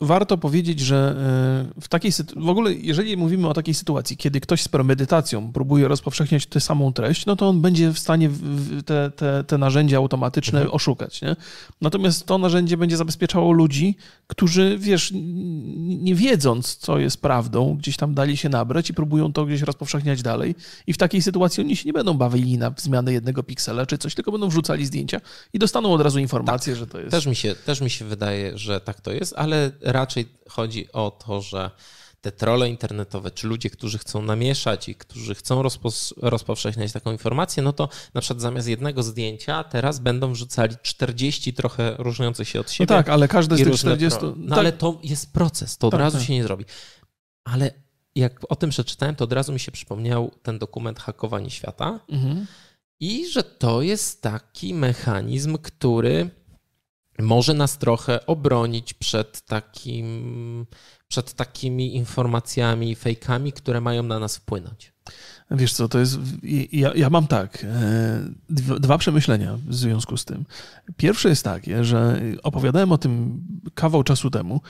warto 0.00 0.38
powiedzieć, 0.38 0.80
że 0.80 1.16
w 1.80 1.88
takiej 1.88 2.12
sytuacji, 2.12 2.42
w 2.46 2.48
ogóle 2.48 2.74
jeżeli 2.74 3.16
mówimy 3.16 3.48
o 3.48 3.54
takiej 3.54 3.74
sytuacji, 3.74 4.16
kiedy 4.16 4.40
ktoś 4.40 4.62
z 4.62 4.68
premedytacją 4.68 5.52
próbuje 5.52 5.88
rozpowszechniać 5.88 6.46
tę 6.46 6.60
samą 6.60 6.92
treść, 6.92 7.26
no 7.26 7.36
to 7.36 7.48
on 7.48 7.60
będzie 7.60 7.90
w 7.92 7.98
stanie 7.98 8.30
te, 8.86 9.10
te, 9.10 9.44
te 9.44 9.57
te 9.58 9.60
narzędzia 9.60 9.96
automatyczne 9.96 10.58
mhm. 10.58 10.74
oszukać. 10.74 11.22
Nie? 11.22 11.36
Natomiast 11.80 12.26
to 12.26 12.38
narzędzie 12.38 12.76
będzie 12.76 12.96
zabezpieczało 12.96 13.52
ludzi, 13.52 13.96
którzy, 14.26 14.78
wiesz, 14.78 15.12
nie 15.14 16.14
wiedząc, 16.14 16.76
co 16.76 16.98
jest 16.98 17.22
prawdą, 17.22 17.76
gdzieś 17.76 17.96
tam 17.96 18.14
dali 18.14 18.36
się 18.36 18.48
nabrać 18.48 18.90
i 18.90 18.94
próbują 18.94 19.32
to 19.32 19.46
gdzieś 19.46 19.62
rozpowszechniać 19.62 20.22
dalej. 20.22 20.54
I 20.86 20.92
w 20.92 20.98
takiej 20.98 21.22
sytuacji 21.22 21.64
oni 21.64 21.76
się 21.76 21.86
nie 21.86 21.92
będą 21.92 22.14
bawili 22.14 22.58
na 22.58 22.74
zmianę 22.76 23.12
jednego 23.12 23.42
piksela 23.42 23.86
czy 23.86 23.98
coś, 23.98 24.14
tylko 24.14 24.32
będą 24.32 24.48
wrzucali 24.48 24.86
zdjęcia 24.86 25.20
i 25.52 25.58
dostaną 25.58 25.92
od 25.92 26.00
razu 26.00 26.18
informację, 26.18 26.72
tak. 26.72 26.80
że 26.80 26.86
to 26.86 26.98
jest. 26.98 27.10
Też 27.10 27.26
mi, 27.26 27.36
się, 27.36 27.54
też 27.54 27.80
mi 27.80 27.90
się 27.90 28.04
wydaje, 28.04 28.58
że 28.58 28.80
tak 28.80 29.00
to 29.00 29.12
jest, 29.12 29.34
ale 29.36 29.70
raczej 29.80 30.28
chodzi 30.48 30.92
o 30.92 31.10
to, 31.10 31.42
że 31.42 31.70
te 32.30 32.32
trole 32.32 32.68
internetowe, 32.68 33.30
czy 33.30 33.46
ludzie, 33.46 33.70
którzy 33.70 33.98
chcą 33.98 34.22
namieszać 34.22 34.88
i 34.88 34.94
którzy 34.94 35.34
chcą 35.34 35.62
rozpo- 35.62 36.12
rozpowszechniać 36.16 36.92
taką 36.92 37.12
informację, 37.12 37.62
no 37.62 37.72
to 37.72 37.88
na 38.14 38.20
przykład 38.20 38.40
zamiast 38.40 38.68
jednego 38.68 39.02
zdjęcia 39.02 39.64
teraz 39.64 39.98
będą 39.98 40.32
wrzucali 40.32 40.76
40 40.82 41.52
trochę 41.52 41.94
różniących 41.98 42.48
się 42.48 42.60
od 42.60 42.70
siebie. 42.70 42.94
No 42.94 42.96
tak, 42.96 43.08
ale 43.08 43.28
każde 43.28 43.56
z 43.56 43.64
tych 43.64 43.74
40... 43.74 44.18
Pro... 44.18 44.34
No 44.36 44.48
tak. 44.48 44.58
ale 44.58 44.72
to 44.72 45.00
jest 45.02 45.32
proces, 45.32 45.78
to 45.78 45.86
od 45.86 45.90
tak, 45.90 46.00
razu 46.00 46.18
tak. 46.18 46.26
się 46.26 46.32
nie 46.32 46.42
zrobi. 46.42 46.64
Ale 47.44 47.70
jak 48.14 48.40
o 48.48 48.56
tym 48.56 48.70
przeczytałem, 48.70 49.14
to 49.14 49.24
od 49.24 49.32
razu 49.32 49.52
mi 49.52 49.60
się 49.60 49.72
przypomniał 49.72 50.30
ten 50.42 50.58
dokument 50.58 50.98
Hakowanie 50.98 51.50
Świata 51.50 52.00
Mhm. 52.08 52.46
i 53.00 53.28
że 53.28 53.42
to 53.42 53.82
jest 53.82 54.22
taki 54.22 54.74
mechanizm, 54.74 55.58
który 55.58 56.30
może 57.18 57.54
nas 57.54 57.78
trochę 57.78 58.26
obronić 58.26 58.94
przed 58.94 59.40
takim, 59.40 60.66
przed 61.08 61.34
takimi 61.34 61.96
informacjami, 61.96 62.94
fejkami, 62.94 63.52
które 63.52 63.80
mają 63.80 64.02
na 64.02 64.18
nas 64.18 64.36
wpłynąć. 64.36 64.92
Wiesz 65.50 65.72
co, 65.72 65.88
to 65.88 65.98
jest. 65.98 66.18
Ja, 66.72 66.94
ja 66.94 67.10
mam 67.10 67.26
tak. 67.26 67.64
e, 67.64 68.78
Dwa, 68.80 68.98
przemyślenia 68.98 69.58
w 69.66 69.74
związku 69.74 70.16
z 70.16 70.24
tym. 70.24 70.44
Pierwsze 70.96 71.28
jest 71.28 71.44
takie, 71.44 71.84
że 71.84 72.20
opowiadałem 72.42 72.92
o 72.92 72.98
tym 72.98 73.42
kawał 73.74 74.02
czasu 74.02 74.30
temu, 74.30 74.60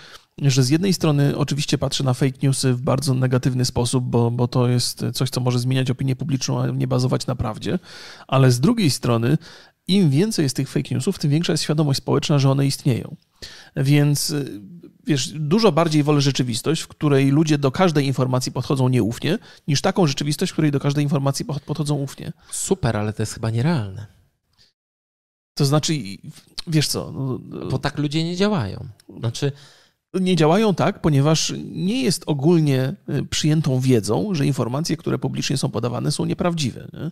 że 0.43 0.63
z 0.63 0.71
jednej 0.71 0.93
strony 0.93 1.37
oczywiście 1.37 1.79
patrzę 1.79 2.05
na 2.05 2.15
fake 2.15 2.39
newsy 2.43 2.75
w 2.75 2.83
bardzo 2.83 3.15
negatywny 3.15 3.65
sposób, 3.65 4.05
bo, 4.05 4.31
bo 4.31 4.49
to 4.49 4.69
jest 4.69 5.05
coś, 5.15 5.31
co 5.31 5.41
może 5.41 5.59
zmieniać 5.59 5.91
opinię 5.91 6.17
publiczną, 6.17 6.61
a 6.61 6.67
nie 6.67 6.87
bazować 6.87 7.27
na 7.27 7.37
prawdzie, 7.37 7.79
ale 8.27 8.51
z 8.51 8.61
drugiej 8.61 8.91
strony 8.91 9.39
im 9.89 10.11
więcej 10.11 10.43
jest 10.43 10.57
tych 10.57 10.69
fake 10.69 10.95
newsów, 10.95 11.19
tym 11.19 11.31
większa 11.31 11.53
jest 11.53 11.65
świadomość 11.65 11.99
społeczna, 11.99 12.39
że 12.39 12.51
one 12.51 12.67
istnieją. 12.67 13.17
Więc 13.77 14.35
wiesz, 15.09 15.29
dużo 15.29 15.73
bardziej 15.73 16.03
wolę 16.03 16.21
rzeczywistość, 16.21 16.83
w 16.83 16.89
której 16.89 17.31
ludzie 17.31 17.59
do 17.59 17.71
każdej 17.71 18.07
informacji 18.07 18.53
podchodzą 18.53 18.89
nieufnie, 18.89 19.39
niż 19.69 19.81
taką 19.81 20.07
rzeczywistość, 20.07 20.51
w 20.51 20.55
której 20.55 20.71
do 20.71 20.81
każdej 20.81 21.05
informacji 21.05 21.45
pod- 21.45 21.61
podchodzą 21.63 21.95
ufnie. 21.95 22.33
Super, 22.51 22.97
ale 22.97 23.13
to 23.13 23.23
jest 23.23 23.35
chyba 23.35 23.51
nierealne, 23.51 24.07
To 25.59 25.65
znaczy, 25.65 25.93
wiesz 26.67 26.89
co, 26.89 27.13
no, 27.13 27.39
bo 27.71 27.79
tak 27.79 27.99
ludzie 27.99 28.25
nie 28.25 28.37
działają. 28.37 28.87
Znaczy, 29.19 29.53
nie 30.15 30.37
działają 30.37 30.75
tak, 30.75 31.01
ponieważ 31.01 31.53
nie 31.73 32.03
jest 32.03 32.23
ogólnie 32.27 32.95
y, 33.09 33.25
przyjętą 33.25 33.81
wiedzą, 33.81 34.35
że 34.35 34.47
informacje, 34.47 34.97
które 34.97 35.19
publicznie 35.19 35.57
są 35.57 35.71
podawane, 35.71 36.13
są 36.13 36.25
nieprawdziwe. 36.25 36.89
Nie? 36.93 37.11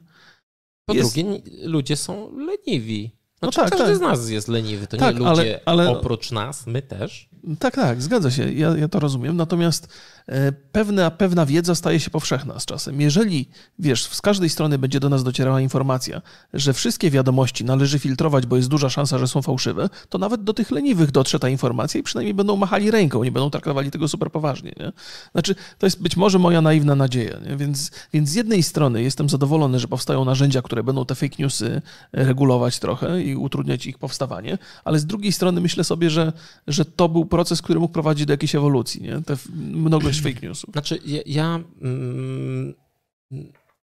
po 0.89 0.95
Jest- 0.95 1.15
drugie, 1.15 1.41
ludzie 1.63 1.97
są 1.97 2.37
leniwi. 2.37 3.11
No 3.43 3.51
Znaczy, 3.51 3.57
tak, 3.71 3.71
każdy 3.79 3.87
tak. 3.87 3.97
z 3.97 4.01
nas 4.01 4.31
jest 4.31 4.49
leniwy, 4.49 4.87
to 4.87 4.97
Tak, 4.97 5.19
nie 5.19 5.27
ale- 5.27 5.43
ludzie 5.43 5.61
ale- 5.65 5.91
oprócz 5.91 6.31
nas, 6.33 6.67
my 6.67 6.83
też. 6.83 7.29
Tak, 7.59 7.75
tak, 7.75 8.03
zgadza 8.03 8.31
się. 8.31 8.53
Ja, 8.53 8.77
ja 8.77 8.89
to 8.89 9.01
rozumiem. 9.01 9.37
Natomiast 9.37 9.89
e, 10.29 10.53
pewna, 10.53 11.11
pewna 11.11 11.47
wiedza 11.47 11.75
staje 11.75 12.01
się 12.01 12.11
powszechna 12.11 12.61
z 12.61 12.67
czasem. 12.67 13.01
Jeżeli, 13.01 13.49
wiesz, 13.79 14.07
z 14.07 14.21
każdej 14.21 14.51
strony 14.51 14.79
będzie 14.79 15.01
do 15.01 15.09
nas 15.09 15.25
docierała 15.25 15.61
informacja, 15.61 16.23
że 16.55 16.73
wszystkie 16.73 17.11
wiadomości 17.11 17.65
należy 17.65 17.99
filtrować, 17.99 18.47
bo 18.47 18.57
jest 18.57 18.69
duża 18.69 18.91
szansa, 18.91 19.19
że 19.19 19.29
są 19.29 19.43
fałszywe, 19.43 19.89
to 20.09 20.19
nawet 20.19 20.45
do 20.45 20.55
tych 20.55 20.71
leniwych 20.71 21.11
dotrze 21.11 21.39
ta 21.39 21.49
informacja 21.49 22.01
i 22.01 22.03
przynajmniej 22.03 22.35
będą 22.35 22.57
machali 22.57 22.91
ręką, 22.91 23.25
nie 23.25 23.33
będą 23.33 23.51
traktowali 23.51 23.91
tego 23.91 24.09
super 24.09 24.31
poważnie. 24.31 24.73
Nie? 24.81 24.93
Znaczy, 25.33 25.55
to 25.79 25.87
jest 25.87 26.03
być 26.03 26.17
może 26.17 26.39
moja 26.39 26.61
naiwna 26.61 26.95
nadzieja. 26.95 27.39
Nie? 27.39 27.57
Więc, 27.57 27.91
więc 28.13 28.29
z 28.29 28.35
jednej 28.35 28.63
strony 28.63 29.03
jestem 29.03 29.29
zadowolony, 29.29 29.79
że 29.79 29.89
powstają 29.89 30.25
narzędzia, 30.25 30.63
które 30.63 30.83
będą 30.83 31.07
te 31.07 31.15
fake 31.15 31.37
newsy 31.39 31.83
regulować 32.13 32.79
trochę 32.79 33.23
i 33.23 33.37
utrudniać 33.37 33.87
ich 33.87 33.99
powstawanie, 33.99 34.59
ale 34.85 34.99
z 34.99 35.07
drugiej 35.07 35.33
strony 35.33 35.61
myślę 35.61 35.85
sobie, 35.85 36.11
że, 36.11 36.33
że 36.67 36.85
to 36.85 37.09
był 37.09 37.27
proces, 37.37 37.63
który 37.63 37.81
mógł 37.81 37.93
prowadzić 37.93 38.27
do 38.27 38.33
jakiejś 38.33 38.55
ewolucji. 38.55 39.03
Nie? 39.03 39.23
Te 39.23 39.37
mnogość 39.55 40.21
fake 40.23 40.41
newsów. 40.47 40.73
Znaczy, 40.73 40.99
ja, 41.07 41.21
ja, 41.27 41.61
mm, 41.83 42.75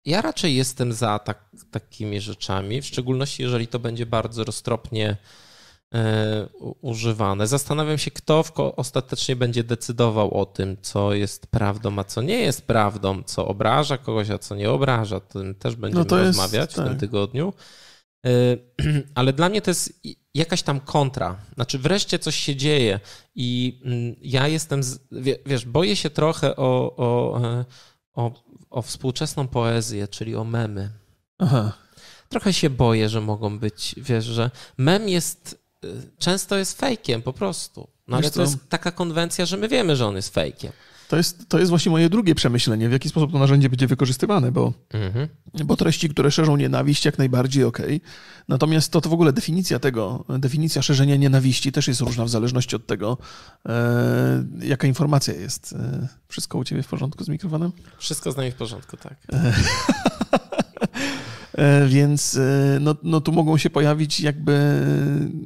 ja 0.05 0.21
raczej 0.21 0.55
jestem 0.55 0.93
za 0.93 1.19
tak, 1.19 1.49
takimi 1.71 2.21
rzeczami, 2.21 2.81
w 2.81 2.85
szczególności 2.85 3.43
jeżeli 3.43 3.67
to 3.67 3.79
będzie 3.79 4.05
bardzo 4.05 4.43
roztropnie 4.43 5.17
e, 5.93 6.47
używane. 6.81 7.47
Zastanawiam 7.47 7.97
się, 7.97 8.11
kto 8.11 8.43
ostatecznie 8.75 9.35
będzie 9.35 9.63
decydował 9.63 10.33
o 10.33 10.45
tym, 10.45 10.77
co 10.81 11.13
jest 11.13 11.47
prawdą, 11.47 11.99
a 11.99 12.03
co 12.03 12.21
nie 12.21 12.39
jest 12.39 12.61
prawdą, 12.61 13.23
co 13.23 13.47
obraża 13.47 13.97
kogoś, 13.97 14.29
a 14.29 14.37
co 14.37 14.55
nie 14.55 14.69
obraża. 14.69 15.19
Tym 15.19 15.55
też 15.55 15.75
będziemy 15.75 16.03
jest- 16.03 16.11
rozmawiać 16.11 16.71
w 16.71 16.75
tym 16.75 16.85
tak. 16.85 16.99
tygodniu. 16.99 17.53
E, 18.25 18.29
Ale 19.19 19.33
dla 19.33 19.49
mnie 19.49 19.61
to 19.61 19.71
jest 19.71 20.01
jakaś 20.37 20.61
tam 20.61 20.79
kontra. 20.79 21.37
Znaczy, 21.55 21.79
wreszcie 21.79 22.19
coś 22.19 22.35
się 22.35 22.55
dzieje 22.55 22.99
i 23.35 23.79
mm, 23.85 24.15
ja 24.21 24.47
jestem, 24.47 24.83
z, 24.83 24.99
wie- 25.11 25.37
wiesz, 25.45 25.65
boję 25.65 25.95
się 25.95 26.09
trochę 26.09 26.55
o, 26.55 26.95
o, 26.97 27.39
e, 27.43 27.65
o, 28.13 28.31
o 28.69 28.81
współczesną 28.81 29.47
poezję, 29.47 30.07
czyli 30.07 30.35
o 30.35 30.43
memy. 30.43 30.89
Aha. 31.37 31.73
Trochę 32.29 32.53
się 32.53 32.69
boję, 32.69 33.09
że 33.09 33.21
mogą 33.21 33.59
być, 33.59 33.95
wiesz, 33.97 34.25
że 34.25 34.51
mem 34.77 35.09
jest, 35.09 35.59
y, 35.85 35.87
często 36.19 36.57
jest 36.57 36.79
fejkiem 36.79 37.21
po 37.21 37.33
prostu. 37.33 37.87
No 38.07 38.17
ale 38.17 38.31
to 38.31 38.41
jest 38.41 38.69
taka 38.69 38.91
konwencja, 38.91 39.45
że 39.45 39.57
my 39.57 39.67
wiemy, 39.67 39.95
że 39.95 40.07
on 40.07 40.15
jest 40.15 40.33
fejkiem. 40.33 40.71
To 41.09 41.17
jest, 41.17 41.49
to 41.49 41.59
jest 41.59 41.69
właśnie 41.69 41.89
moje 41.89 42.09
drugie 42.09 42.35
przemyślenie, 42.35 42.89
w 42.89 42.91
jaki 42.91 43.09
sposób 43.09 43.31
to 43.31 43.39
narzędzie 43.39 43.69
będzie 43.69 43.87
wykorzystywane, 43.87 44.51
bo, 44.51 44.73
Mhm. 44.93 45.27
bo 45.65 45.75
treści, 45.75 46.09
które 46.09 46.31
szerzą 46.31 46.57
nienawiść, 46.57 47.05
jak 47.05 47.17
najbardziej 47.17 47.63
okej. 47.63 48.01
Natomiast 48.47 48.91
to, 48.91 49.01
to 49.01 49.09
w 49.09 49.13
ogóle 49.13 49.33
definicja 49.33 49.79
tego, 49.79 50.25
definicja 50.39 50.81
szerzenia 50.81 51.15
nienawiści 51.15 51.71
też 51.71 51.87
jest 51.87 52.01
różna 52.01 52.25
w 52.25 52.29
zależności 52.29 52.75
od 52.75 52.87
tego, 52.87 53.17
e, 53.69 54.43
jaka 54.61 54.87
informacja 54.87 55.33
jest. 55.33 55.73
E, 55.73 56.07
wszystko 56.27 56.57
u 56.57 56.63
ciebie 56.63 56.83
w 56.83 56.87
porządku 56.87 57.23
z 57.23 57.29
mikrofonem? 57.29 57.71
Wszystko 57.97 58.31
z 58.31 58.37
nami 58.37 58.51
w 58.51 58.55
porządku, 58.55 58.97
tak. 58.97 59.15
E, 59.33 59.53
Więc 61.87 62.35
e, 62.35 62.77
no, 62.81 62.95
no 63.03 63.21
tu 63.21 63.31
mogą 63.31 63.57
się 63.57 63.69
pojawić 63.69 64.19
jakby 64.19 64.51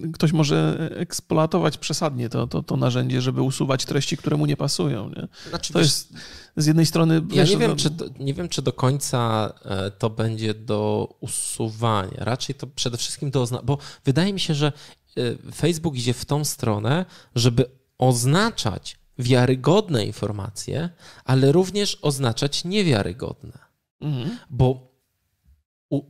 e, 0.08 0.12
ktoś 0.14 0.32
może 0.32 0.90
eksploatować 0.96 1.78
przesadnie 1.78 2.30
to, 2.30 2.48
to, 2.48 2.64
to 2.64 2.78
narzędzie, 2.78 3.22
żeby 3.22 3.42
usuwać 3.42 3.86
treści, 3.86 4.18
które 4.18 4.38
mu 4.38 4.46
nie 4.46 4.58
pasują. 4.58 5.10
Nie? 5.10 5.28
Znaczy, 5.50 5.74
To 5.74 5.80
wiesz, 5.80 5.88
jest 5.88 6.14
z 6.58 6.66
jednej 6.66 6.86
strony... 6.86 7.16
Ja 7.16 7.22
wiesz, 7.44 7.50
nie 7.52 7.58
wiem, 7.58 7.72
no- 7.72 7.78
czy 7.78 7.90
do, 7.90 8.06
nie 8.20 8.34
wiem, 8.34 8.50
czy 8.50 8.62
do 8.62 8.74
końca 8.74 9.54
e, 9.66 9.92
to 9.92 10.10
będzie 10.10 10.54
do 10.54 11.10
usuwania. 11.20 12.18
Raczej 12.18 12.56
to 12.56 12.68
przede 12.68 12.98
wszystkim 12.98 13.32
do 13.32 13.42
oznaczenia, 13.42 13.66
bo 13.68 13.78
wydaje 14.06 14.34
mi 14.34 14.40
się, 14.40 14.54
że 14.54 14.72
e, 15.18 15.52
Facebook 15.56 15.96
idzie 15.96 16.14
w 16.14 16.26
tą 16.26 16.46
stronę, 16.46 17.06
żeby 17.36 17.66
oznaczać 17.98 18.98
wiarygodne 19.20 20.06
informacje, 20.06 20.90
ale 21.26 21.52
również 21.52 21.98
oznaczać 22.02 22.66
niewiarygodne. 22.66 23.58
Mhm. 24.02 24.38
Bo 24.50 24.91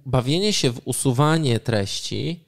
bawienie 0.06 0.54
się 0.54 0.70
w 0.70 0.82
usuwanie 0.86 1.60
treści, 1.60 2.46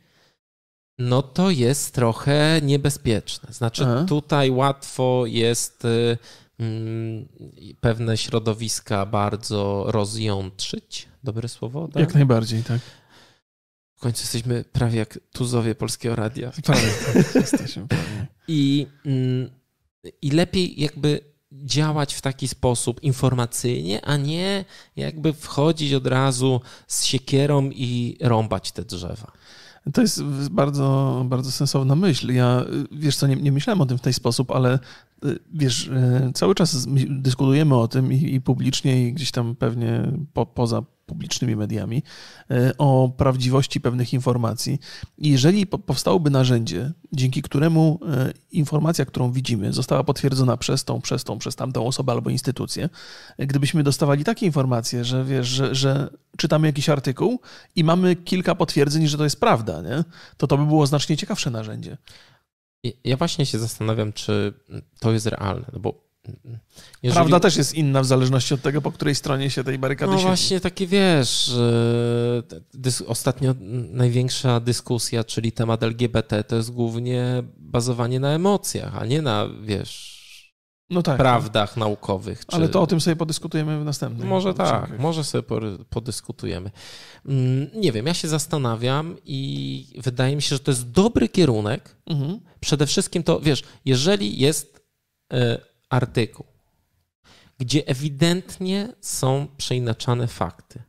no 0.98 1.22
to 1.22 1.52
jest 1.52 1.93
trochę 1.93 2.62
niebezpieczne. 2.63 3.54
Znaczy, 3.54 3.84
Aha. 3.84 4.06
tutaj 4.08 4.52
łatwo 4.52 5.24
jest 5.26 5.86
y, 5.86 6.17
mm, 6.60 7.28
pewne 7.80 8.17
środowiska 8.17 9.06
bardzo 9.06 9.86
rozjątrzyć. 9.88 11.08
Dobre 11.24 11.50
słowo? 11.50 11.88
Tak? 11.88 12.02
Jak 12.02 12.13
najbardziej, 12.13 12.63
tak. 12.63 12.80
W 13.96 14.00
końcu 14.00 14.24
jesteśmy 14.24 14.63
prawie 14.63 15.00
jak 15.00 15.19
tuzowie 15.32 15.76
polskiego 15.76 16.15
radia. 16.15 16.52
Prawie, 16.63 16.88
tak, 17.13 17.36
jesteśmy 17.36 17.88
prawie. 17.88 18.28
I, 18.48 18.88
mm, 19.06 19.50
I 20.22 20.32
lepiej 20.32 20.82
jakby 20.82 21.33
działać 21.53 22.13
w 22.13 22.21
taki 22.21 22.47
sposób 22.47 23.03
informacyjnie, 23.03 24.05
a 24.05 24.17
nie 24.17 24.65
jakby 24.95 25.33
wchodzić 25.33 25.93
od 25.93 26.07
razu 26.07 26.61
z 26.87 27.03
siekierą 27.05 27.69
i 27.69 28.17
rąbać 28.21 28.71
te 28.71 28.83
drzewa. 28.83 29.31
To 29.93 30.01
jest 30.01 30.23
bardzo, 30.51 31.21
bardzo 31.29 31.51
sensowna 31.51 31.95
myśl. 31.95 32.33
Ja, 32.33 32.65
wiesz 32.91 33.15
co, 33.15 33.27
nie, 33.27 33.35
nie 33.35 33.51
myślałem 33.51 33.81
o 33.81 33.85
tym 33.85 33.97
w 33.97 34.01
ten 34.01 34.13
sposób, 34.13 34.51
ale 34.51 34.79
y, 35.25 35.39
wiesz, 35.53 35.87
y, 35.87 36.31
cały 36.33 36.55
czas 36.55 36.87
my- 36.87 37.05
dyskutujemy 37.09 37.75
o 37.75 37.87
tym 37.87 38.13
i, 38.13 38.33
i 38.35 38.41
publicznie, 38.41 39.07
i 39.07 39.13
gdzieś 39.13 39.31
tam 39.31 39.55
pewnie 39.55 40.11
po, 40.33 40.45
poza 40.45 40.83
publicznymi 41.05 41.55
mediami, 41.55 42.03
e, 42.51 42.77
o 42.77 43.09
prawdziwości 43.17 43.81
pewnych 43.81 44.13
informacji. 44.13 44.79
I 45.17 45.29
jeżeli 45.29 45.67
powstałoby 45.67 46.29
narzędzie, 46.29 46.91
dzięki 47.11 47.41
któremu 47.41 47.99
e, 48.07 48.33
informacja, 48.51 49.05
którą 49.05 49.31
widzimy, 49.31 49.73
została 49.73 50.03
potwierdzona 50.03 50.57
przez 50.57 50.83
tą, 50.83 51.01
przez 51.01 51.23
tą, 51.23 51.37
przez 51.37 51.56
tamtą 51.56 51.87
osobę 51.87 52.12
albo 52.12 52.29
instytucję, 52.29 52.89
gdybyśmy 53.37 53.83
dostawali 53.83 54.23
takie 54.23 54.45
informacje, 54.45 55.06
że 55.06 55.25
wiesz, 55.25 55.47
że, 55.47 55.75
że 55.75 56.10
czytamy 56.37 56.67
jakiś 56.67 56.89
artykuł 56.89 57.39
i 57.75 57.83
mamy 57.83 58.15
kilka 58.15 58.56
potwierdzeń, 58.56 59.08
że 59.08 59.17
to 59.17 59.23
jest 59.23 59.39
prawda, 59.39 59.81
nie? 59.81 60.04
to 60.37 60.47
to 60.47 60.58
by 60.58 60.65
było 60.65 60.87
znacznie 60.87 61.17
ciekawsze 61.17 61.51
narzędzie. 61.51 61.97
Ja 63.04 63.17
właśnie 63.17 63.45
się 63.45 63.60
zastanawiam, 63.60 64.13
czy 64.13 64.54
to 64.99 65.12
jest 65.12 65.25
realne, 65.25 65.65
bo 65.79 66.12
jeżeli... 67.04 67.15
Prawda 67.15 67.40
też 67.40 67.56
jest 67.56 67.74
inna 67.74 68.02
w 68.02 68.06
zależności 68.06 68.54
od 68.54 68.62
tego, 68.62 68.82
po 68.82 68.92
której 68.92 69.15
stronie 69.15 69.50
się 69.50 69.63
tej 69.63 69.80
barykady 69.80 70.12
No 70.12 70.17
siedzi. 70.17 70.28
właśnie 70.28 70.60
takie 70.60 70.88
wiesz, 70.88 71.52
dys 72.74 73.02
ostatnio 73.02 73.56
największa 73.92 74.60
dyskusja, 74.60 75.24
czyli 75.24 75.52
temat 75.52 75.84
LGBT, 75.84 76.44
to 76.44 76.56
jest 76.56 76.71
głównie 76.71 77.44
bazowanie 77.58 78.19
na 78.19 78.30
emocjach, 78.30 78.98
a 78.98 79.06
nie 79.06 79.21
na, 79.21 79.48
wiesz, 79.63 80.13
no 80.90 81.04
tak, 81.04 81.17
prawdach 81.17 81.78
naukowych. 81.78 82.46
Czy... 82.46 82.56
Ale 82.56 82.69
to 82.69 82.82
o 82.82 82.88
tym 82.88 83.02
sobie 83.02 83.15
podyskutujemy 83.15 83.80
w 83.80 83.86
następnym. 83.86 84.28
Może 84.28 84.54
tak, 84.54 85.00
może 85.00 85.24
sobie 85.24 85.44
podyskutujemy. 85.90 86.71
Mm, 87.26 87.67
nie 87.76 87.92
wiem, 87.92 88.08
ja 88.08 88.13
się 88.13 88.28
zastanawiam 88.28 89.17
i 89.26 90.02
wydaje 90.04 90.36
mi 90.36 90.42
się, 90.42 90.56
że 90.56 90.60
to 90.60 90.71
jest 90.71 90.92
dobry 90.92 91.30
kierunek. 91.30 91.96
Mhm. 92.06 92.40
Przede 92.60 92.88
wszystkim 92.88 93.24
to, 93.24 93.40
wiesz, 93.40 93.63
jeżeli 93.86 94.40
jest 94.40 94.86
e, 95.34 95.73
artykuł, 95.94 96.46
gdzie 97.58 97.87
ewidentnie 97.87 98.94
są 99.02 99.48
przeinaczane 99.58 100.27
fakty, 100.27 100.81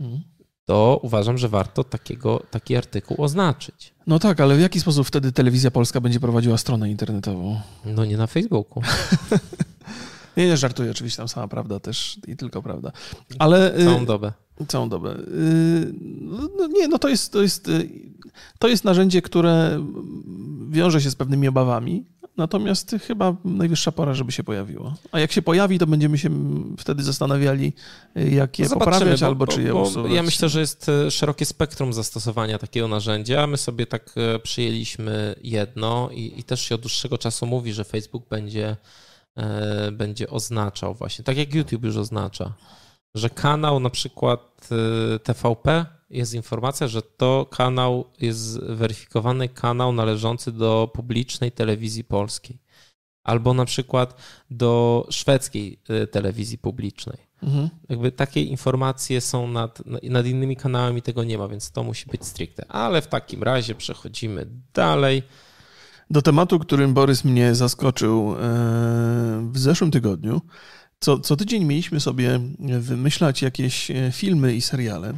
mhm. 0.00 0.22
to 0.64 1.00
uważam, 1.02 1.38
że 1.38 1.48
warto 1.48 1.84
takiego, 1.84 2.42
taki 2.50 2.76
artykuł 2.76 3.22
oznaczyć. 3.24 3.94
No 4.06 4.18
tak, 4.18 4.40
ale 4.40 4.56
w 4.56 4.60
jaki 4.60 4.80
sposób 4.80 5.06
wtedy 5.06 5.32
telewizja 5.32 5.70
polska 5.70 6.00
będzie 6.00 6.20
prowadziła 6.20 6.58
stronę 6.58 6.90
internetową? 6.90 7.60
No 7.84 8.04
nie 8.04 8.16
na 8.16 8.26
Facebooku. 8.26 8.82
nie, 10.36 10.46
nie 10.46 10.56
żartuję, 10.56 10.90
oczywiście 10.90 11.16
tam 11.16 11.28
sama 11.28 11.48
prawda 11.48 11.80
też 11.80 12.20
i 12.26 12.36
tylko 12.36 12.62
prawda. 12.62 12.92
Ale, 13.38 13.78
y, 13.78 13.84
Całą 13.84 14.06
dobę. 14.06 14.32
Całą 14.68 14.88
dobę. 14.88 15.16
Y, 15.16 15.92
no, 16.58 16.66
nie, 16.66 16.88
no 16.88 16.98
to 16.98 17.08
jest, 17.08 17.32
to, 17.32 17.42
jest, 17.42 17.68
y, 17.68 17.88
to 18.58 18.68
jest 18.68 18.84
narzędzie, 18.84 19.22
które 19.22 19.84
wiąże 20.70 21.00
się 21.00 21.10
z 21.10 21.16
pewnymi 21.16 21.48
obawami, 21.48 22.04
Natomiast 22.36 22.96
chyba 23.06 23.36
najwyższa 23.44 23.92
pora, 23.92 24.14
żeby 24.14 24.32
się 24.32 24.44
pojawiło. 24.44 24.94
A 25.12 25.20
jak 25.20 25.32
się 25.32 25.42
pojawi, 25.42 25.78
to 25.78 25.86
będziemy 25.86 26.18
się 26.18 26.30
wtedy 26.78 27.02
zastanawiali, 27.02 27.72
jak 28.14 28.58
je 28.58 28.68
Zobaczymy, 28.68 28.92
poprawiać 28.92 29.20
bo, 29.20 29.26
albo 29.26 29.46
czy 29.46 29.62
je 29.62 29.74
usuwać. 29.74 30.12
Ja 30.12 30.22
myślę, 30.22 30.48
że 30.48 30.60
jest 30.60 30.88
e, 30.88 31.10
szerokie 31.10 31.46
spektrum 31.46 31.92
zastosowania 31.92 32.58
takiego 32.58 32.88
narzędzia. 32.88 33.46
My 33.46 33.56
sobie 33.56 33.86
tak 33.86 34.14
e, 34.16 34.38
przyjęliśmy 34.38 35.34
jedno 35.42 36.10
i, 36.12 36.32
i 36.36 36.44
też 36.44 36.60
się 36.60 36.74
od 36.74 36.80
dłuższego 36.80 37.18
czasu 37.18 37.46
mówi, 37.46 37.72
że 37.72 37.84
Facebook 37.84 38.28
będzie, 38.28 38.76
e, 39.36 39.92
będzie 39.92 40.30
oznaczał 40.30 40.94
właśnie, 40.94 41.24
tak 41.24 41.36
jak 41.36 41.54
YouTube 41.54 41.84
już 41.84 41.96
oznacza, 41.96 42.52
że 43.14 43.30
kanał 43.30 43.80
na 43.80 43.90
przykład 43.90 44.68
TVP 45.22 45.86
jest 46.10 46.34
informacja, 46.34 46.88
że 46.88 47.02
to 47.02 47.46
kanał 47.50 48.04
jest 48.20 48.60
weryfikowany 48.60 49.48
kanał 49.48 49.92
należący 49.92 50.52
do 50.52 50.90
publicznej 50.94 51.52
telewizji 51.52 52.04
polskiej. 52.04 52.58
Albo 53.24 53.54
na 53.54 53.64
przykład 53.64 54.20
do 54.50 55.06
szwedzkiej 55.10 55.80
y, 55.90 56.06
telewizji 56.06 56.58
publicznej. 56.58 57.18
Mhm. 57.42 57.68
Jakby 57.88 58.12
takie 58.12 58.42
informacje 58.42 59.20
są 59.20 59.48
nad, 59.48 59.82
nad 60.02 60.26
innymi 60.26 60.56
kanałami, 60.56 61.02
tego 61.02 61.24
nie 61.24 61.38
ma, 61.38 61.48
więc 61.48 61.70
to 61.70 61.82
musi 61.82 62.06
być 62.06 62.24
stricte. 62.24 62.66
Ale 62.68 63.02
w 63.02 63.06
takim 63.06 63.42
razie 63.42 63.74
przechodzimy 63.74 64.46
dalej. 64.74 65.22
Do 66.10 66.22
tematu, 66.22 66.58
którym 66.58 66.94
Borys 66.94 67.24
mnie 67.24 67.54
zaskoczył 67.54 68.34
e, 68.34 68.38
w 69.52 69.58
zeszłym 69.58 69.90
tygodniu. 69.90 70.40
Co, 71.00 71.18
co 71.18 71.36
tydzień 71.36 71.64
mieliśmy 71.64 72.00
sobie 72.00 72.40
wymyślać 72.80 73.42
jakieś 73.42 73.90
e, 73.90 74.12
filmy 74.12 74.54
i 74.54 74.60
seriale. 74.60 75.14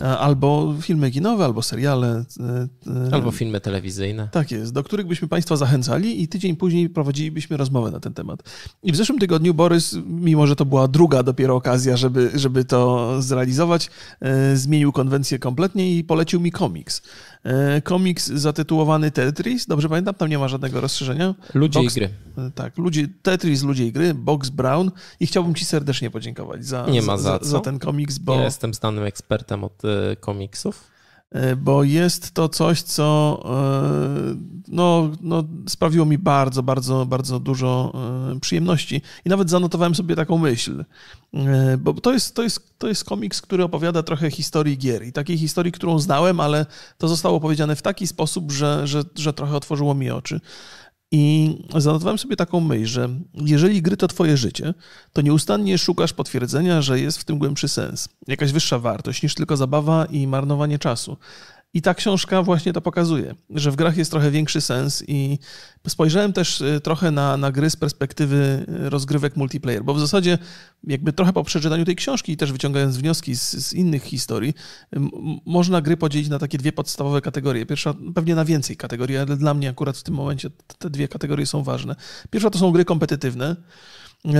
E, 0.00 0.18
albo 0.18 0.74
filmy 0.80 1.10
kinowe, 1.10 1.44
albo 1.44 1.62
seriale. 1.62 2.24
E, 2.40 2.68
e, 3.10 3.14
albo 3.14 3.30
filmy 3.30 3.60
telewizyjne. 3.60 4.28
Tak 4.32 4.50
jest, 4.50 4.72
do 4.72 4.82
których 4.82 5.06
byśmy 5.06 5.28
Państwa 5.28 5.56
zachęcali 5.56 6.22
i 6.22 6.28
tydzień 6.28 6.56
później 6.56 6.90
prowadzilibyśmy 6.90 7.56
rozmowę 7.56 7.90
na 7.90 8.00
ten 8.00 8.14
temat. 8.14 8.42
I 8.82 8.92
w 8.92 8.96
zeszłym 8.96 9.18
tygodniu 9.18 9.54
Borys, 9.54 9.96
mimo 10.06 10.46
że 10.46 10.56
to 10.56 10.64
była 10.64 10.88
druga 10.88 11.22
dopiero 11.22 11.56
okazja, 11.56 11.96
żeby, 11.96 12.30
żeby 12.34 12.64
to 12.64 13.22
zrealizować, 13.22 13.90
zmienił 14.54 14.92
konwencję 14.92 15.38
kompletnie 15.38 15.96
i 15.96 16.04
polecił 16.04 16.40
mi 16.40 16.52
komiks. 16.52 17.02
Komiks 17.84 18.26
zatytułowany 18.26 19.10
Tetris, 19.10 19.66
dobrze 19.66 19.88
pamiętam, 19.88 20.14
tam 20.14 20.28
nie 20.28 20.38
ma 20.38 20.48
żadnego 20.48 20.80
rozszerzenia. 20.80 21.34
Ludzie 21.54 21.80
Box, 21.80 21.96
i 21.96 22.00
gry. 22.00 22.10
Tak, 22.54 22.78
ludzie, 22.78 23.08
Tetris, 23.22 23.62
Ludzie 23.62 23.86
i 23.86 23.92
gry, 23.92 24.14
Box 24.14 24.50
Brown 24.50 24.90
i 25.20 25.26
chciałbym 25.26 25.54
Ci 25.54 25.64
serdecznie 25.64 26.10
podziękować 26.10 26.66
za, 26.66 26.86
nie 26.86 27.02
ma 27.02 27.16
za, 27.16 27.38
za, 27.38 27.44
za 27.44 27.60
ten 27.60 27.78
komiks, 27.78 28.18
bo... 28.18 28.34
Ja 28.34 28.44
jestem 28.44 28.74
znanym 28.74 29.04
ekspertem 29.04 29.64
od 29.64 29.82
komiksów. 30.20 30.90
E, 31.30 31.56
bo 31.56 31.84
jest 31.84 32.34
to 32.34 32.48
coś, 32.48 32.82
co 32.82 33.38
e, 33.44 34.34
no, 34.68 35.10
no, 35.20 35.44
sprawiło 35.68 36.06
mi 36.06 36.18
bardzo, 36.18 36.62
bardzo, 36.62 37.06
bardzo 37.06 37.40
dużo 37.40 37.92
przyjemności. 38.40 39.02
I 39.24 39.28
nawet 39.28 39.50
zanotowałem 39.50 39.94
sobie 39.94 40.16
taką 40.16 40.38
myśl, 40.38 40.84
bo 41.78 41.94
to 41.94 42.12
jest, 42.12 42.34
to 42.34 42.42
jest, 42.42 42.78
to 42.78 42.88
jest 42.88 43.04
komiks, 43.04 43.42
który 43.42 43.64
opowiada 43.64 44.02
trochę 44.02 44.30
historii 44.30 44.78
gier 44.78 45.04
i 45.04 45.12
takiej 45.12 45.38
historii, 45.38 45.72
którą 45.72 45.98
znałem, 45.98 46.40
ale 46.40 46.66
to 46.98 47.08
zostało 47.08 47.36
opowiedziane 47.36 47.76
w 47.76 47.82
taki 47.82 48.06
sposób, 48.06 48.52
że, 48.52 48.86
że, 48.86 49.02
że 49.14 49.32
trochę 49.32 49.56
otworzyło 49.56 49.94
mi 49.94 50.10
oczy. 50.10 50.40
I 51.12 51.54
zanotowałem 51.76 52.18
sobie 52.18 52.36
taką 52.36 52.60
myśl, 52.60 52.86
że 52.86 53.08
jeżeli 53.34 53.82
gry 53.82 53.96
to 53.96 54.08
twoje 54.08 54.36
życie, 54.36 54.74
to 55.12 55.22
nieustannie 55.22 55.78
szukasz 55.78 56.12
potwierdzenia, 56.12 56.82
że 56.82 57.00
jest 57.00 57.18
w 57.18 57.24
tym 57.24 57.38
głębszy 57.38 57.68
sens, 57.68 58.08
jakaś 58.26 58.52
wyższa 58.52 58.78
wartość 58.78 59.22
niż 59.22 59.34
tylko 59.34 59.56
zabawa 59.56 60.04
i 60.04 60.26
marnowanie 60.26 60.78
czasu. 60.78 61.16
I 61.74 61.82
ta 61.82 61.94
książka 61.94 62.42
właśnie 62.42 62.72
to 62.72 62.80
pokazuje, 62.80 63.34
że 63.50 63.70
w 63.70 63.76
grach 63.76 63.96
jest 63.96 64.10
trochę 64.10 64.30
większy 64.30 64.60
sens 64.60 65.04
i 65.08 65.38
spojrzałem 65.88 66.32
też 66.32 66.60
y, 66.60 66.80
trochę 66.80 67.10
na, 67.10 67.36
na 67.36 67.52
gry 67.52 67.70
z 67.70 67.76
perspektywy 67.76 68.66
y, 68.86 68.90
rozgrywek 68.90 69.36
multiplayer, 69.36 69.84
bo 69.84 69.94
w 69.94 70.00
zasadzie 70.00 70.38
jakby 70.84 71.12
trochę 71.12 71.32
po 71.32 71.44
przeczytaniu 71.44 71.84
tej 71.84 71.96
książki 71.96 72.32
i 72.32 72.36
też 72.36 72.52
wyciągając 72.52 72.96
wnioski 72.96 73.36
z, 73.36 73.50
z 73.50 73.72
innych 73.72 74.02
historii, 74.02 74.54
można 75.46 75.80
gry 75.80 75.96
podzielić 75.96 76.28
na 76.28 76.38
takie 76.38 76.58
dwie 76.58 76.72
podstawowe 76.72 77.20
kategorie. 77.20 77.66
Pierwsza, 77.66 77.94
pewnie 78.14 78.34
na 78.34 78.44
więcej 78.44 78.76
kategorii, 78.76 79.16
ale 79.16 79.36
dla 79.36 79.54
mnie 79.54 79.68
akurat 79.68 79.98
w 79.98 80.02
tym 80.02 80.14
momencie 80.14 80.50
te 80.78 80.90
dwie 80.90 81.08
kategorie 81.08 81.46
są 81.46 81.62
ważne. 81.62 81.96
Pierwsza 82.30 82.50
to 82.50 82.58
są 82.58 82.72
gry 82.72 82.84
kompetytywne, 82.84 83.56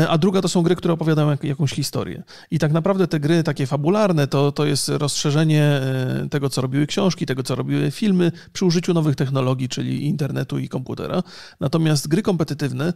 a 0.08 0.18
druga 0.18 0.42
to 0.42 0.48
są 0.48 0.62
gry, 0.62 0.76
które 0.76 0.94
opowiadają 0.94 1.30
jak, 1.30 1.44
jakąś 1.44 1.72
historię. 1.72 2.22
I 2.50 2.58
tak 2.58 2.72
naprawdę 2.72 3.08
te 3.08 3.20
gry 3.20 3.42
takie 3.42 3.66
fabularne 3.66 4.26
to, 4.26 4.52
to 4.52 4.66
jest 4.66 4.88
rozszerzenie 4.88 5.62
e, 5.62 6.28
tego, 6.30 6.50
co 6.50 6.60
robiły 6.60 6.86
książki, 6.86 7.26
tego, 7.26 7.42
co 7.42 7.54
robiły 7.54 7.90
filmy 7.90 8.32
przy 8.52 8.64
użyciu 8.64 8.94
nowych 8.94 9.16
technologii, 9.16 9.68
czyli 9.68 10.04
internetu 10.06 10.58
i 10.58 10.68
komputera. 10.68 11.22
Natomiast 11.60 12.08
gry 12.08 12.22
kompetytywne 12.22 12.92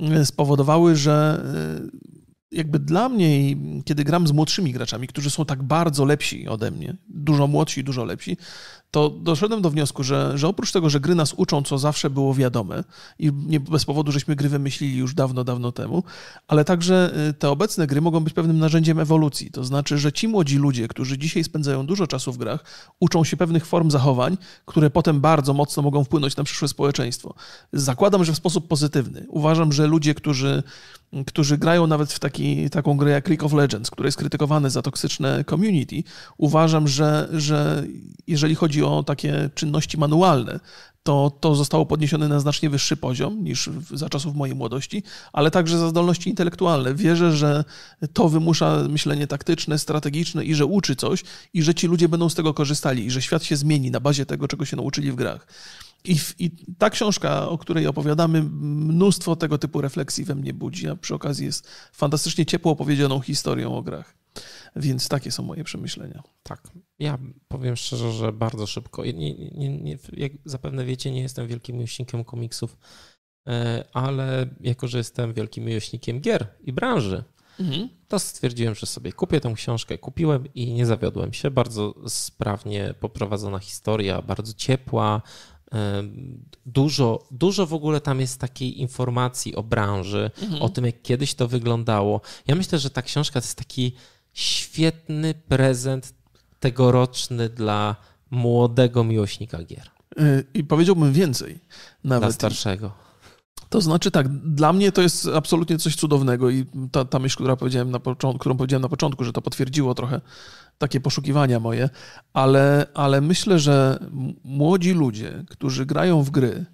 e, 0.00 0.26
spowodowały, 0.26 0.96
że 0.96 1.44
jakby 2.52 2.78
dla 2.78 3.08
mnie, 3.08 3.56
kiedy 3.84 4.04
gram 4.04 4.26
z 4.26 4.32
młodszymi 4.32 4.72
graczami, 4.72 5.08
którzy 5.08 5.30
są 5.30 5.44
tak 5.44 5.62
bardzo 5.62 6.04
lepsi 6.04 6.48
ode 6.48 6.70
mnie, 6.70 6.96
dużo 7.08 7.46
młodsi, 7.46 7.84
dużo 7.84 8.04
lepsi, 8.04 8.36
to 8.90 9.10
doszedłem 9.10 9.62
do 9.62 9.70
wniosku, 9.70 10.02
że, 10.02 10.38
że 10.38 10.48
oprócz 10.48 10.72
tego, 10.72 10.90
że 10.90 11.00
gry 11.00 11.14
nas 11.14 11.34
uczą, 11.34 11.62
co 11.62 11.78
zawsze 11.78 12.10
było 12.10 12.34
wiadome 12.34 12.84
i 13.18 13.32
nie 13.46 13.60
bez 13.60 13.84
powodu, 13.84 14.12
żeśmy 14.12 14.36
gry 14.36 14.48
wymyślili 14.48 14.96
już 14.96 15.14
dawno, 15.14 15.44
dawno 15.44 15.72
temu, 15.72 16.02
ale 16.48 16.64
także 16.64 17.12
y, 17.30 17.34
te 17.34 17.50
obecne 17.50 17.86
gry 17.86 18.00
mogą 18.00 18.20
być 18.20 18.34
pewnym 18.34 18.58
narzędziem 18.58 19.00
ewolucji. 19.00 19.50
To 19.50 19.64
znaczy, 19.64 19.98
że 19.98 20.12
ci 20.12 20.28
młodzi 20.28 20.56
ludzie, 20.56 20.88
którzy 20.88 21.18
dzisiaj 21.18 21.44
spędzają 21.44 21.86
dużo 21.86 22.06
czasu 22.06 22.32
w 22.32 22.38
grach, 22.38 22.64
uczą 23.00 23.24
się 23.24 23.36
pewnych 23.36 23.66
form 23.66 23.90
zachowań, 23.90 24.36
które 24.64 24.90
potem 24.90 25.20
bardzo 25.20 25.54
mocno 25.54 25.82
mogą 25.82 26.04
wpłynąć 26.04 26.36
na 26.36 26.44
przyszłe 26.44 26.68
społeczeństwo. 26.68 27.34
Zakładam, 27.72 28.24
że 28.24 28.32
w 28.32 28.36
sposób 28.36 28.68
pozytywny. 28.68 29.26
Uważam, 29.28 29.72
że 29.72 29.86
ludzie, 29.86 30.14
którzy 30.14 30.62
którzy 31.26 31.58
grają 31.58 31.86
nawet 31.86 32.12
w 32.12 32.18
taki, 32.18 32.70
taką 32.70 32.96
grę 32.96 33.10
jak 33.10 33.28
League 33.28 33.46
of 33.46 33.52
Legends, 33.52 33.90
która 33.90 34.06
jest 34.06 34.18
krytykowana 34.18 34.70
za 34.70 34.82
toksyczne 34.82 35.44
community, 35.44 36.02
uważam, 36.38 36.88
że, 36.88 37.28
że 37.32 37.84
jeżeli 38.26 38.54
chodzi 38.54 38.84
o 38.84 38.85
takie 39.02 39.50
czynności 39.54 39.98
manualne, 39.98 40.60
to, 41.06 41.30
to 41.40 41.54
zostało 41.54 41.86
podniesione 41.86 42.28
na 42.28 42.40
znacznie 42.40 42.70
wyższy 42.70 42.96
poziom 42.96 43.44
niż 43.44 43.70
za 43.94 44.08
czasów 44.08 44.34
mojej 44.34 44.56
młodości, 44.56 45.02
ale 45.32 45.50
także 45.50 45.78
za 45.78 45.88
zdolności 45.88 46.30
intelektualne. 46.30 46.94
Wierzę, 46.94 47.32
że 47.32 47.64
to 48.12 48.28
wymusza 48.28 48.84
myślenie 48.88 49.26
taktyczne, 49.26 49.78
strategiczne 49.78 50.44
i 50.44 50.54
że 50.54 50.66
uczy 50.66 50.96
coś 50.96 51.24
i 51.54 51.62
że 51.62 51.74
ci 51.74 51.86
ludzie 51.86 52.08
będą 52.08 52.28
z 52.28 52.34
tego 52.34 52.54
korzystali 52.54 53.06
i 53.06 53.10
że 53.10 53.22
świat 53.22 53.44
się 53.44 53.56
zmieni 53.56 53.90
na 53.90 54.00
bazie 54.00 54.26
tego, 54.26 54.48
czego 54.48 54.64
się 54.64 54.76
nauczyli 54.76 55.12
w 55.12 55.14
grach. 55.14 55.46
I, 56.04 56.16
I, 56.38 56.50
ta 56.78 56.90
książka, 56.90 57.48
o 57.48 57.58
której 57.58 57.86
opowiadamy, 57.86 58.42
mnóstwo 58.42 59.36
tego 59.36 59.58
typu 59.58 59.80
refleksji 59.80 60.24
we 60.24 60.34
mnie 60.34 60.54
budzi, 60.54 60.88
a 60.88 60.96
przy 60.96 61.14
okazji 61.14 61.46
jest 61.46 61.68
fantastycznie 61.92 62.46
ciepło 62.46 62.72
opowiedzianą 62.72 63.20
historią 63.20 63.76
o 63.76 63.82
grach. 63.82 64.14
Więc 64.76 65.08
takie 65.08 65.32
są 65.32 65.42
moje 65.42 65.64
przemyślenia. 65.64 66.22
Tak. 66.42 66.62
Ja 66.98 67.18
powiem 67.48 67.76
szczerze, 67.76 68.12
że 68.12 68.32
bardzo 68.32 68.66
szybko. 68.66 69.04
Nie, 69.04 69.12
nie, 69.34 69.78
nie, 69.78 69.98
jak 70.12 70.32
zapewne 70.44 70.84
wiecie, 70.84 71.10
nie 71.10 71.20
jestem 71.20 71.46
wielkim 71.46 71.76
miłośnikiem 71.76 72.24
komiksów, 72.24 72.76
e, 73.48 73.84
ale 73.92 74.46
jako, 74.60 74.88
że 74.88 74.98
jestem 74.98 75.34
wielkim 75.34 75.64
miłośnikiem 75.64 76.20
gier 76.20 76.46
i 76.60 76.72
branży, 76.72 77.24
mhm. 77.60 77.88
to 78.08 78.18
stwierdziłem, 78.18 78.74
że 78.74 78.86
sobie 78.86 79.12
kupię 79.12 79.40
tę 79.40 79.52
książkę. 79.56 79.98
Kupiłem 79.98 80.54
i 80.54 80.72
nie 80.72 80.86
zawiodłem 80.86 81.32
się. 81.32 81.50
Bardzo 81.50 81.94
sprawnie 82.08 82.94
poprowadzona 83.00 83.58
historia, 83.58 84.22
bardzo 84.22 84.52
ciepła, 84.52 85.22
Dużo, 86.66 87.26
dużo 87.30 87.66
w 87.66 87.74
ogóle 87.74 88.00
tam 88.00 88.20
jest 88.20 88.40
takiej 88.40 88.80
informacji 88.80 89.54
o 89.54 89.62
branży, 89.62 90.30
mhm. 90.42 90.62
o 90.62 90.68
tym, 90.68 90.84
jak 90.84 91.02
kiedyś 91.02 91.34
to 91.34 91.48
wyglądało. 91.48 92.20
Ja 92.46 92.54
myślę, 92.54 92.78
że 92.78 92.90
ta 92.90 93.02
książka 93.02 93.40
to 93.40 93.46
jest 93.46 93.58
taki 93.58 93.92
świetny 94.36 95.34
prezent 95.34 96.14
tegoroczny 96.60 97.48
dla 97.48 97.96
młodego 98.30 99.04
miłośnika 99.04 99.62
gier. 99.62 99.90
Y, 100.20 100.44
I 100.54 100.64
powiedziałbym 100.64 101.12
więcej. 101.12 101.60
Nawet. 102.04 102.28
Dla 102.28 102.32
starszego. 102.32 102.92
To 103.68 103.80
znaczy 103.80 104.10
tak, 104.10 104.28
dla 104.28 104.72
mnie 104.72 104.92
to 104.92 105.02
jest 105.02 105.28
absolutnie 105.34 105.78
coś 105.78 105.96
cudownego 105.96 106.50
i 106.50 106.64
ta, 106.92 107.04
ta 107.04 107.18
myśl, 107.18 107.36
która 107.36 107.56
powiedziałem 107.56 107.90
na 107.90 108.00
początku, 108.00 108.38
którą 108.38 108.56
powiedziałem 108.56 108.82
na 108.82 108.88
początku, 108.88 109.24
że 109.24 109.32
to 109.32 109.42
potwierdziło 109.42 109.94
trochę 109.94 110.20
takie 110.78 111.00
poszukiwania 111.00 111.60
moje, 111.60 111.90
ale, 112.32 112.86
ale 112.94 113.20
myślę, 113.20 113.58
że 113.58 113.98
młodzi 114.44 114.92
ludzie, 114.92 115.44
którzy 115.48 115.86
grają 115.86 116.22
w 116.22 116.30
gry 116.30 116.64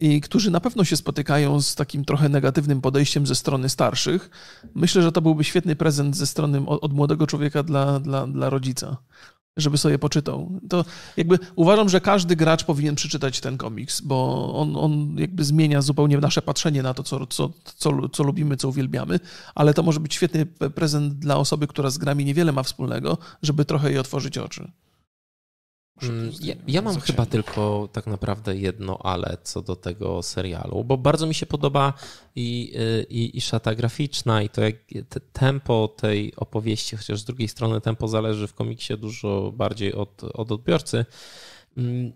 i 0.00 0.20
którzy 0.20 0.50
na 0.50 0.60
pewno 0.60 0.84
się 0.84 0.96
spotykają 0.96 1.60
z 1.60 1.74
takim 1.74 2.04
trochę 2.04 2.28
negatywnym 2.28 2.80
podejściem 2.80 3.26
ze 3.26 3.34
strony 3.34 3.68
starszych, 3.68 4.30
myślę, 4.74 5.02
że 5.02 5.12
to 5.12 5.22
byłby 5.22 5.44
świetny 5.44 5.76
prezent 5.76 6.16
ze 6.16 6.26
strony 6.26 6.66
od 6.66 6.92
młodego 6.92 7.26
człowieka 7.26 7.62
dla, 7.62 8.00
dla, 8.00 8.26
dla 8.26 8.50
rodzica 8.50 8.96
żeby 9.58 9.78
sobie 9.78 9.98
poczytał. 9.98 10.60
To 10.68 10.84
jakby 11.16 11.38
uważam, 11.56 11.88
że 11.88 12.00
każdy 12.00 12.36
gracz 12.36 12.64
powinien 12.64 12.94
przeczytać 12.94 13.40
ten 13.40 13.58
komiks, 13.58 14.00
bo 14.00 14.50
on, 14.54 14.76
on 14.76 15.16
jakby 15.18 15.44
zmienia 15.44 15.82
zupełnie 15.82 16.18
nasze 16.18 16.42
patrzenie 16.42 16.82
na 16.82 16.94
to, 16.94 17.02
co, 17.02 17.26
co, 17.26 17.50
co, 17.76 18.08
co 18.08 18.22
lubimy, 18.22 18.56
co 18.56 18.68
uwielbiamy, 18.68 19.20
ale 19.54 19.74
to 19.74 19.82
może 19.82 20.00
być 20.00 20.14
świetny 20.14 20.46
prezent 20.46 21.14
dla 21.14 21.36
osoby, 21.36 21.66
która 21.66 21.90
z 21.90 21.98
grami 21.98 22.24
niewiele 22.24 22.52
ma 22.52 22.62
wspólnego, 22.62 23.18
żeby 23.42 23.64
trochę 23.64 23.88
jej 23.90 23.98
otworzyć 23.98 24.38
oczy. 24.38 24.70
Mm, 26.02 26.32
ja, 26.40 26.54
ja, 26.68 26.82
mam 26.82 27.00
chyba 27.00 27.26
tylko 27.26 27.88
tak 27.92 28.06
naprawdę 28.06 28.56
jedno 28.56 28.98
ale 29.02 29.38
co 29.42 29.62
do 29.62 29.76
tego 29.76 30.22
serialu, 30.22 30.84
bo 30.84 30.96
bardzo 30.96 31.26
mi 31.26 31.34
się 31.34 31.46
podoba 31.46 31.92
i, 32.36 32.72
y, 32.76 33.06
i, 33.10 33.36
i 33.36 33.40
szata 33.40 33.74
graficzna, 33.74 34.42
i 34.42 34.48
to 34.48 34.62
jak 34.62 34.74
te 35.08 35.20
tempo 35.20 35.88
tej 35.88 36.36
opowieści, 36.36 36.96
chociaż 36.96 37.20
z 37.20 37.24
drugiej 37.24 37.48
strony 37.48 37.80
tempo 37.80 38.08
zależy 38.08 38.46
w 38.46 38.54
komiksie 38.54 38.98
dużo 38.98 39.52
bardziej 39.56 39.94
od, 39.94 40.24
od 40.24 40.52
odbiorcy. 40.52 41.06
Mm, 41.76 42.12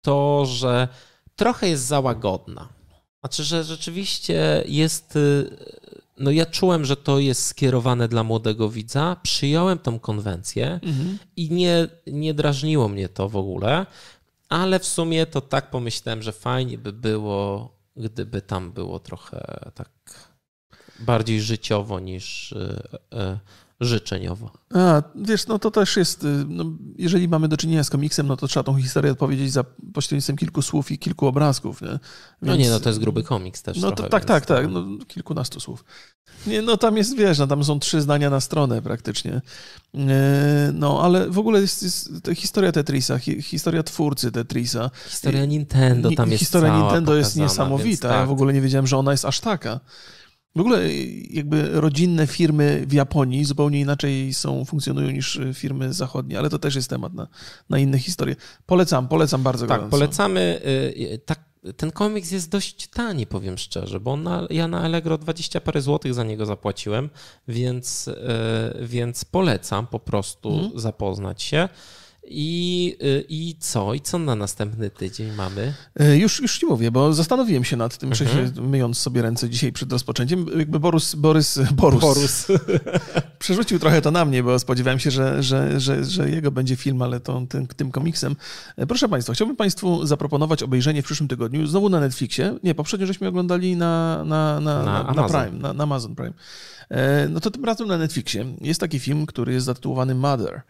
to, 0.00 0.46
że 0.46 0.88
trochę 1.36 1.68
jest 1.68 1.84
za 1.84 2.00
łagodna. 2.00 2.68
Znaczy, 3.20 3.44
że 3.44 3.64
rzeczywiście 3.64 4.64
jest 4.66 5.16
y, 5.16 5.56
no 6.18 6.30
ja 6.30 6.46
czułem, 6.46 6.84
że 6.84 6.96
to 6.96 7.18
jest 7.18 7.46
skierowane 7.46 8.08
dla 8.08 8.24
młodego 8.24 8.68
widza. 8.68 9.16
Przyjąłem 9.22 9.78
tą 9.78 9.98
konwencję 9.98 10.80
mhm. 10.82 11.18
i 11.36 11.50
nie, 11.50 11.88
nie 12.06 12.34
drażniło 12.34 12.88
mnie 12.88 13.08
to 13.08 13.28
w 13.28 13.36
ogóle, 13.36 13.86
ale 14.48 14.78
w 14.78 14.86
sumie 14.86 15.26
to 15.26 15.40
tak 15.40 15.70
pomyślałem, 15.70 16.22
że 16.22 16.32
fajnie 16.32 16.78
by 16.78 16.92
było, 16.92 17.72
gdyby 17.96 18.42
tam 18.42 18.72
było 18.72 18.98
trochę 18.98 19.70
tak 19.74 19.90
bardziej 21.00 21.40
życiowo 21.40 22.00
niż 22.00 22.52
e, 22.52 22.82
e, 23.12 23.38
życzeniowo. 23.84 24.50
A, 24.74 25.02
wiesz, 25.14 25.46
no 25.46 25.58
to 25.58 25.70
też 25.70 25.96
jest, 25.96 26.24
y, 26.24 26.44
no, 26.48 26.64
jeżeli 26.98 27.28
mamy 27.28 27.48
do 27.48 27.56
czynienia 27.56 27.84
z 27.84 27.90
komiksem, 27.90 28.26
no 28.26 28.36
to 28.36 28.48
trzeba 28.48 28.64
tą 28.64 28.76
historię 28.76 29.12
odpowiedzieć 29.12 29.52
za 29.52 29.64
pośrednictwem 29.94 30.36
kilku 30.36 30.62
słów 30.62 30.90
i 30.90 30.98
kilku 30.98 31.26
obrazków. 31.26 31.82
Nie? 31.82 31.88
Więc, 31.88 32.00
no 32.42 32.56
nie, 32.56 32.70
no 32.70 32.80
to 32.80 32.88
jest 32.88 33.00
gruby 33.00 33.22
komiks 33.22 33.62
też. 33.62 33.76
No 33.76 33.92
trochę, 33.92 33.96
to 33.96 34.08
tak, 34.08 34.24
tak, 34.24 34.46
tak, 34.46 34.70
no, 34.70 34.84
kilkunastu 35.08 35.60
słów. 35.60 35.84
Nie, 36.46 36.62
no 36.62 36.76
tam 36.76 36.96
jest, 36.96 37.16
wiesz, 37.16 37.38
no, 37.38 37.46
tam 37.46 37.64
są 37.64 37.78
trzy 37.78 38.00
zdania 38.00 38.30
na 38.30 38.40
stronę 38.40 38.82
praktycznie. 38.82 39.40
E, 39.94 40.70
no, 40.74 41.02
ale 41.02 41.30
w 41.30 41.38
ogóle 41.38 41.60
jest, 41.60 41.82
jest 41.82 42.10
historia 42.36 42.72
Tetrisa, 42.72 43.18
hi, 43.18 43.42
historia 43.42 43.82
twórcy 43.82 44.32
Tetrisa. 44.32 44.90
Historia 45.08 45.44
Nintendo 45.44 46.10
tam 46.16 46.30
jest 46.30 46.40
Historia 46.40 46.78
Nintendo 46.78 47.16
jest 47.16 47.36
niesamowita. 47.36 48.08
Tak. 48.08 48.18
Ja 48.18 48.26
w 48.26 48.30
ogóle 48.30 48.52
nie 48.52 48.60
wiedziałem, 48.60 48.86
że 48.86 48.96
ona 48.96 49.10
jest 49.10 49.24
aż 49.24 49.40
taka. 49.40 49.80
W 50.56 50.60
ogóle 50.60 50.80
jakby 51.30 51.80
rodzinne 51.80 52.26
firmy 52.26 52.84
w 52.86 52.92
Japonii 52.92 53.44
zupełnie 53.44 53.80
inaczej 53.80 54.34
są, 54.34 54.64
funkcjonują 54.64 55.10
niż 55.10 55.40
firmy 55.54 55.92
zachodnie, 55.92 56.38
ale 56.38 56.50
to 56.50 56.58
też 56.58 56.74
jest 56.74 56.90
temat 56.90 57.14
na, 57.14 57.28
na 57.70 57.78
inne 57.78 57.98
historie. 57.98 58.36
Polecam, 58.66 59.08
polecam 59.08 59.42
bardzo 59.42 59.66
tak, 59.66 59.78
gorąco. 59.78 59.90
polecamy. 59.90 60.60
Y, 60.66 60.68
y, 61.14 61.18
tak, 61.18 61.40
ten 61.76 61.90
komiks 61.90 62.30
jest 62.30 62.50
dość 62.50 62.86
tani, 62.88 63.26
powiem 63.26 63.58
szczerze, 63.58 64.00
bo 64.00 64.16
na, 64.16 64.46
ja 64.50 64.68
na 64.68 64.80
Allegro 64.80 65.18
20 65.18 65.60
parę 65.60 65.82
złotych 65.82 66.14
za 66.14 66.24
niego 66.24 66.46
zapłaciłem, 66.46 67.10
więc, 67.48 68.08
y, 68.08 68.14
więc 68.82 69.24
polecam 69.24 69.86
po 69.86 69.98
prostu 69.98 70.54
mhm. 70.54 70.80
zapoznać 70.80 71.42
się. 71.42 71.68
I, 72.24 72.96
y, 73.02 73.24
I 73.28 73.56
co? 73.58 73.94
I 73.94 74.00
co 74.00 74.18
na 74.18 74.34
następny 74.34 74.90
tydzień 74.90 75.32
mamy? 75.32 75.74
E, 76.00 76.16
już, 76.16 76.40
już 76.40 76.58
ci 76.58 76.66
mówię, 76.66 76.90
bo 76.90 77.12
zastanowiłem 77.12 77.64
się 77.64 77.76
nad 77.76 77.98
tym, 77.98 78.10
mhm. 78.10 78.68
myjąc 78.70 78.98
sobie 78.98 79.22
ręce 79.22 79.50
dzisiaj 79.50 79.72
przed 79.72 79.92
rozpoczęciem. 79.92 80.46
Jakby 80.58 80.80
Borys, 80.80 81.14
Borys, 81.14 81.58
Borus, 81.72 82.00
Borus. 82.00 82.46
przerzucił 83.38 83.78
trochę 83.78 84.02
to 84.02 84.10
na 84.10 84.24
mnie, 84.24 84.42
bo 84.42 84.58
spodziewałem 84.58 84.98
się, 84.98 85.10
że, 85.10 85.42
że, 85.42 85.80
że, 85.80 86.04
że 86.04 86.30
jego 86.30 86.50
będzie 86.50 86.76
film, 86.76 87.02
ale 87.02 87.20
to 87.20 87.42
tym, 87.48 87.66
tym 87.66 87.90
komiksem. 87.90 88.36
E, 88.76 88.86
proszę 88.86 89.08
Państwa, 89.08 89.32
chciałbym 89.32 89.56
Państwu 89.56 90.06
zaproponować 90.06 90.62
obejrzenie 90.62 91.02
w 91.02 91.04
przyszłym 91.04 91.28
tygodniu, 91.28 91.66
znowu 91.66 91.88
na 91.88 92.00
Netflixie. 92.00 92.58
Nie, 92.62 92.74
poprzednio 92.74 93.06
żeśmy 93.06 93.28
oglądali 93.28 93.76
na, 93.76 94.24
na, 94.24 94.60
na, 94.60 94.82
na, 94.82 95.12
na 95.12 95.28
Prime, 95.28 95.58
na, 95.58 95.72
na 95.72 95.84
Amazon 95.84 96.14
Prime. 96.14 96.32
E, 96.90 97.28
no 97.28 97.40
to 97.40 97.50
tym 97.50 97.64
razem 97.64 97.88
na 97.88 97.98
Netflixie 97.98 98.44
jest 98.60 98.80
taki 98.80 98.98
film, 98.98 99.26
który 99.26 99.52
jest 99.52 99.66
zatytułowany 99.66 100.14
Mother. 100.14 100.62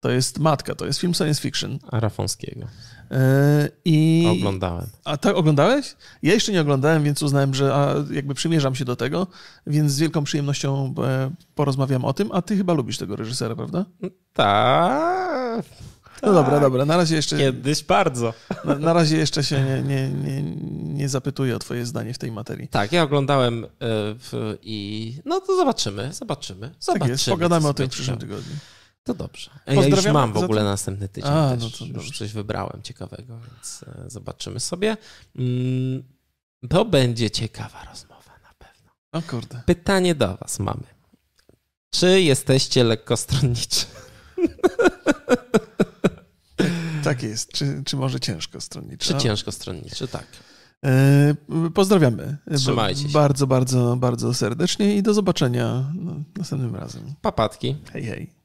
To 0.00 0.10
jest 0.10 0.38
Matka, 0.38 0.74
to 0.74 0.86
jest 0.86 1.00
film 1.00 1.14
science 1.14 1.42
fiction. 1.42 1.78
Arafonskiego. 1.90 2.66
E, 3.10 3.68
I... 3.84 4.26
Oglądałem. 4.30 4.86
A 5.04 5.16
tak 5.16 5.36
oglądałeś? 5.36 5.96
Ja 6.22 6.34
jeszcze 6.34 6.52
nie 6.52 6.60
oglądałem, 6.60 7.04
więc 7.04 7.22
uznałem, 7.22 7.54
że 7.54 7.74
a, 7.74 7.94
jakby 8.10 8.34
przymierzam 8.34 8.74
się 8.74 8.84
do 8.84 8.96
tego, 8.96 9.26
więc 9.66 9.92
z 9.92 9.98
wielką 9.98 10.24
przyjemnością 10.24 10.94
e, 11.04 11.30
porozmawiam 11.54 12.04
o 12.04 12.12
tym. 12.12 12.32
A 12.32 12.42
ty 12.42 12.56
chyba 12.56 12.72
lubisz 12.72 12.98
tego 12.98 13.16
reżysera, 13.16 13.56
prawda? 13.56 13.84
Tak. 14.32 15.64
No 16.22 16.32
dobra, 16.32 16.60
dobra. 16.60 16.84
Na 16.84 16.96
razie 16.96 17.16
jeszcze. 17.16 17.38
Kiedyś 17.38 17.84
bardzo. 17.84 18.34
Na, 18.64 18.74
na 18.74 18.92
razie 18.92 19.16
jeszcze 19.16 19.44
się 19.44 19.62
nie, 19.62 19.82
nie, 19.82 20.10
nie, 20.10 20.42
nie 20.94 21.08
zapytuję 21.08 21.56
o 21.56 21.58
Twoje 21.58 21.86
zdanie 21.86 22.14
w 22.14 22.18
tej 22.18 22.32
materii. 22.32 22.68
Tak, 22.68 22.92
ja 22.92 23.02
oglądałem 23.02 23.64
e, 23.64 23.68
w, 23.80 24.56
i. 24.62 25.14
No 25.24 25.40
to 25.40 25.56
zobaczymy, 25.56 26.12
zobaczymy. 26.12 26.70
zobaczymy 26.80 27.00
tak 27.00 27.08
jest, 27.08 27.26
pogadamy 27.26 27.68
o 27.68 27.74
tym 27.74 27.86
w 27.86 27.90
przyszłym 27.90 28.18
tygodniu. 28.18 28.56
To 29.08 29.14
dobrze. 29.14 29.50
Ja 29.66 29.86
już 29.86 30.06
mam 30.06 30.32
w 30.32 30.36
ogóle 30.36 30.64
następny 30.64 31.08
tydzień 31.08 31.30
A, 31.30 31.50
też. 31.50 31.62
No 31.62 31.70
to 31.70 31.84
już 31.84 31.94
dobrze. 31.94 32.12
coś 32.18 32.32
wybrałem 32.32 32.82
ciekawego, 32.82 33.38
więc 33.38 33.84
e, 34.06 34.10
zobaczymy 34.10 34.60
sobie. 34.60 34.96
Mm, 35.36 36.02
to 36.68 36.84
będzie 36.84 37.30
ciekawa 37.30 37.84
rozmowa 37.90 38.32
na 38.42 38.54
pewno. 38.58 38.90
O 39.12 39.22
kurde. 39.22 39.62
Pytanie 39.66 40.14
do 40.14 40.36
was 40.36 40.58
mamy. 40.58 40.82
Czy 41.90 42.20
jesteście 42.20 42.84
lekkostronniczy? 42.84 43.86
tak 47.04 47.22
jest. 47.22 47.52
Czy, 47.52 47.82
czy 47.86 47.96
może 47.96 48.20
ciężko 48.20 48.60
stronniczy? 48.60 49.12
Czy 49.12 49.18
ciężko 49.18 49.52
stronniczy, 49.52 50.08
tak. 50.08 50.26
E, 50.84 51.34
pozdrawiamy. 51.74 52.36
Trzymajcie 52.56 53.02
się. 53.02 53.08
Bardzo, 53.08 53.46
bardzo, 53.46 53.96
bardzo 53.96 54.34
serdecznie 54.34 54.96
i 54.96 55.02
do 55.02 55.14
zobaczenia 55.14 55.92
następnym 56.36 56.76
razem. 56.76 57.14
Papatki. 57.22 57.76
Hej, 57.92 58.04
hej. 58.04 58.37